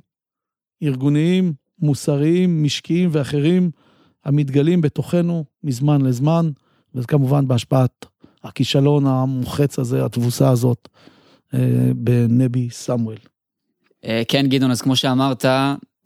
ארגוניים, 0.83 1.53
מוסריים, 1.80 2.63
משקיים 2.63 3.09
ואחרים, 3.11 3.71
המתגלים 4.26 4.82
בתוכנו 4.82 5.45
מזמן 5.63 6.01
לזמן, 6.01 6.49
וכמובן 6.95 7.47
בהשפעת 7.47 8.05
הכישלון 8.43 9.07
המוחץ 9.07 9.80
הזה, 9.80 10.05
התבוסה 10.05 10.49
הזאת, 10.49 10.89
אה, 11.53 11.59
בנבי 11.95 12.69
סמואל. 12.69 13.17
אה, 14.05 14.21
כן, 14.28 14.47
גדעון, 14.47 14.71
אז 14.71 14.82
כמו 14.82 14.95
שאמרת, 14.95 15.45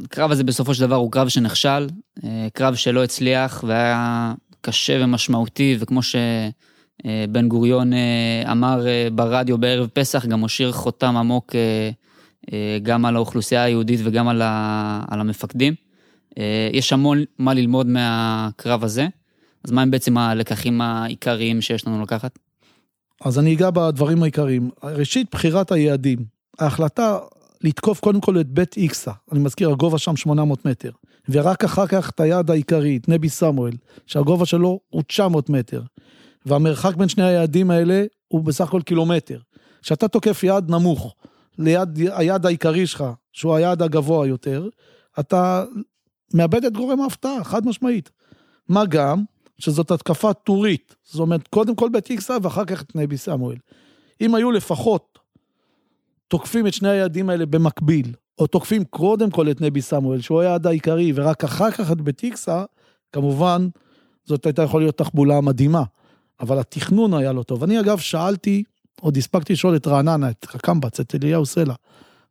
הקרב 0.04 0.32
הזה 0.32 0.44
בסופו 0.44 0.74
של 0.74 0.82
דבר 0.82 0.96
הוא 0.96 1.12
קרב 1.12 1.28
שנכשל, 1.28 1.88
אה, 2.24 2.48
קרב 2.54 2.76
שלא 2.76 3.04
הצליח 3.04 3.64
והיה 3.68 4.34
קשה 4.62 5.04
ומשמעותי, 5.04 5.78
וכמו 5.80 6.00
שבן 6.04 7.48
גוריון 7.48 7.92
אמר 8.52 8.86
ברדיו 9.12 9.58
בערב 9.58 9.88
פסח, 9.94 10.26
גם 10.26 10.40
הושאיר 10.40 10.72
חותם 10.72 11.18
עמוק 11.18 11.56
גם 12.84 13.06
על 13.06 13.16
האוכלוסייה 13.16 13.64
היהודית 13.64 14.00
וגם 14.04 14.28
על, 14.28 14.42
המפקדים. 15.20 15.74
יש 16.74 16.94
המון 16.94 17.24
מה 17.40 17.54
ללמוד 17.54 17.88
מהקרב 17.88 18.84
הזה, 18.84 19.08
אז 19.64 19.72
מה 19.72 19.82
הם 19.82 19.92
בעצם 19.92 20.18
הלקחים 20.18 20.82
העיקריים 20.82 21.62
שיש 21.62 21.88
לנו 21.88 22.02
לקחת? 22.02 22.40
אז 23.26 23.40
אני 23.40 23.56
אגע 23.56 23.70
בדברים 23.70 24.24
העיקריים. 24.24 24.70
ראשית, 24.84 25.28
בחירת 25.32 25.72
היעדים. 25.72 26.20
ההחלטה 26.60 27.18
לתקוף 27.62 28.00
קודם 28.00 28.22
כל 28.22 28.40
את 28.40 28.48
בית 28.48 28.78
איקסה, 28.78 29.12
אני 29.32 29.40
מזכיר, 29.40 29.70
הגובה 29.70 29.98
שם 29.98 30.16
800 30.16 30.66
מטר. 30.66 30.92
ורק 31.30 31.64
אחר 31.64 31.88
כך 31.88 32.10
את 32.10 32.20
היעד 32.20 32.52
העיקרי, 32.52 32.98
את 32.98 33.10
נבי 33.10 33.30
סמואל, 33.30 33.74
שהגובה 34.06 34.46
שלו 34.46 34.80
הוא 34.90 35.04
900 35.08 35.50
מטר. 35.50 35.82
והמרחק 36.46 36.96
בין 36.96 37.10
שני 37.10 37.24
היעדים 37.24 37.72
האלה 37.72 38.04
הוא 38.28 38.44
בסך 38.44 38.68
הכל 38.68 38.82
קילומטר. 38.82 39.40
כשאתה 39.82 40.08
תוקף 40.08 40.44
יעד 40.44 40.72
נמוך 40.72 41.16
ליד 41.60 42.00
היעד 42.12 42.46
העיקרי 42.46 42.88
שלך, 42.88 43.04
שהוא 43.32 43.56
היעד 43.56 43.82
הגבוה 43.82 44.28
יותר, 44.28 44.70
אתה 45.20 45.66
מאבד 46.34 46.66
את 46.66 46.74
גורם 46.74 47.02
ההפתעה, 47.02 47.44
חד 47.44 47.68
משמעית. 47.68 48.10
מה 48.68 48.86
גם 48.86 49.24
שזאת 49.58 49.92
התקפה 49.92 50.34
טורית, 50.34 50.96
זאת 51.04 51.20
אומרת, 51.20 51.48
קודם 51.48 51.76
כל 51.76 51.90
בית 51.90 52.10
איקסה 52.10 52.38
ואחר 52.42 52.66
כך 52.66 52.82
את 52.82 52.96
נבי 52.96 53.18
סמואל. 53.18 53.58
אם 54.22 54.36
היו 54.36 54.52
לפחות 54.52 55.20
תוקפים 56.28 56.68
את 56.68 56.74
שני 56.74 56.90
היעדים 56.90 57.30
האלה 57.30 57.46
במקביל, 57.46 58.14
או 58.40 58.48
תוקפים 58.48 58.84
קודם 58.84 59.30
כל 59.30 59.52
את 59.52 59.62
נבי 59.62 59.82
סמואל, 59.82 60.22
שהוא 60.22 60.42
היעד 60.42 60.68
העיקרי, 60.68 61.12
ורק 61.16 61.44
אחר 61.44 61.72
כך 61.72 61.92
את 61.92 62.02
בטיקסה, 62.02 62.64
כמובן, 63.12 63.68
זאת 64.24 64.46
הייתה 64.46 64.62
יכולה 64.62 64.84
להיות 64.84 64.98
תחבולה 64.98 65.42
מדהימה. 65.42 65.84
אבל 66.40 66.60
התכנון 66.60 67.14
היה 67.14 67.34
לא 67.34 67.44
טוב. 67.44 67.64
אני 67.64 67.80
אגב 67.80 67.98
שאלתי, 67.98 68.64
עוד 69.02 69.18
הספקתי 69.18 69.54
לשאול 69.54 69.76
את 69.76 69.88
רעננה, 69.88 70.30
את 70.30 70.46
הקמב"ץ, 70.54 71.00
את 71.00 71.16
אליהו 71.16 71.46
סלע. 71.46 71.74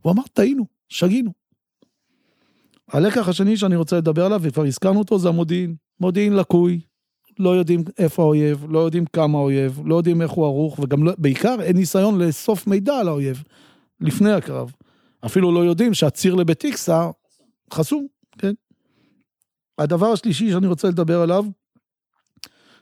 הוא 0.03 0.13
אמר, 0.13 0.23
טעינו, 0.33 0.67
שגינו. 0.89 1.31
הלקח 2.89 3.29
השני 3.29 3.57
שאני 3.57 3.77
רוצה 3.77 3.97
לדבר 3.97 4.27
עליו, 4.27 4.41
וכבר 4.43 4.65
הזכרנו 4.65 4.99
אותו, 4.99 5.19
זה 5.19 5.29
המודיעין. 5.29 5.75
מודיעין 6.01 6.37
לקוי, 6.37 6.81
לא 7.39 7.51
יודעים 7.51 7.85
איפה 7.99 8.23
האויב, 8.23 8.67
לא 8.69 8.79
יודעים 8.79 9.07
כמה 9.07 9.39
האויב, 9.39 9.81
לא 9.85 9.95
יודעים 9.95 10.23
איך 10.23 10.31
הוא 10.31 10.47
ערוך, 10.47 10.79
וגם 10.79 11.05
לא, 11.05 11.13
בעיקר 11.19 11.57
אין 11.61 11.77
ניסיון 11.77 12.19
לאסוף 12.19 12.67
מידע 12.67 12.95
על 12.95 13.09
האויב 13.09 13.43
לפני 14.01 14.33
הקרב. 14.33 14.73
אפילו 15.27 15.53
לא 15.53 15.61
יודעים 15.61 15.95
שהציר 15.95 16.35
לבית 16.35 16.65
איקסה 16.65 17.11
חסום, 17.73 18.07
כן? 18.39 18.53
הדבר 19.79 20.07
השלישי 20.07 20.51
שאני 20.51 20.67
רוצה 20.67 20.89
לדבר 20.89 21.21
עליו, 21.21 21.45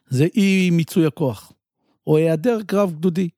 זה 0.09 0.27
אי 0.35 0.71
מיצוי 0.71 1.07
הכוח, 1.07 1.53
או 2.07 2.17
היעדר 2.17 2.59
קרב 2.67 2.93
גדודי. 2.93 3.29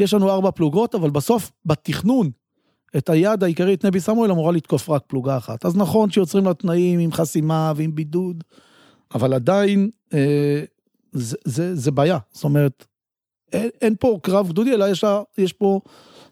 יש 0.00 0.14
לנו 0.14 0.30
ארבע 0.30 0.50
פלוגות, 0.50 0.94
אבל 0.94 1.10
בסוף, 1.10 1.52
בתכנון, 1.66 2.30
את 2.96 3.10
היעד 3.10 3.44
העיקרי, 3.44 3.74
את 3.74 3.84
נבי 3.84 4.00
סמואל, 4.00 4.30
אמורה 4.30 4.52
לתקוף 4.52 4.90
רק 4.90 5.02
פלוגה 5.06 5.36
אחת. 5.36 5.64
אז 5.64 5.76
נכון 5.76 6.10
שיוצרים 6.10 6.44
לה 6.44 6.54
תנאים 6.54 7.00
עם 7.00 7.12
חסימה 7.12 7.72
ועם 7.76 7.94
בידוד, 7.94 8.44
אבל 9.14 9.34
עדיין 9.34 9.90
אה, 10.14 10.62
זה, 11.12 11.36
זה, 11.44 11.74
זה 11.74 11.90
בעיה. 11.90 12.18
זאת 12.32 12.44
אומרת, 12.44 12.84
אין, 13.52 13.70
אין 13.80 13.94
פה 14.00 14.18
קרב 14.22 14.48
גדודי, 14.48 14.74
אלא 14.74 14.84
יש, 14.90 15.04
יש 15.38 15.52
פה 15.52 15.80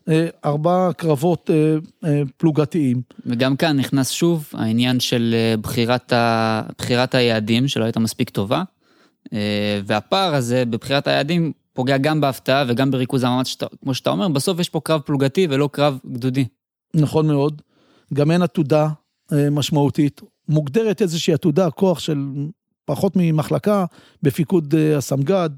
אה, 0.08 0.28
ארבע 0.44 0.90
קרבות 0.96 1.50
אה, 1.50 1.76
אה, 2.04 2.22
פלוגתיים. 2.36 3.02
וגם 3.26 3.56
כאן 3.56 3.76
נכנס 3.76 4.10
שוב 4.10 4.48
העניין 4.52 5.00
של 5.00 5.34
בחירת, 5.60 6.12
ה... 6.12 6.62
בחירת 6.78 7.14
היעדים 7.14 7.68
שלא 7.68 7.84
הייתה 7.84 8.00
מספיק 8.00 8.30
טובה. 8.30 8.62
והפער 9.86 10.34
הזה 10.34 10.64
בבחירת 10.64 11.06
היעדים 11.06 11.52
פוגע 11.78 11.98
גם 11.98 12.20
בהפתעה 12.20 12.64
וגם 12.68 12.90
בריכוז 12.90 13.24
המאמץ, 13.24 13.46
שת... 13.46 13.62
כמו 13.82 13.94
שאתה 13.94 14.10
אומר, 14.10 14.28
בסוף 14.28 14.60
יש 14.60 14.68
פה 14.68 14.80
קרב 14.80 15.00
פלוגתי 15.00 15.46
ולא 15.50 15.68
קרב 15.72 15.98
גדודי. 16.06 16.44
נכון 16.94 17.26
מאוד. 17.26 17.62
גם 18.14 18.30
אין 18.30 18.42
עתודה 18.42 18.88
משמעותית. 19.50 20.20
מוגדרת 20.48 21.02
איזושהי 21.02 21.34
עתודה, 21.34 21.70
כוח 21.70 21.98
של 21.98 22.18
פחות 22.84 23.12
ממחלקה 23.16 23.84
בפיקוד 24.22 24.74
הסמג"ד. 24.96 25.50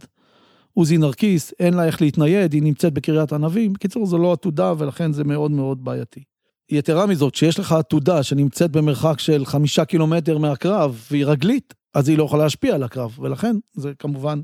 עוזי 0.75 0.99
נרקיס, 0.99 1.53
אין 1.59 1.75
לה 1.75 1.85
איך 1.85 2.03
להתנייד, 2.03 2.53
היא 2.53 2.63
נמצאת 2.63 2.93
בקריית 2.93 3.33
ענבים. 3.33 3.73
בקיצור, 3.73 4.07
זו 4.07 4.19
לא 4.19 4.33
עתודה 4.33 4.73
ולכן 4.79 5.13
זה 5.13 5.25
מאוד 5.25 5.51
מאוד 5.51 5.85
בעייתי. 5.85 6.23
יתרה 6.71 7.07
מזאת, 7.07 7.35
שיש 7.35 7.59
לך 7.59 7.73
עתודה 7.73 8.23
שנמצאת 8.23 8.71
במרחק 8.71 9.21
של 9.21 9.45
חמישה 9.45 9.85
קילומטר 9.85 10.39
מהקרב 10.39 11.05
והיא 11.11 11.27
רגלית, 11.27 11.75
אז 11.95 12.09
היא 12.09 12.19
לא 12.19 12.25
יכולה 12.25 12.45
להשפיע 12.45 12.75
על 12.75 12.83
הקרב, 12.83 13.19
ולכן 13.19 13.57
זה 13.73 13.93
כמובן 13.99 14.41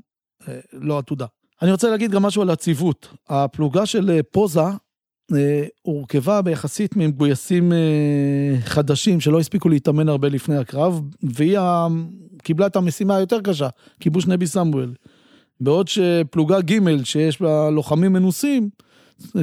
אה, 0.48 0.58
לא 0.72 0.98
עתודה. 0.98 1.26
אני 1.62 1.72
רוצה 1.72 1.90
להגיד 1.90 2.10
גם 2.10 2.22
משהו 2.22 2.42
על 2.42 2.50
הציוות. 2.50 3.08
הפלוגה 3.28 3.86
של 3.86 4.10
אה, 4.10 4.22
פוזה 4.22 4.60
אה, 5.34 5.64
הורכבה 5.82 6.42
ביחסית 6.42 6.96
ממגויסים 6.96 7.72
אה, 7.72 8.60
חדשים 8.60 9.20
שלא 9.20 9.40
הספיקו 9.40 9.68
להתאמן 9.68 10.08
הרבה 10.08 10.28
לפני 10.28 10.56
הקרב, 10.56 11.00
והיא 11.22 11.58
קיבלה 12.42 12.66
את 12.66 12.76
המשימה 12.76 13.16
היותר 13.16 13.40
קשה, 13.40 13.68
כיבוש 14.00 14.26
נבי 14.26 14.46
סמואל. 14.46 14.94
בעוד 15.60 15.88
שפלוגה 15.88 16.60
ג' 16.60 17.04
שיש 17.04 17.42
בה 17.42 17.70
לוחמים 17.70 18.12
מנוסים, 18.12 18.68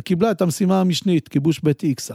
קיבלה 0.04 0.32
את 0.32 0.42
המשימה 0.42 0.82
המשנית, 0.82 1.28
כיבוש 1.28 1.60
בית 1.64 1.84
איקסה. 1.84 2.14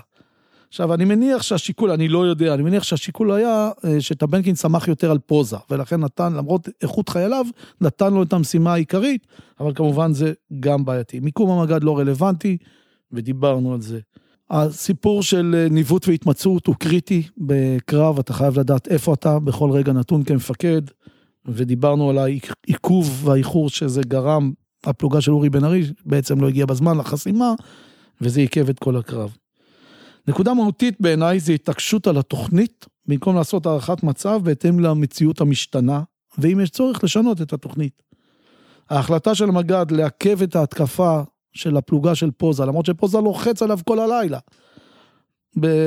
עכשיו, 0.68 0.94
אני 0.94 1.04
מניח 1.04 1.42
שהשיקול, 1.42 1.90
אני 1.90 2.08
לא 2.08 2.26
יודע, 2.26 2.54
אני 2.54 2.62
מניח 2.62 2.82
שהשיקול 2.82 3.32
היה 3.32 3.70
אה, 3.84 4.00
שטבנקין 4.00 4.54
שמח 4.54 4.88
יותר 4.88 5.10
על 5.10 5.18
פוזה, 5.18 5.56
ולכן 5.70 6.00
נתן, 6.00 6.32
למרות 6.32 6.68
איכות 6.82 7.08
חייליו, 7.08 7.46
נתן 7.80 8.14
לו 8.14 8.22
את 8.22 8.32
המשימה 8.32 8.72
העיקרית, 8.72 9.26
אבל 9.60 9.72
כמובן 9.74 10.12
זה 10.12 10.32
גם 10.60 10.84
בעייתי. 10.84 11.20
מיקום 11.20 11.50
המג"ד 11.50 11.84
לא 11.84 11.98
רלוונטי, 11.98 12.56
ודיברנו 13.12 13.74
על 13.74 13.80
זה. 13.80 13.98
הסיפור 14.50 15.22
של 15.22 15.54
אה, 15.58 15.68
ניווט 15.70 16.08
והתמצאות 16.08 16.66
הוא 16.66 16.74
קריטי 16.74 17.22
בקרב, 17.38 18.18
אתה 18.18 18.32
חייב 18.32 18.58
לדעת 18.58 18.88
איפה 18.88 19.14
אתה 19.14 19.38
בכל 19.38 19.70
רגע 19.70 19.92
נתון 19.92 20.24
כמפקד, 20.24 20.82
ודיברנו 21.46 22.10
על 22.10 22.18
העיכוב 22.18 23.20
והאיחור 23.24 23.70
שזה 23.70 24.02
גרם, 24.02 24.52
הפלוגה 24.84 25.20
של 25.20 25.32
אורי 25.32 25.50
בן 25.50 25.64
ארי 25.64 25.82
בעצם 26.06 26.40
לא 26.40 26.48
הגיעה 26.48 26.66
בזמן 26.66 26.98
לחסימה, 26.98 27.54
וזה 28.20 28.40
עיכב 28.40 28.68
את 28.68 28.78
כל 28.78 28.96
הקרב. 28.96 29.36
נקודה 30.28 30.54
מהותית 30.54 31.00
בעיניי 31.00 31.40
זה 31.40 31.52
התעקשות 31.52 32.06
על 32.06 32.18
התוכנית, 32.18 32.86
במקום 33.06 33.36
לעשות 33.36 33.66
הערכת 33.66 34.02
מצב 34.02 34.40
בהתאם 34.42 34.80
למציאות 34.80 35.40
המשתנה, 35.40 36.02
ואם 36.38 36.60
יש 36.60 36.70
צורך 36.70 37.04
לשנות 37.04 37.42
את 37.42 37.52
התוכנית. 37.52 38.02
ההחלטה 38.90 39.34
של 39.34 39.48
המג"ד 39.48 39.86
לעכב 39.90 40.42
את 40.42 40.56
ההתקפה 40.56 41.20
של 41.52 41.76
הפלוגה 41.76 42.14
של 42.14 42.30
פוזה, 42.30 42.64
למרות 42.64 42.86
שפוזה 42.86 43.18
לוחץ 43.18 43.62
עליו 43.62 43.78
כל 43.86 43.98
הלילה, 43.98 44.38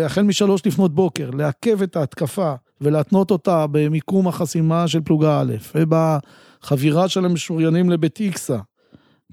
החל 0.05 0.21
משלוש 0.21 0.65
לפנות 0.65 0.95
בוקר, 0.95 1.29
לעכב 1.29 1.81
את 1.81 1.95
ההתקפה 1.95 2.53
ולהתנות 2.81 3.31
אותה 3.31 3.65
במיקום 3.71 4.27
החסימה 4.27 4.87
של 4.87 5.01
פלוגה 5.01 5.41
א', 5.41 5.53
ובחבירה 5.75 7.07
של 7.07 7.25
המשוריינים 7.25 7.89
לבית 7.89 8.19
איקסה, 8.19 8.57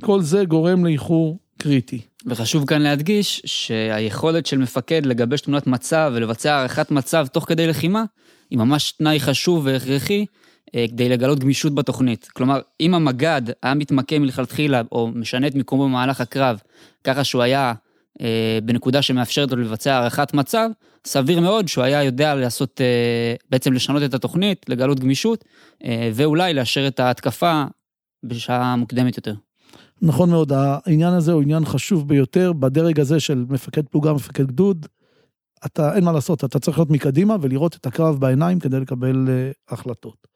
כל 0.05 0.23
זה 0.23 0.45
גורם 0.45 0.85
לאיחור 0.85 1.39
קריטי. 1.59 2.01
וחשוב 2.27 2.67
כאן 2.67 2.83
להדגיש 2.83 3.43
שהיכולת 3.45 4.47
של 4.47 4.59
מפקד 4.59 5.07
לגבש 5.07 5.41
תמונת 5.41 5.67
מצב 5.67 6.13
ולבצע 6.15 6.55
הערכת 6.55 6.91
מצב 6.91 7.27
תוך 7.27 7.45
כדי 7.45 7.67
לחימה, 7.67 8.05
היא 8.51 8.59
ממש 8.59 8.93
תנאי 8.93 9.21
חשוב 9.21 9.67
והכרחי 9.67 10.27
אה, 10.75 10.85
כדי 10.89 11.09
לגלות 11.09 11.39
גמישות 11.39 11.75
בתוכנית. 11.75 12.29
כלומר, 12.33 12.61
אם 12.81 12.95
המג"ד 12.95 13.43
היה 13.63 13.75
מתמקם 13.75 14.23
מלכתחילה 14.23 14.83
או 14.93 15.09
משנה 15.15 15.47
את 15.47 15.55
מיקומו 15.55 15.85
במהלך 15.85 16.21
הקרב, 16.21 16.61
ככה 17.05 17.25
שהוא 17.25 17.43
היה 17.43 17.73
אה, 18.21 18.59
בנקודה 18.63 19.03
שמאפשרת 19.03 19.53
לו 19.53 19.63
לבצע 19.63 19.95
הערכת 19.95 20.35
מצב, 20.35 20.71
סביר 21.07 21.41
מאוד 21.41 21.69
שהוא 21.69 21.85
היה 21.85 22.03
יודע 22.03 22.35
לעשות, 22.35 22.81
אה, 22.81 23.35
בעצם 23.51 23.73
לשנות 23.73 24.03
את 24.03 24.15
התוכנית, 24.15 24.67
לגלות 24.69 25.01
גמישות, 25.01 25.45
אה, 25.85 26.11
ואולי 26.15 26.55
לאשר 26.55 26.89
את 26.89 27.01
ההתקפה 27.01 27.65
בשעה 28.25 28.77
מוקדמת 28.77 29.17
יותר. 29.17 29.35
נכון 30.03 30.31
מאוד, 30.31 30.53
העניין 30.53 31.15
הזה 31.15 31.33
הוא 31.33 31.43
עניין 31.43 31.65
חשוב 31.65 32.09
ביותר 32.09 32.53
בדרג 32.53 33.01
הזה 33.01 33.21
של 33.21 33.45
מפקד 33.49 33.89
פלוגה, 33.89 34.13
מפקד 34.13 34.47
גדוד. 34.47 34.87
אתה, 35.67 35.95
אין 35.95 36.05
מה 36.05 36.13
לעשות, 36.13 36.45
אתה 36.45 36.59
צריך 36.59 36.79
להיות 36.79 36.91
מקדימה 36.91 37.37
ולראות 37.41 37.77
את 37.77 37.87
הקרב 37.87 38.21
בעיניים 38.21 38.61
כדי 38.61 38.81
לקבל 38.81 39.27
uh, 39.27 39.73
החלטות. 39.75 40.27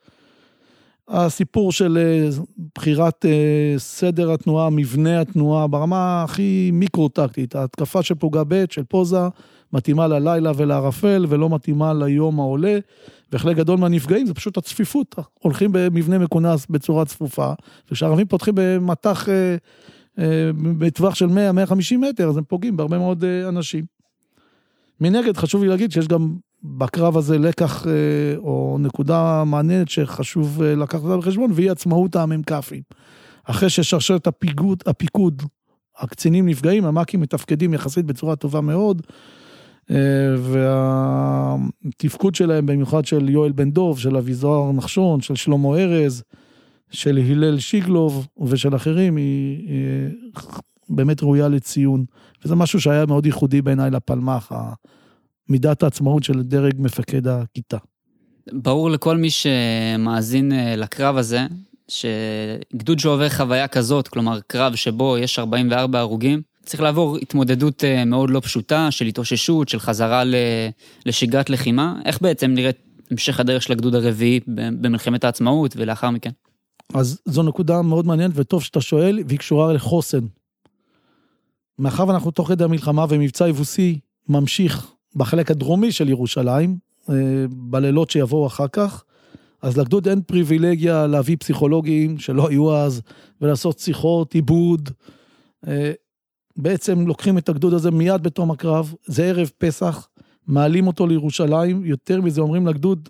הסיפור 1.09 1.73
של 1.73 1.99
uh, 1.99 2.41
בחירת 2.75 3.25
uh, 3.25 3.79
סדר 3.79 4.33
התנועה, 4.33 4.71
מבנה 4.71 5.21
התנועה, 5.21 5.67
ברמה 5.67 6.23
הכי 6.23 6.71
מיקרו-טקטית, 6.73 7.55
ההתקפה 7.55 8.03
של 8.03 8.15
פלוגה 8.15 8.43
ב', 8.49 8.65
של 8.71 8.85
פוזה, 8.85 9.29
מתאימה 9.73 10.07
ללילה 10.07 10.53
ולערפל 10.57 11.27
ולא 11.29 11.51
מתאימה 11.51 11.95
ליום 11.95 12.41
העולה. 12.41 12.79
וחלק 13.33 13.57
גדול 13.57 13.79
מהנפגעים 13.79 14.27
זה 14.27 14.35
פשוט 14.35 14.57
הצפיפות. 14.57 15.15
הולכים 15.39 15.71
במבנה 15.73 16.19
מכונס 16.19 16.67
בצורה 16.71 17.05
צפופה, 17.05 17.53
וכשהערבים 17.91 18.27
פותחים 18.27 18.55
במטח, 18.57 19.29
אה, 19.29 19.57
אה, 20.19 20.51
בטווח 20.79 21.15
של 21.15 21.27
100-150 21.27 21.33
מטר, 21.99 22.29
אז 22.29 22.37
הם 22.37 22.45
פוגעים 22.45 22.77
בהרבה 22.77 22.99
מאוד 22.99 23.25
אה, 23.25 23.49
אנשים. 23.49 23.85
מנגד, 25.01 25.37
חשוב 25.37 25.63
לי 25.63 25.69
להגיד 25.69 25.93
שיש 25.93 26.09
גם 26.09 26.37
בקרב 26.65 27.17
הזה 27.17 27.39
לקח 27.39 27.87
או 28.37 28.77
נקודה 28.81 29.45
מעניינת 29.47 29.89
שחשוב 29.89 30.63
לקחת 30.63 31.03
אותה 31.03 31.17
בחשבון, 31.17 31.51
והיא 31.55 31.71
עצמאות 31.71 32.17
המ"כים. 32.17 32.83
אחרי 33.45 33.71
ששרשרת 33.71 34.27
הפיקוד, 34.27 34.83
הפיקוד, 34.87 35.43
הקצינים 35.99 36.49
נפגעים, 36.49 36.85
המ"כים 36.85 37.21
מתפקדים 37.21 37.75
יחסית 37.75 38.07
בצורה 38.07 38.37
טובה 38.37 38.61
מאוד. 38.61 39.03
אה, 39.91 39.97
והתפקוד 41.85 42.35
שלהם, 42.35 42.67
במיוחד 42.67 43.05
של 43.05 43.29
יואל 43.29 43.53
בן 43.53 43.71
דוב, 43.71 43.99
של 43.99 44.17
אביזוהר 44.17 44.73
נחשון, 44.73 45.21
של 45.21 45.35
שלמה 45.35 45.77
ארז, 45.77 46.23
של 46.91 47.19
הלל 47.19 47.59
שיגלוב 47.59 48.27
ושל 48.47 48.77
אחרים, 48.77 49.17
היא, 49.17 49.69
היא 49.69 50.45
באמת 50.89 51.23
ראויה 51.23 51.49
לציון. 51.49 52.05
וזה 52.45 52.55
משהו 52.55 52.81
שהיה 52.81 53.07
מאוד 53.07 53.27
ייחודי 53.27 53.63
בעיניי 53.63 53.91
לפלמ"ח, 53.91 54.53
מידת 55.49 55.83
העצמאות 55.83 56.23
של 56.23 56.43
דרג 56.43 56.75
מפקד 56.79 57.27
הכיתה. 57.27 57.79
ברור 58.53 58.91
לכל 58.91 59.17
מי 59.17 59.29
שמאזין 59.31 60.53
אה, 60.53 60.77
לקרב 60.77 61.17
הזה, 61.17 61.47
שגדוד 61.89 62.99
שעובר 62.99 63.29
חוויה 63.29 63.69
כזאת, 63.69 64.09
כלומר 64.09 64.41
קרב 64.47 64.75
שבו 64.75 65.19
יש 65.19 65.39
44 65.39 65.99
הרוגים, 65.99 66.43
צריך 66.65 66.83
לעבור 66.83 67.17
התמודדות 67.17 67.85
אה, 67.85 68.05
מאוד 68.05 68.31
לא 68.31 68.41
פשוטה 68.41 68.91
של 68.91 69.07
התאוששות, 69.07 69.69
של 69.69 69.79
חזרה 69.79 70.23
לשגרת 71.07 71.51
לחימה. 71.51 72.01
איך 72.05 72.23
בעצם 72.23 72.51
נראית 72.51 72.77
המשך 73.11 73.41
הדרך 73.41 73.63
של 73.63 73.73
הגדוד 73.73 73.95
הרביעי 73.95 74.41
במלחמת 74.47 75.25
העצמאות 75.25 75.75
ולאחר 75.77 76.11
מכן? 76.11 76.31
אז 76.95 77.21
זו 77.25 77.43
נקודה 77.43 77.83
מאוד 77.83 78.07
מעניינת 78.07 78.33
וטוב 78.35 78.63
שאתה 78.63 78.81
שואל, 78.81 79.19
והיא 79.27 79.39
קשורה 79.39 79.73
לחוסן. 79.73 80.27
מאחר 81.79 82.09
ואנחנו 82.09 82.31
תוך 82.31 82.49
כדי 82.49 82.65
המלחמה 82.65 83.07
ומבצע 83.09 83.49
יבוסי 83.49 83.99
ממשיך 84.29 84.93
בחלק 85.17 85.51
הדרומי 85.51 85.93
של 85.93 86.09
ירושלים, 86.09 86.77
אה, 87.11 87.15
בלילות 87.51 88.11
שיבואו 88.11 88.47
אחר 88.47 88.69
כך, 88.69 89.05
אז 89.63 89.79
לגדוד 89.79 90.09
אין 90.09 90.23
פריבילגיה 90.23 91.07
להביא 91.07 91.37
פסיכולוגים 91.41 92.19
שלא 92.19 92.49
היו 92.49 92.77
אז, 92.77 93.03
ולעשות 93.41 93.79
שיחות, 93.79 94.35
עיבוד. 94.35 94.91
בעצם 96.57 97.07
לוקחים 97.07 97.39
את 97.39 97.49
הגדוד 97.49 97.75
הזה 97.75 97.91
מיד 97.91 98.23
בתום 98.23 98.51
הקרב, 98.51 98.95
זה 99.07 99.25
ערב 99.25 99.51
פסח, 99.59 100.09
מעלים 100.47 100.87
אותו 100.87 101.07
לירושלים, 101.07 101.85
יותר 101.85 102.21
מזה 102.21 102.41
אומרים 102.41 102.67
לגדוד, 102.67 103.09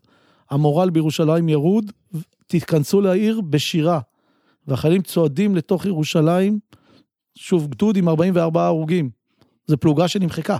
המורל 0.50 0.90
בירושלים 0.90 1.48
ירוד, 1.48 1.92
תתכנסו 2.46 3.00
לעיר 3.00 3.40
בשירה. 3.40 4.00
והחיילים 4.66 5.02
צועדים 5.02 5.56
לתוך 5.56 5.86
ירושלים, 5.86 6.58
שוב, 7.34 7.68
גדוד 7.70 7.96
עם 7.96 8.08
44 8.08 8.66
הרוגים. 8.66 9.10
זו 9.66 9.76
פלוגה 9.76 10.08
שנמחקה. 10.08 10.56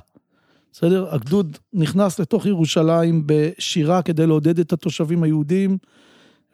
בסדר? 0.73 1.15
הגדוד 1.15 1.59
נכנס 1.73 2.21
לתוך 2.21 2.47
ירושלים 2.47 3.23
בשירה 3.27 4.03
כדי 4.03 4.27
לעודד 4.27 4.59
את 4.59 4.73
התושבים 4.73 5.23
היהודים, 5.23 5.79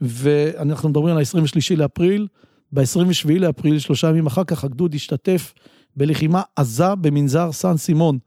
ואנחנו 0.00 0.88
מדברים 0.88 1.16
על 1.16 1.22
ה-23 1.22 1.76
לאפריל. 1.76 2.26
ב-27 2.72 3.38
לאפריל, 3.38 3.78
שלושה 3.78 4.08
ימים 4.08 4.26
אחר 4.26 4.44
כך, 4.44 4.64
הגדוד 4.64 4.94
השתתף 4.94 5.54
בלחימה 5.98 6.42
עזה 6.56 6.94
במנזר 6.94 7.52
סן 7.52 7.76
סימון, 7.76 8.18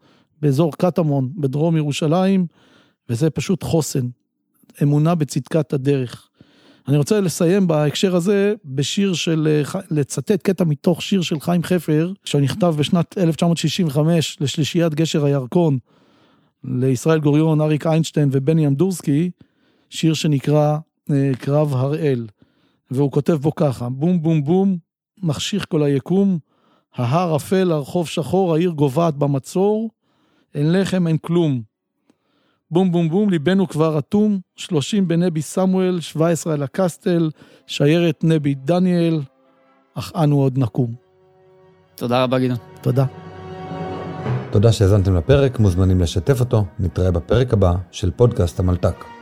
באזור 0.41 0.71
קטמון, 0.77 1.29
בדרום 1.35 1.77
ירושלים, 1.77 2.45
וזה 3.09 3.29
פשוט 3.29 3.63
חוסן, 3.63 4.07
אמונה 4.83 5.15
בצדקת 5.15 5.73
הדרך. 5.73 6.27
אני 6.87 6.97
רוצה 6.97 7.19
לסיים 7.19 7.67
בהקשר 7.67 8.15
הזה 8.15 8.53
בשיר 8.65 9.13
של, 9.13 9.61
לצטט 9.91 10.41
קטע 10.41 10.63
מתוך 10.63 11.01
שיר 11.01 11.21
של 11.21 11.39
חיים 11.39 11.63
חפר, 11.63 12.13
שנכתב 12.23 12.75
בשנת 12.77 13.17
1965 13.17 14.37
לשלישיית 14.41 14.93
גשר 14.95 15.25
הירקון, 15.25 15.77
לישראל 16.63 17.19
גוריון, 17.19 17.61
אריק 17.61 17.87
איינשטיין 17.87 18.29
ובני 18.31 18.67
אמדורסקי, 18.67 19.31
שיר 19.89 20.13
שנקרא 20.13 20.77
אה, 21.11 21.31
קרב 21.39 21.73
הראל. 21.75 22.27
והוא 22.91 23.11
כותב 23.11 23.33
בו 23.33 23.55
ככה, 23.55 23.89
בום 23.89 24.21
בום 24.21 24.43
בום, 24.43 24.77
מחשיך 25.23 25.65
כל 25.69 25.83
היקום, 25.83 26.39
ההר 26.95 27.35
אפל, 27.35 27.71
הרחוב 27.71 28.07
שחור, 28.07 28.55
העיר 28.55 28.71
גוועת 28.71 29.15
במצור, 29.15 29.89
אין 30.55 30.73
לחם, 30.73 31.07
אין 31.07 31.17
כלום. 31.17 31.61
בום 32.71 32.91
בום 32.91 33.09
בום, 33.09 33.29
ליבנו 33.29 33.67
כבר 33.67 33.99
אטום, 33.99 34.39
שלושים 34.55 35.07
בנבי 35.07 35.41
סמואל, 35.41 35.99
שבע 35.99 36.29
עשרה 36.29 36.53
על 36.53 36.63
הקסטל, 36.63 37.29
שיירת 37.67 38.23
נבי 38.23 38.55
דניאל, 38.55 39.21
אך 39.93 40.11
אנו 40.15 40.41
עוד 40.41 40.57
נקום. 40.57 40.93
תודה 41.95 42.23
רבה 42.23 42.39
גדעון. 42.39 42.57
תודה. 42.81 43.05
תודה 44.51 44.71
שהאזנתם 44.71 45.15
לפרק, 45.15 45.59
מוזמנים 45.59 46.01
לשתף 46.01 46.39
אותו, 46.39 46.65
נתראה 46.79 47.11
בפרק 47.11 47.53
הבא 47.53 47.73
של 47.91 48.11
פודקאסט 48.11 48.59
המלת"ק. 48.59 49.20